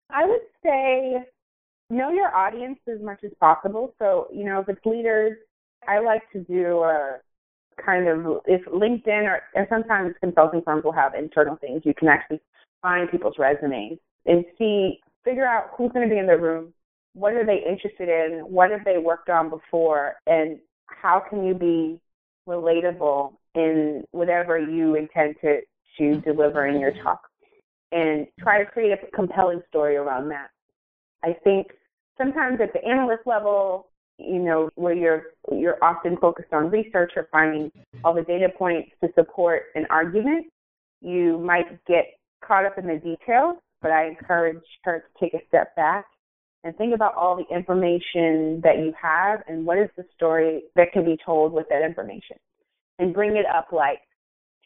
I 0.09 0.25
would 0.25 0.41
say 0.63 1.25
know 1.89 2.11
your 2.11 2.33
audience 2.33 2.79
as 2.87 3.01
much 3.01 3.23
as 3.25 3.31
possible. 3.39 3.93
So, 3.99 4.27
you 4.33 4.45
know, 4.45 4.61
if 4.61 4.69
it's 4.69 4.85
leaders, 4.85 5.37
I 5.85 5.99
like 5.99 6.23
to 6.31 6.39
do 6.39 6.83
a 6.83 7.17
kind 7.83 8.07
of 8.07 8.41
if 8.45 8.63
LinkedIn 8.65 9.25
or, 9.25 9.41
or 9.55 9.67
sometimes 9.69 10.15
consulting 10.19 10.61
firms 10.61 10.83
will 10.83 10.91
have 10.91 11.13
internal 11.13 11.55
things 11.55 11.81
you 11.85 11.93
can 11.93 12.07
actually 12.07 12.41
find 12.81 13.09
people's 13.09 13.35
resumes 13.37 13.97
and 14.25 14.45
see 14.57 14.99
figure 15.23 15.45
out 15.45 15.71
who's 15.77 15.91
going 15.91 16.07
to 16.07 16.13
be 16.13 16.19
in 16.19 16.27
the 16.27 16.37
room, 16.37 16.73
what 17.13 17.33
are 17.33 17.45
they 17.45 17.63
interested 17.67 18.09
in, 18.09 18.41
what 18.41 18.71
have 18.71 18.83
they 18.83 18.97
worked 18.97 19.29
on 19.29 19.49
before, 19.49 20.15
and 20.27 20.59
how 20.87 21.21
can 21.29 21.45
you 21.45 21.53
be 21.53 21.99
relatable 22.47 23.33
in 23.55 24.03
whatever 24.11 24.59
you 24.59 24.95
intend 24.95 25.35
to 25.41 25.59
to 25.97 26.19
deliver 26.21 26.65
in 26.67 26.79
your 26.79 26.91
talk, 27.03 27.21
and 27.91 28.25
try 28.39 28.63
to 28.63 28.69
create 28.69 28.91
a 28.91 29.15
compelling 29.15 29.61
story 29.69 29.95
around 29.95 30.27
that. 30.29 30.47
I 31.23 31.33
think 31.43 31.67
sometimes 32.17 32.59
at 32.61 32.73
the 32.73 32.83
analyst 32.83 33.21
level, 33.27 33.89
you 34.17 34.39
know, 34.39 34.69
where 34.75 34.93
you're 34.93 35.23
you're 35.51 35.83
often 35.83 36.17
focused 36.17 36.53
on 36.53 36.69
research 36.69 37.13
or 37.15 37.27
finding 37.31 37.71
all 38.03 38.13
the 38.13 38.21
data 38.21 38.47
points 38.57 38.91
to 39.03 39.09
support 39.15 39.63
an 39.75 39.85
argument, 39.89 40.47
you 41.01 41.37
might 41.39 41.83
get 41.85 42.05
caught 42.45 42.65
up 42.65 42.77
in 42.77 42.87
the 42.87 42.97
details, 42.97 43.57
but 43.81 43.91
I 43.91 44.07
encourage 44.07 44.63
her 44.83 44.99
to 44.99 45.19
take 45.19 45.33
a 45.33 45.45
step 45.47 45.75
back 45.75 46.05
and 46.63 46.75
think 46.77 46.93
about 46.93 47.15
all 47.15 47.35
the 47.35 47.55
information 47.55 48.61
that 48.63 48.77
you 48.77 48.93
have 48.99 49.41
and 49.47 49.65
what 49.65 49.77
is 49.77 49.89
the 49.97 50.05
story 50.15 50.63
that 50.75 50.91
can 50.93 51.03
be 51.03 51.17
told 51.25 51.51
with 51.51 51.67
that 51.69 51.83
information. 51.83 52.37
And 52.99 53.13
bring 53.13 53.35
it 53.35 53.45
up 53.45 53.69
like 53.71 53.99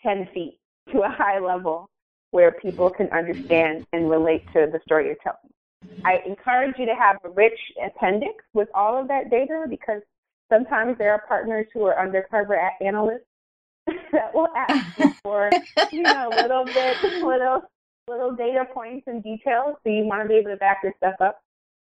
10 0.04 0.30
feet 0.34 0.60
to 0.92 1.02
a 1.02 1.10
high 1.10 1.40
level 1.40 1.90
where 2.32 2.52
people 2.52 2.90
can 2.90 3.08
understand 3.08 3.86
and 3.94 4.10
relate 4.10 4.46
to 4.54 4.68
the 4.72 4.80
story 4.86 5.06
you're 5.06 5.16
telling. 5.24 5.40
I 6.04 6.20
encourage 6.26 6.76
you 6.78 6.86
to 6.86 6.96
have 6.96 7.18
a 7.24 7.30
rich 7.30 7.60
appendix 7.84 8.44
with 8.54 8.68
all 8.74 9.00
of 9.00 9.08
that 9.08 9.30
data 9.30 9.66
because 9.70 10.02
sometimes 10.52 10.98
there 10.98 11.12
are 11.12 11.24
partners 11.28 11.68
who 11.74 11.84
are 11.84 12.00
undercover 12.00 12.60
analysts 12.82 13.26
that 14.12 14.34
will 14.34 14.50
ask 14.56 15.20
for 15.24 15.50
you 15.92 16.02
know 16.02 16.30
a 16.32 16.42
little 16.42 16.66
bit 16.66 17.04
little 17.24 17.62
little 18.08 18.32
data 18.32 18.64
points 18.74 19.06
and 19.08 19.24
details 19.24 19.76
so 19.84 19.90
you 19.90 20.04
want 20.06 20.22
to 20.24 20.28
be 20.28 20.36
able 20.36 20.52
to 20.52 20.58
back 20.58 20.80
your 20.84 20.94
stuff 20.98 21.16
up. 21.20 21.42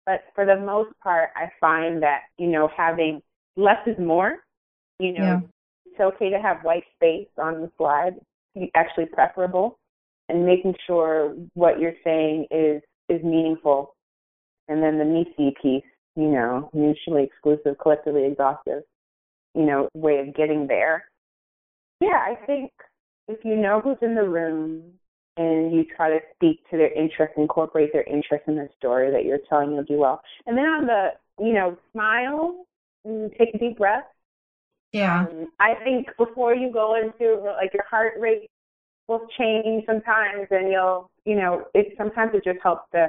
But 0.05 0.25
for 0.35 0.47
the 0.47 0.57
most 0.57 0.91
part 1.03 1.31
i 1.37 1.51
find 1.61 2.03
that 2.03 2.23
you 2.39 2.49
know 2.49 2.69
having 2.77 3.23
less 3.57 3.87
is 3.87 3.99
more. 3.99 4.39
You 4.99 5.13
know 5.13 5.25
yeah. 5.25 5.41
it's 5.87 6.01
okay 6.01 6.31
to 6.31 6.41
have 6.41 6.63
white 6.63 6.85
space 6.97 7.29
on 7.39 7.61
the 7.61 7.71
slide. 7.77 8.15
Actually 8.75 9.07
preferable. 9.07 9.79
And 10.29 10.45
making 10.45 10.75
sure 10.87 11.37
what 11.55 11.79
you're 11.79 11.95
saying 12.03 12.47
is 12.51 12.83
is 13.09 13.23
meaningful. 13.23 13.95
And 14.69 14.83
then 14.83 14.99
the 14.99 15.05
MECE 15.05 15.55
piece 15.63 15.85
you 16.17 16.31
know, 16.31 16.71
mutually 16.73 17.25
exclusive, 17.25 17.79
collectively 17.81 18.25
exhaustive, 18.25 18.83
you 19.55 19.65
know, 19.65 19.89
way 19.95 20.19
of 20.19 20.35
getting 20.35 20.67
there. 20.67 21.05
Yeah, 22.01 22.25
I 22.27 22.35
think 22.47 22.73
if 23.29 23.45
you 23.45 23.55
know 23.55 23.81
who's 23.81 23.99
in 24.01 24.15
the 24.15 24.29
room 24.29 24.83
and 25.37 25.73
you 25.75 25.85
try 25.95 26.09
to 26.09 26.21
speak 26.35 26.61
to 26.71 26.79
their 26.79 26.93
interest, 26.93 27.35
incorporate 27.37 27.93
their 27.93 28.05
interest 28.05 28.45
in 28.49 28.57
the 28.57 28.69
story 28.79 29.11
that 29.11 29.27
you're 29.27 29.41
telling, 29.49 29.73
you'll 29.73 29.85
do 29.85 29.99
well. 29.99 30.23
And 30.47 30.57
then 30.57 30.65
on 30.65 30.87
the, 30.87 31.09
you 31.39 31.53
know, 31.53 31.77
smile, 31.93 32.65
and 33.05 33.31
take 33.39 33.55
a 33.55 33.59
deep 33.59 33.77
breath. 33.77 34.05
Yeah. 34.93 35.27
Um, 35.29 35.49
I 35.61 35.75
think 35.85 36.09
before 36.17 36.55
you 36.55 36.73
go 36.73 36.97
into 36.97 37.43
like 37.43 37.75
your 37.75 37.85
heart 37.89 38.15
rate 38.19 38.49
will 39.07 39.27
change 39.39 39.85
sometimes, 39.87 40.49
and 40.51 40.73
you'll, 40.73 41.11
you 41.27 41.35
know, 41.35 41.65
it 41.75 41.93
sometimes 41.99 42.31
it 42.35 42.45
just 42.45 42.63
helps 42.63 42.91
to 42.93 43.09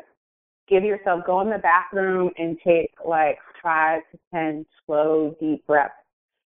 give 0.67 0.83
yourself 0.83 1.23
go 1.25 1.39
in 1.41 1.49
the 1.49 1.59
bathroom 1.59 2.31
and 2.37 2.57
take 2.65 2.91
like 3.05 3.37
five 3.63 4.01
to 4.11 4.19
ten 4.33 4.65
slow 4.85 5.35
deep 5.39 5.65
breaths 5.65 5.93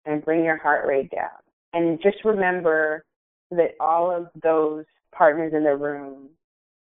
and 0.05 0.26
bring 0.26 0.43
your 0.43 0.57
heart 0.57 0.88
rate 0.88 1.12
down. 1.12 1.30
And 1.74 2.01
just 2.01 2.18
remember 2.26 3.05
that 3.51 3.76
all 3.80 4.12
of 4.12 4.28
those 4.41 4.86
partners 5.16 5.53
in 5.55 5.64
the 5.64 5.76
room, 5.76 6.30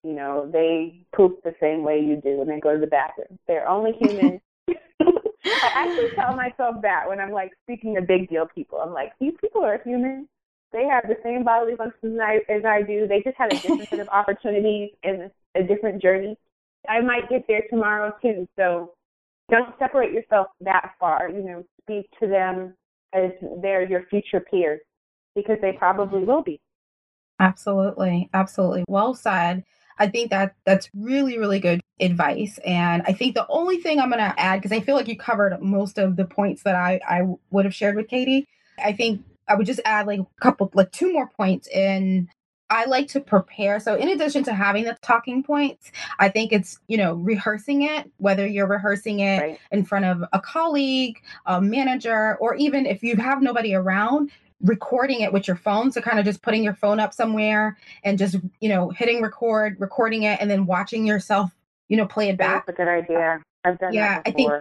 you 0.02 0.12
know, 0.12 0.50
they 0.52 1.00
poop 1.14 1.42
the 1.42 1.54
same 1.60 1.82
way 1.82 2.00
you 2.00 2.20
do 2.22 2.38
when 2.38 2.48
they 2.48 2.60
go 2.60 2.74
to 2.74 2.80
the 2.80 2.86
bathroom. 2.86 3.38
They're 3.46 3.68
only 3.68 3.92
human. 3.92 4.40
I 4.68 5.70
actually 5.74 6.10
tell 6.14 6.36
myself 6.36 6.76
that 6.82 7.04
when 7.08 7.20
I'm 7.20 7.30
like 7.30 7.52
speaking 7.62 7.94
to 7.94 8.02
big 8.02 8.28
deal 8.28 8.46
people. 8.52 8.78
I'm 8.78 8.92
like, 8.92 9.12
these 9.20 9.34
people 9.40 9.64
are 9.64 9.80
human. 9.84 10.28
They 10.72 10.84
have 10.84 11.04
the 11.08 11.16
same 11.22 11.44
bodily 11.44 11.76
functions 11.76 12.18
as 12.18 12.20
I, 12.20 12.52
as 12.52 12.64
I 12.64 12.82
do. 12.82 13.06
They 13.06 13.22
just 13.22 13.36
had 13.36 13.52
a 13.52 13.58
different 13.60 13.88
set 13.88 14.00
of 14.00 14.08
opportunities 14.12 14.90
and 15.02 15.30
a 15.54 15.62
different 15.62 16.02
journey. 16.02 16.36
I 16.88 17.00
might 17.00 17.28
get 17.28 17.44
there 17.48 17.62
tomorrow 17.70 18.12
too. 18.20 18.48
So 18.56 18.94
don't 19.50 19.74
separate 19.78 20.12
yourself 20.12 20.48
that 20.60 20.92
far. 20.98 21.30
You 21.30 21.42
know, 21.42 21.64
speak 21.82 22.08
to 22.20 22.26
them 22.26 22.74
as 23.12 23.30
they're 23.62 23.88
your 23.88 24.04
future 24.10 24.40
peers 24.40 24.80
because 25.34 25.58
they 25.62 25.72
probably 25.72 26.24
will 26.24 26.42
be. 26.42 26.60
Absolutely. 27.38 28.28
Absolutely. 28.32 28.84
Well 28.88 29.14
said. 29.14 29.64
I 29.98 30.08
think 30.08 30.30
that 30.30 30.54
that's 30.64 30.90
really, 30.94 31.38
really 31.38 31.58
good 31.58 31.80
advice. 32.00 32.58
And 32.66 33.02
I 33.06 33.12
think 33.12 33.34
the 33.34 33.46
only 33.48 33.78
thing 33.78 33.98
I'm 33.98 34.10
going 34.10 34.18
to 34.18 34.38
add, 34.38 34.60
because 34.60 34.76
I 34.76 34.80
feel 34.80 34.94
like 34.94 35.08
you 35.08 35.16
covered 35.16 35.58
most 35.62 35.98
of 35.98 36.16
the 36.16 36.26
points 36.26 36.64
that 36.64 36.74
I, 36.74 37.00
I 37.08 37.22
would 37.50 37.64
have 37.64 37.74
shared 37.74 37.96
with 37.96 38.08
Katie, 38.08 38.46
I 38.78 38.92
think 38.92 39.24
I 39.48 39.54
would 39.54 39.66
just 39.66 39.80
add 39.84 40.06
like 40.06 40.20
a 40.20 40.26
couple, 40.40 40.70
like 40.74 40.92
two 40.92 41.12
more 41.12 41.28
points 41.28 41.68
in. 41.68 42.28
I 42.68 42.86
like 42.86 43.06
to 43.08 43.20
prepare. 43.20 43.78
So, 43.78 43.94
in 43.94 44.08
addition 44.08 44.42
to 44.44 44.52
having 44.52 44.84
the 44.84 44.96
talking 45.00 45.44
points, 45.44 45.92
I 46.18 46.28
think 46.28 46.52
it's, 46.52 46.80
you 46.88 46.96
know, 46.96 47.14
rehearsing 47.14 47.82
it, 47.82 48.10
whether 48.16 48.44
you're 48.44 48.66
rehearsing 48.66 49.20
it 49.20 49.38
right. 49.40 49.60
in 49.70 49.84
front 49.84 50.04
of 50.04 50.24
a 50.32 50.40
colleague, 50.40 51.22
a 51.46 51.60
manager, 51.60 52.36
or 52.40 52.56
even 52.56 52.84
if 52.84 53.04
you 53.04 53.14
have 53.16 53.40
nobody 53.40 53.72
around, 53.72 54.32
recording 54.62 55.20
it 55.20 55.32
with 55.32 55.46
your 55.46 55.56
phone. 55.56 55.92
So 55.92 56.00
kind 56.00 56.18
of 56.18 56.24
just 56.24 56.42
putting 56.42 56.64
your 56.64 56.74
phone 56.74 56.98
up 56.98 57.14
somewhere 57.14 57.76
and 58.02 58.18
just, 58.18 58.36
you 58.60 58.68
know, 58.68 58.90
hitting 58.90 59.22
record, 59.22 59.76
recording 59.78 60.24
it, 60.24 60.40
and 60.40 60.50
then 60.50 60.66
watching 60.66 61.06
yourself, 61.06 61.52
you 61.88 61.96
know, 61.96 62.06
play 62.06 62.30
it 62.30 62.36
back. 62.36 62.66
That's 62.66 62.76
a 62.76 62.82
good 62.82 62.88
idea. 62.88 63.42
I've 63.64 63.78
done 63.78 63.92
yeah, 63.92 64.22
I 64.24 64.30
think 64.30 64.52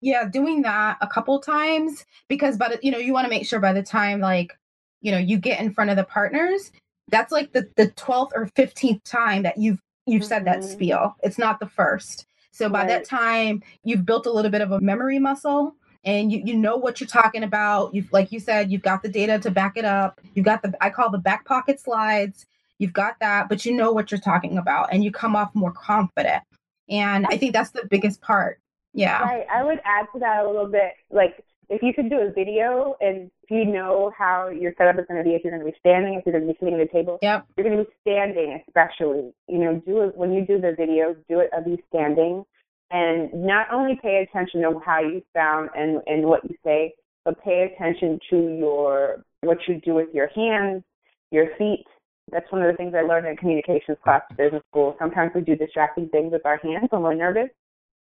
yeah, 0.00 0.28
doing 0.28 0.62
that 0.62 0.98
a 1.00 1.06
couple 1.06 1.38
times 1.40 2.04
because 2.28 2.56
but 2.56 2.82
you 2.84 2.90
know, 2.90 2.98
you 2.98 3.12
want 3.12 3.24
to 3.24 3.30
make 3.30 3.46
sure 3.46 3.60
by 3.60 3.72
the 3.72 3.82
time 3.82 4.20
like, 4.20 4.56
you 5.00 5.12
know, 5.12 5.18
you 5.18 5.38
get 5.38 5.60
in 5.60 5.72
front 5.72 5.90
of 5.90 5.96
the 5.96 6.04
partners, 6.04 6.72
that's 7.08 7.32
like 7.32 7.52
the 7.52 7.68
the 7.76 7.88
12th 7.88 8.30
or 8.34 8.46
15th 8.56 9.02
time 9.04 9.42
that 9.42 9.58
you've 9.58 9.80
you've 10.06 10.22
mm-hmm. 10.22 10.28
said 10.28 10.44
that 10.44 10.58
mm-hmm. 10.58 10.68
spiel. 10.68 11.16
It's 11.22 11.38
not 11.38 11.60
the 11.60 11.66
first. 11.66 12.26
So 12.52 12.68
by 12.68 12.80
right. 12.80 12.88
that 12.88 13.04
time, 13.04 13.62
you've 13.84 14.06
built 14.06 14.26
a 14.26 14.32
little 14.32 14.50
bit 14.50 14.62
of 14.62 14.72
a 14.72 14.80
memory 14.80 15.18
muscle 15.18 15.74
and 16.04 16.32
you, 16.32 16.40
you 16.44 16.56
know 16.56 16.76
what 16.76 17.00
you're 17.00 17.08
talking 17.08 17.42
about. 17.42 17.94
You've 17.94 18.12
like 18.12 18.32
you 18.32 18.40
said, 18.40 18.70
you've 18.70 18.82
got 18.82 19.02
the 19.02 19.08
data 19.08 19.38
to 19.40 19.50
back 19.50 19.76
it 19.76 19.84
up. 19.84 20.20
You've 20.34 20.46
got 20.46 20.62
the 20.62 20.72
I 20.80 20.90
call 20.90 21.10
the 21.10 21.18
back 21.18 21.44
pocket 21.44 21.80
slides. 21.80 22.46
You've 22.78 22.92
got 22.92 23.18
that, 23.20 23.48
but 23.48 23.64
you 23.64 23.72
know 23.72 23.92
what 23.92 24.10
you're 24.10 24.20
talking 24.20 24.58
about 24.58 24.88
and 24.92 25.02
you 25.02 25.10
come 25.10 25.34
off 25.34 25.54
more 25.54 25.72
confident. 25.72 26.42
And 26.88 27.26
I 27.28 27.36
think 27.36 27.52
that's 27.52 27.70
the 27.70 27.86
biggest 27.90 28.20
part. 28.20 28.60
Yeah. 28.96 29.20
Right. 29.20 29.46
I 29.52 29.62
would 29.62 29.78
add 29.84 30.06
to 30.14 30.18
that 30.20 30.44
a 30.44 30.46
little 30.46 30.66
bit. 30.66 30.92
Like 31.10 31.44
if 31.68 31.82
you 31.82 31.92
could 31.92 32.08
do 32.08 32.20
a 32.20 32.32
video 32.32 32.96
and 33.00 33.30
if 33.42 33.50
you 33.50 33.64
know 33.66 34.10
how 34.16 34.48
your 34.48 34.72
setup 34.78 34.98
is 34.98 35.04
going 35.06 35.22
to 35.22 35.28
be, 35.28 35.34
if 35.34 35.44
you're 35.44 35.52
going 35.52 35.64
to 35.64 35.70
be 35.70 35.76
standing, 35.78 36.14
if 36.14 36.24
you're 36.24 36.32
going 36.32 36.46
to 36.46 36.52
be 36.52 36.58
sitting 36.58 36.74
at 36.74 36.80
a 36.80 36.88
table, 36.88 37.18
yep. 37.22 37.46
you're 37.56 37.66
going 37.66 37.76
to 37.76 37.84
be 37.84 37.90
standing 38.00 38.62
especially. 38.66 39.32
You 39.48 39.58
know, 39.58 39.82
do 39.86 40.02
it 40.02 40.16
when 40.16 40.32
you 40.32 40.46
do 40.46 40.60
the 40.60 40.74
video, 40.76 41.14
do 41.28 41.40
it 41.40 41.50
of 41.56 41.66
you 41.66 41.78
standing 41.88 42.44
and 42.90 43.32
not 43.34 43.66
only 43.72 43.98
pay 44.00 44.26
attention 44.26 44.62
to 44.62 44.80
how 44.84 45.00
you 45.00 45.22
sound 45.34 45.70
and, 45.76 46.00
and 46.06 46.24
what 46.24 46.44
you 46.44 46.56
say, 46.64 46.94
but 47.24 47.42
pay 47.42 47.70
attention 47.74 48.18
to 48.30 48.56
your 48.56 49.24
what 49.42 49.58
you 49.68 49.80
do 49.84 49.94
with 49.94 50.08
your 50.14 50.28
hands, 50.28 50.82
your 51.30 51.48
feet. 51.58 51.84
That's 52.32 52.50
one 52.50 52.62
of 52.62 52.72
the 52.72 52.76
things 52.76 52.94
I 52.96 53.02
learned 53.02 53.26
in 53.26 53.36
communications 53.36 53.98
class 54.02 54.22
at 54.30 54.36
business 54.36 54.62
school. 54.70 54.96
Sometimes 54.98 55.32
we 55.34 55.42
do 55.42 55.54
distracting 55.54 56.08
things 56.08 56.32
with 56.32 56.46
our 56.46 56.58
hands 56.62 56.88
when 56.90 57.02
we're 57.02 57.14
nervous 57.14 57.50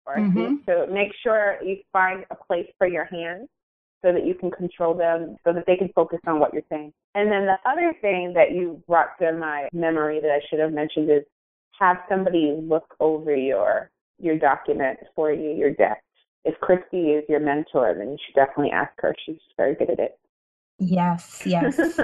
or 0.06 0.18
mm-hmm. 0.18 0.56
So 0.66 0.88
make 0.91 1.12
sure 1.24 1.58
you 1.64 1.78
find 1.91 2.26
a 2.32 2.36
place 2.36 2.68
for 2.78 2.88
your 2.88 3.06
hands 3.06 3.47
so 4.04 4.12
that 4.12 4.26
you 4.26 4.36
can 4.36 4.51
control 4.51 4.93
them 4.93 5.38
so 5.45 5.54
that 5.54 5.66
they 5.66 5.78
can 5.78 5.89
focus 5.95 6.20
on 6.28 6.39
what 6.39 6.54
you're 6.54 6.64
saying. 6.70 6.91
And 7.16 7.32
then 7.32 7.45
the 7.45 7.58
other 7.70 7.95
thing 8.01 8.34
that 8.34 8.51
you 8.51 8.84
brought 8.88 9.18
to 9.20 9.32
my 9.34 9.70
memory 9.72 10.20
that 10.20 10.30
I 10.30 10.39
should 10.49 10.60
have 10.60 10.74
mentioned 10.74 11.10
is 11.10 11.24
have 11.80 11.97
somebody 12.10 12.54
look 12.62 12.95
over 12.99 13.36
your 13.36 13.89
your 14.20 14.38
document 14.38 14.99
for 15.16 15.32
you, 15.32 15.51
your 15.51 15.72
deck. 15.72 16.04
If 16.45 16.60
Christy 16.60 17.12
is 17.12 17.24
your 17.30 17.39
mentor, 17.39 17.95
then 17.97 18.12
you 18.12 18.18
should 18.26 18.36
definitely 18.36 18.72
ask 18.72 18.91
her. 18.99 19.16
She's 19.26 19.38
very 19.58 19.76
good 19.76 19.89
at 19.89 19.99
it. 19.99 20.20
Yes, 20.80 21.43
yes. 21.45 21.78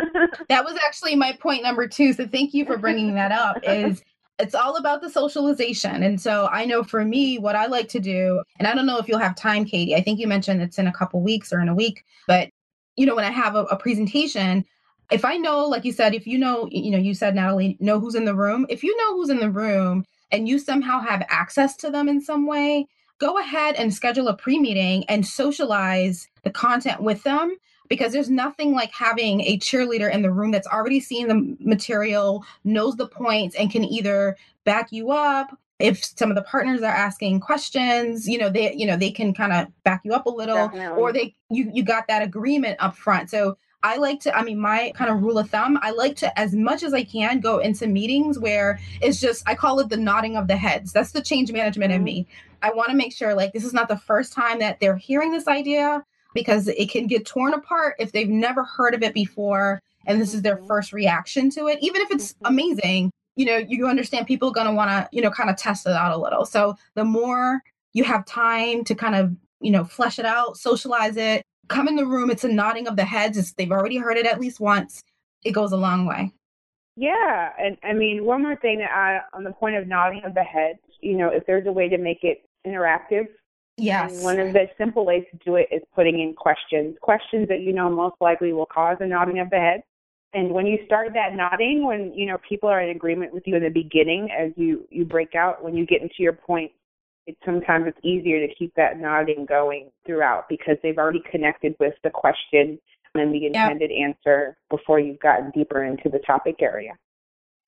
that 0.50 0.64
was 0.64 0.78
actually 0.86 1.16
my 1.16 1.38
point 1.40 1.64
number 1.64 1.88
two. 1.88 2.14
So 2.14 2.26
thank 2.28 2.54
you 2.54 2.66
for 2.66 2.78
bringing 2.78 3.16
that 3.16 3.32
up. 3.32 3.58
Is 3.64 4.02
it's 4.40 4.56
all 4.56 4.78
about 4.78 5.02
the 5.02 5.10
socialization. 5.10 6.02
And 6.04 6.20
so 6.20 6.48
I 6.52 6.66
know 6.66 6.84
for 6.84 7.04
me, 7.06 7.38
what 7.38 7.56
I 7.56 7.68
like 7.68 7.90
to 7.90 8.00
do, 8.00 8.42
and 8.58 8.68
I 8.68 8.74
don't 8.74 8.86
know 8.86 8.98
if 8.98 9.08
you'll 9.08 9.20
have 9.20 9.36
time, 9.36 9.66
Katie. 9.66 9.96
I 9.96 10.02
think 10.02 10.20
you 10.20 10.28
mentioned 10.28 10.62
it's 10.62 10.80
in 10.80 10.88
a 10.88 10.94
couple 10.94 11.22
weeks 11.22 11.52
or 11.52 11.60
in 11.60 11.70
a 11.70 11.76
week, 11.76 12.04
but 12.28 12.50
you 12.96 13.06
know, 13.06 13.16
when 13.16 13.26
I 13.26 13.32
have 13.32 13.56
a, 13.56 13.64
a 13.66 13.78
presentation, 13.78 14.66
if 15.12 15.26
I 15.26 15.38
know, 15.38 15.66
like 15.68 15.86
you 15.86 15.92
said, 15.92 16.14
if 16.14 16.28
you 16.28 16.38
know, 16.38 16.68
you 16.72 16.92
know, 16.92 16.98
you 16.98 17.14
said 17.14 17.36
Natalie, 17.36 17.78
know 17.80 18.00
who's 18.00 18.16
in 18.16 18.26
the 18.26 18.36
room. 18.36 18.66
If 18.70 18.84
you 18.84 18.96
know 18.98 19.16
who's 19.16 19.30
in 19.30 19.40
the 19.40 19.52
room 19.52 20.06
and 20.32 20.48
you 20.48 20.60
somehow 20.60 21.00
have 21.00 21.26
access 21.30 21.76
to 21.78 21.90
them 21.90 22.08
in 22.08 22.22
some 22.22 22.46
way, 22.46 22.88
go 23.20 23.38
ahead 23.38 23.76
and 23.76 23.94
schedule 23.94 24.28
a 24.28 24.36
pre 24.36 24.60
meeting 24.60 25.04
and 25.10 25.26
socialize 25.26 26.28
the 26.44 26.50
content 26.52 27.02
with 27.02 27.24
them 27.24 27.56
because 27.90 28.14
there's 28.14 28.30
nothing 28.30 28.74
like 28.74 28.92
having 28.92 29.42
a 29.42 29.58
cheerleader 29.58 30.12
in 30.12 30.22
the 30.22 30.32
room 30.32 30.52
that's 30.52 30.68
already 30.68 31.00
seen 31.00 31.28
the 31.28 31.58
material, 31.60 32.46
knows 32.64 32.96
the 32.96 33.08
points, 33.08 33.56
and 33.56 33.72
can 33.72 33.84
either 33.84 34.38
back 34.64 34.92
you 34.92 35.12
up. 35.12 35.58
If 35.80 36.04
some 36.04 36.30
of 36.30 36.36
the 36.36 36.44
partners 36.44 36.82
are 36.82 36.86
asking 36.86 37.40
questions, 37.40 38.28
you 38.28 38.38
know, 38.38 38.50
they, 38.50 38.74
you 38.74 38.86
know, 38.86 38.98
they 38.98 39.12
can 39.12 39.34
kind 39.34 39.54
of 39.54 39.68
back 39.84 40.02
you 40.04 40.14
up 40.14 40.26
a 40.26 40.30
little, 40.30 40.68
Definitely. 40.68 41.02
or 41.02 41.14
they, 41.14 41.36
you, 41.50 41.72
you 41.74 41.84
got 41.84 42.08
that 42.10 42.22
agreement 42.22 42.76
up 42.80 42.96
front. 42.96 43.30
So 43.30 43.58
I 43.82 43.96
like 43.96 44.20
to, 44.22 44.38
I 44.38 44.44
mean, 44.44 44.60
my 44.60 44.92
kind 44.94 45.10
of 45.10 45.22
rule 45.22 45.40
of 45.40 45.50
thumb, 45.50 45.80
I 45.82 45.92
like 45.92 46.18
to, 46.18 46.38
as 46.38 46.54
much 46.54 46.84
as 46.84 46.94
I 46.94 47.06
can, 47.06 47.40
go 47.40 47.60
into 47.60 47.88
meetings 47.88 48.38
where 48.38 48.78
it's 49.02 49.22
just, 49.22 49.42
I 49.48 49.56
call 49.56 49.80
it 49.80 49.88
the 49.88 49.96
nodding 49.96 50.36
of 50.36 50.48
the 50.48 50.58
heads. 50.58 50.92
That's 50.92 51.14
the 51.14 51.22
change 51.22 51.50
management 51.52 51.92
mm-hmm. 51.92 52.00
in 52.00 52.04
me. 52.04 52.28
I 52.62 52.72
want 52.72 52.90
to 52.90 52.96
make 52.96 53.14
sure 53.14 53.34
like 53.34 53.54
this 53.54 53.64
is 53.64 53.74
not 53.74 53.88
the 53.88 53.98
first 53.98 54.34
time 54.34 54.60
that 54.60 54.82
they're 54.82 54.98
hearing 54.98 55.32
this 55.32 55.48
idea 55.48 56.04
because 56.34 56.68
it 56.68 56.90
can 56.90 57.08
get 57.08 57.26
torn 57.26 57.54
apart 57.54 57.96
if 58.00 58.12
they've 58.12 58.30
never 58.30 58.64
heard 58.64 58.94
of 58.94 59.04
it 59.04 59.14
before 59.14 59.82
and 60.06 60.22
this 60.22 60.34
is 60.34 60.42
their 60.42 60.58
mm-hmm. 60.58 60.68
first 60.68 60.94
reaction 60.94 61.50
to 61.52 61.68
it. 61.68 61.80
Even 61.82 62.02
if 62.02 62.12
it's 62.12 62.34
mm-hmm. 62.34 62.46
amazing, 62.48 63.12
you 63.36 63.46
know, 63.46 63.58
you 63.58 63.88
understand 63.88 64.28
people 64.28 64.50
are 64.50 64.54
going 64.54 64.68
to 64.68 64.74
want 64.74 64.90
to, 64.90 65.08
you 65.16 65.22
know, 65.22 65.30
kind 65.30 65.50
of 65.50 65.58
test 65.58 65.86
it 65.86 65.94
out 65.94 66.12
a 66.12 66.18
little. 66.18 66.46
So 66.46 66.76
the 66.96 67.06
more 67.06 67.62
you 67.94 68.04
have 68.04 68.26
time 68.26 68.84
to 68.86 68.96
kind 68.96 69.16
of, 69.16 69.36
you 69.62 69.72
know, 69.72 69.84
flesh 69.84 70.20
it 70.20 70.26
out, 70.26 70.58
socialize 70.58 71.18
it, 71.18 71.44
come 71.68 71.88
in 71.88 71.96
the 71.96 72.06
room, 72.06 72.30
it's 72.30 72.44
a 72.44 72.50
nodding 72.50 72.88
of 72.88 72.96
the 72.96 73.06
heads. 73.06 73.38
It's, 73.38 73.54
they've 73.54 73.72
already 73.72 73.98
heard 73.98 74.18
it 74.18 74.26
at 74.26 74.40
least 74.40 74.60
once. 74.60 75.04
It 75.44 75.52
goes 75.52 75.72
a 75.72 75.78
long 75.78 76.06
way. 76.06 76.34
Yeah, 76.96 77.52
and 77.58 77.78
I 77.82 77.94
mean, 77.94 78.26
one 78.26 78.42
more 78.42 78.58
thing 78.58 78.80
that 78.80 78.92
I, 78.92 79.22
on 79.38 79.46
the 79.46 79.54
point 79.54 79.78
of 79.78 79.88
nodding 79.88 80.24
of 80.26 80.34
the 80.34 80.44
heads, 80.44 80.80
you 81.00 81.16
know, 81.16 81.30
if 81.30 81.46
there's 81.46 81.66
a 81.66 81.72
way 81.72 81.88
to 81.88 81.98
make 81.98 82.24
it 82.24 82.40
interactive, 82.68 83.28
yes, 83.80 84.24
one 84.24 84.40
of 84.40 84.54
the 84.54 84.68
simple 84.78 85.06
ways 85.06 85.24
to 85.32 85.38
do 85.44 85.56
it 85.56 85.68
is 85.72 85.82
putting 85.96 86.20
in 86.20 86.34
questions, 86.34 86.98
questions 87.02 87.48
that 87.50 87.62
you 87.62 87.74
know 87.74 87.90
most 87.90 88.16
likely 88.22 88.54
will 88.54 88.66
cause 88.66 88.98
a 89.00 89.08
nodding 89.08 89.40
of 89.40 89.50
the 89.50 89.58
head. 89.58 89.82
And 90.34 90.52
when 90.52 90.68
you 90.68 90.78
start 90.86 91.14
that 91.14 91.34
nodding, 91.36 91.86
when 91.86 92.14
you 92.14 92.26
know 92.26 92.38
people 92.48 92.70
are 92.70 92.82
in 92.82 92.90
agreement 92.90 93.34
with 93.34 93.44
you 93.46 93.56
in 93.56 93.64
the 93.64 93.70
beginning, 93.70 94.30
as 94.38 94.52
you 94.56 94.88
you 94.90 95.06
break 95.06 95.36
out, 95.36 95.64
when 95.64 95.76
you 95.76 95.86
get 95.86 96.02
into 96.02 96.16
your 96.20 96.34
point, 96.34 96.72
it, 97.26 97.38
sometimes 97.46 97.86
it's 97.88 98.00
easier 98.04 98.46
to 98.46 98.54
keep 98.56 98.74
that 98.76 99.00
nodding 99.00 99.46
going 99.48 99.90
throughout 100.06 100.48
because 100.50 100.78
they've 100.84 100.98
already 100.98 101.24
connected 101.32 101.76
with 101.80 101.94
the 102.04 102.10
question 102.10 102.80
and 103.16 103.34
the 103.34 103.48
intended 103.48 103.90
yep. 103.92 104.00
answer 104.00 104.58
before 104.70 105.00
you've 105.00 105.20
gotten 105.20 105.52
deeper 105.52 105.84
into 105.84 106.10
the 106.10 106.20
topic 106.20 106.58
area. 106.62 106.94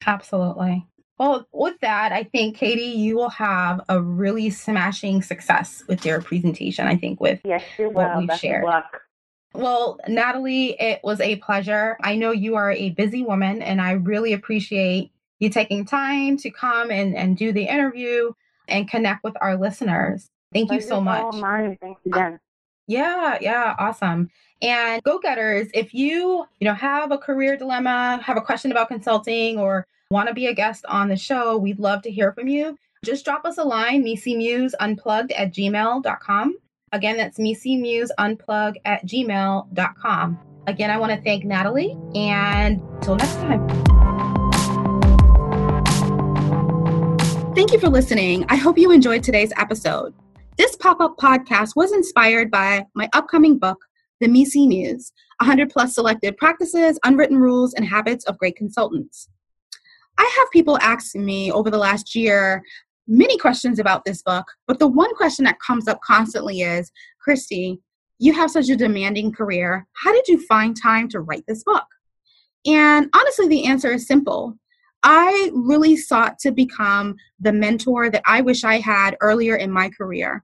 Absolutely. 0.06 0.86
Well, 1.22 1.48
with 1.52 1.80
that, 1.82 2.12
I 2.12 2.24
think 2.24 2.58
Katie, 2.58 2.82
you 2.82 3.16
will 3.16 3.30
have 3.30 3.80
a 3.88 4.02
really 4.02 4.50
smashing 4.50 5.22
success 5.22 5.84
with 5.88 6.04
your 6.04 6.20
presentation. 6.20 6.88
I 6.88 6.98
think 6.98 7.22
with 7.22 7.42
yes, 7.46 7.62
you 7.78 7.90
will. 7.90 7.94
what 7.94 8.18
we've 8.18 8.28
Best 8.28 8.42
shared. 8.42 8.64
Luck. 8.64 9.04
Well, 9.54 10.00
Natalie, 10.08 10.76
it 10.82 11.00
was 11.04 11.22
a 11.22 11.36
pleasure. 11.36 11.96
I 12.02 12.16
know 12.16 12.32
you 12.32 12.56
are 12.56 12.72
a 12.72 12.90
busy 12.90 13.22
woman, 13.22 13.62
and 13.62 13.80
I 13.80 13.92
really 13.92 14.34
appreciate 14.34 15.12
you 15.38 15.52
taking 15.52 15.86
time 15.86 16.38
to 16.38 16.50
come 16.50 16.90
and, 16.90 17.16
and 17.16 17.38
do 17.38 17.52
the 17.52 17.66
interview 17.66 18.32
and 18.68 18.90
connect 18.90 19.24
with 19.24 19.36
our 19.42 19.56
listeners. 19.56 20.28
Thank 20.52 20.72
you 20.72 20.82
so 20.82 21.00
much. 21.00 21.36
Mine. 21.36 21.78
Thanks 21.80 22.02
again. 22.04 22.40
Yeah, 22.88 23.38
yeah, 23.40 23.76
awesome. 23.78 24.32
And 24.60 25.04
go-getters, 25.04 25.68
if 25.76 25.94
you, 25.94 26.48
you 26.60 26.66
know, 26.66 26.74
have 26.74 27.12
a 27.12 27.20
career 27.20 27.58
dilemma, 27.58 28.20
have 28.24 28.38
a 28.38 28.42
question 28.42 28.72
about 28.72 28.88
consulting 28.88 29.60
or 29.60 29.86
want 30.12 30.28
to 30.28 30.36
be 30.36 30.48
a 30.48 30.54
guest 30.54 30.86
on 30.88 31.08
the 31.08 31.16
show, 31.16 31.58
we'd 31.58 31.80
love 31.80 32.02
to 32.04 32.12
hear 32.12 32.34
from 32.34 32.48
you. 32.48 32.78
Just 33.04 33.26
drop 33.26 33.46
us 33.46 33.58
a 33.58 33.64
line, 33.64 34.04
unplugged 34.80 35.32
at 35.32 35.54
gmail.com. 35.54 36.58
Again, 36.92 37.18
that's 37.18 37.40
unplug 38.20 38.76
at 38.84 39.06
gmail.com. 39.06 40.40
Again, 40.68 40.90
I 40.92 40.98
want 40.98 41.14
to 41.14 41.22
thank 41.22 41.46
Natalie 41.46 41.98
and 42.14 42.82
until 42.96 43.16
next 43.16 43.36
time. 43.36 43.68
Thank 47.56 47.72
you 47.72 47.80
for 47.80 47.90
listening. 47.90 48.46
I 48.50 48.58
hope 48.58 48.78
you 48.78 48.92
enjoyed 48.92 49.24
today's 49.24 49.54
episode. 49.58 50.14
This 50.58 50.76
pop 50.76 51.00
up 51.00 51.18
podcast 51.18 51.76
was 51.76 51.94
inspired 51.94 52.52
by 52.52 52.86
my 52.94 53.10
upcoming 53.14 53.58
book, 53.58 53.80
The 54.20 54.28
MECE 54.28 54.68
Muse 54.68 55.14
100 55.40 55.72
plus 55.72 55.96
selected 55.96 56.38
practices, 56.38 57.00
unwritten 57.04 57.38
rules, 57.38 57.74
and 57.74 57.84
habits 57.84 58.26
of 58.26 58.38
great 58.38 58.56
consultants. 58.56 59.28
I 60.22 60.32
have 60.38 60.52
people 60.52 60.78
asking 60.82 61.26
me 61.26 61.52
over 61.52 61.72
the 61.72 61.80
last 61.80 62.14
year 62.14 62.62
many 63.08 63.40
questions 63.40 63.80
about 63.80 64.06
this 64.06 64.22
book, 64.22 64.46
but 64.68 64.78
the 64.78 64.88
one 64.88 65.16
question 65.16 65.46
that 65.46 65.60
comes 65.60 65.88
up 65.88 66.00
constantly 66.02 66.62
is 66.62 66.92
Christy, 67.20 67.80
you 68.20 68.32
have 68.32 68.52
such 68.52 68.70
a 68.70 68.76
demanding 68.76 69.32
career. 69.32 69.88
How 69.94 70.14
did 70.14 70.28
you 70.28 70.46
find 70.46 70.80
time 70.80 71.10
to 71.10 71.22
write 71.22 71.44
this 71.48 71.64
book? 71.64 71.88
And 72.68 73.10
honestly, 73.16 73.48
the 73.48 73.66
answer 73.66 73.92
is 73.92 74.06
simple. 74.06 74.56
I 75.02 75.50
really 75.56 75.98
sought 75.98 76.38
to 76.42 76.52
become 76.52 77.16
the 77.40 77.52
mentor 77.52 78.12
that 78.12 78.22
I 78.28 78.42
wish 78.42 78.64
I 78.64 78.78
had 78.78 79.18
earlier 79.22 79.56
in 79.56 79.72
my 79.72 79.90
career. 79.90 80.44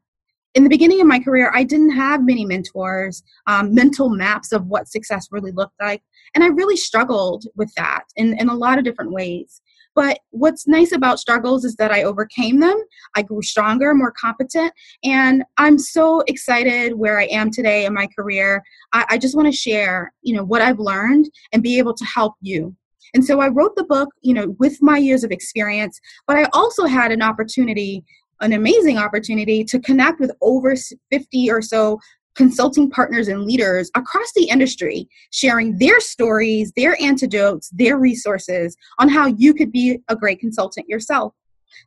In 0.57 0.63
the 0.63 0.71
beginning 0.71 0.99
of 1.01 1.05
my 1.05 1.19
career, 1.19 1.51
I 1.53 1.63
didn't 1.63 1.91
have 1.91 2.25
many 2.25 2.43
mentors, 2.43 3.21
um, 3.45 3.75
mental 3.75 4.09
maps 4.09 4.51
of 4.51 4.65
what 4.65 4.87
success 4.87 5.27
really 5.29 5.51
looked 5.51 5.79
like. 5.79 6.01
And 6.33 6.43
I 6.43 6.47
really 6.47 6.75
struggled 6.75 7.45
with 7.55 7.71
that 7.75 8.05
in, 8.15 8.35
in 8.39 8.49
a 8.49 8.55
lot 8.55 8.79
of 8.79 8.83
different 8.83 9.11
ways. 9.11 9.61
But 9.93 10.17
what's 10.31 10.67
nice 10.67 10.93
about 10.93 11.19
struggles 11.19 11.63
is 11.63 11.75
that 11.75 11.91
I 11.91 12.01
overcame 12.01 12.59
them. 12.59 12.75
I 13.15 13.21
grew 13.21 13.43
stronger, 13.43 13.93
more 13.93 14.11
competent, 14.19 14.73
and 15.03 15.43
I'm 15.59 15.77
so 15.77 16.21
excited 16.21 16.95
where 16.95 17.19
I 17.19 17.25
am 17.25 17.51
today 17.51 17.85
in 17.85 17.93
my 17.93 18.07
career. 18.17 18.63
I, 18.93 19.05
I 19.09 19.17
just 19.19 19.35
want 19.35 19.45
to 19.47 19.55
share, 19.55 20.11
you 20.23 20.35
know, 20.35 20.43
what 20.43 20.63
I've 20.63 20.79
learned 20.79 21.29
and 21.53 21.61
be 21.61 21.77
able 21.77 21.93
to 21.93 22.05
help 22.05 22.33
you. 22.41 22.75
And 23.13 23.23
so 23.23 23.41
I 23.41 23.49
wrote 23.49 23.75
the 23.75 23.83
book, 23.83 24.09
you 24.21 24.33
know, 24.33 24.55
with 24.57 24.81
my 24.81 24.97
years 24.97 25.23
of 25.23 25.31
experience, 25.31 25.99
but 26.25 26.35
I 26.35 26.47
also 26.51 26.85
had 26.85 27.11
an 27.11 27.21
opportunity 27.21 28.03
an 28.41 28.53
amazing 28.53 28.97
opportunity 28.97 29.63
to 29.63 29.79
connect 29.79 30.19
with 30.19 30.31
over 30.41 30.75
50 31.11 31.51
or 31.51 31.61
so 31.61 31.99
consulting 32.37 32.89
partners 32.89 33.27
and 33.27 33.43
leaders 33.45 33.91
across 33.95 34.31
the 34.35 34.47
industry, 34.47 35.09
sharing 35.31 35.77
their 35.79 35.99
stories, 35.99 36.71
their 36.77 36.95
antidotes, 37.01 37.69
their 37.71 37.97
resources 37.97 38.77
on 38.99 39.09
how 39.09 39.25
you 39.25 39.53
could 39.53 39.69
be 39.71 39.99
a 40.07 40.15
great 40.15 40.39
consultant 40.39 40.87
yourself. 40.87 41.33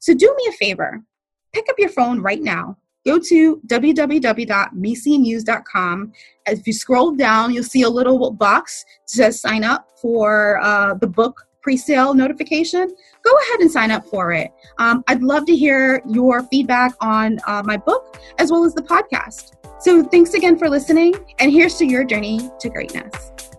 So 0.00 0.12
do 0.12 0.34
me 0.36 0.46
a 0.48 0.52
favor, 0.52 1.02
pick 1.52 1.66
up 1.70 1.76
your 1.78 1.90
phone 1.90 2.20
right 2.20 2.42
now. 2.42 2.76
Go 3.06 3.18
to 3.18 3.62
www.mecemuse.com. 3.66 6.12
If 6.46 6.66
you 6.66 6.72
scroll 6.74 7.12
down, 7.12 7.54
you'll 7.54 7.64
see 7.64 7.80
a 7.82 7.88
little 7.88 8.30
box 8.32 8.84
to 9.14 9.32
sign 9.32 9.64
up 9.64 9.88
for 10.02 10.60
uh, 10.60 10.92
the 10.94 11.06
book 11.06 11.46
pre-sale 11.62 12.14
notification 12.14 12.88
go 13.24 13.30
ahead 13.42 13.60
and 13.60 13.70
sign 13.70 13.90
up 13.90 14.04
for 14.06 14.32
it 14.32 14.50
um, 14.78 15.02
i'd 15.08 15.22
love 15.22 15.44
to 15.44 15.56
hear 15.56 16.02
your 16.08 16.42
feedback 16.44 16.92
on 17.00 17.38
uh, 17.46 17.62
my 17.64 17.76
book 17.76 18.18
as 18.38 18.50
well 18.50 18.64
as 18.64 18.74
the 18.74 18.82
podcast 18.82 19.56
so 19.80 20.02
thanks 20.02 20.34
again 20.34 20.58
for 20.58 20.68
listening, 20.68 21.14
and 21.38 21.50
here's 21.50 21.76
to 21.76 21.86
your 21.86 22.04
journey 22.04 22.50
to 22.60 22.68
greatness. 22.68 23.49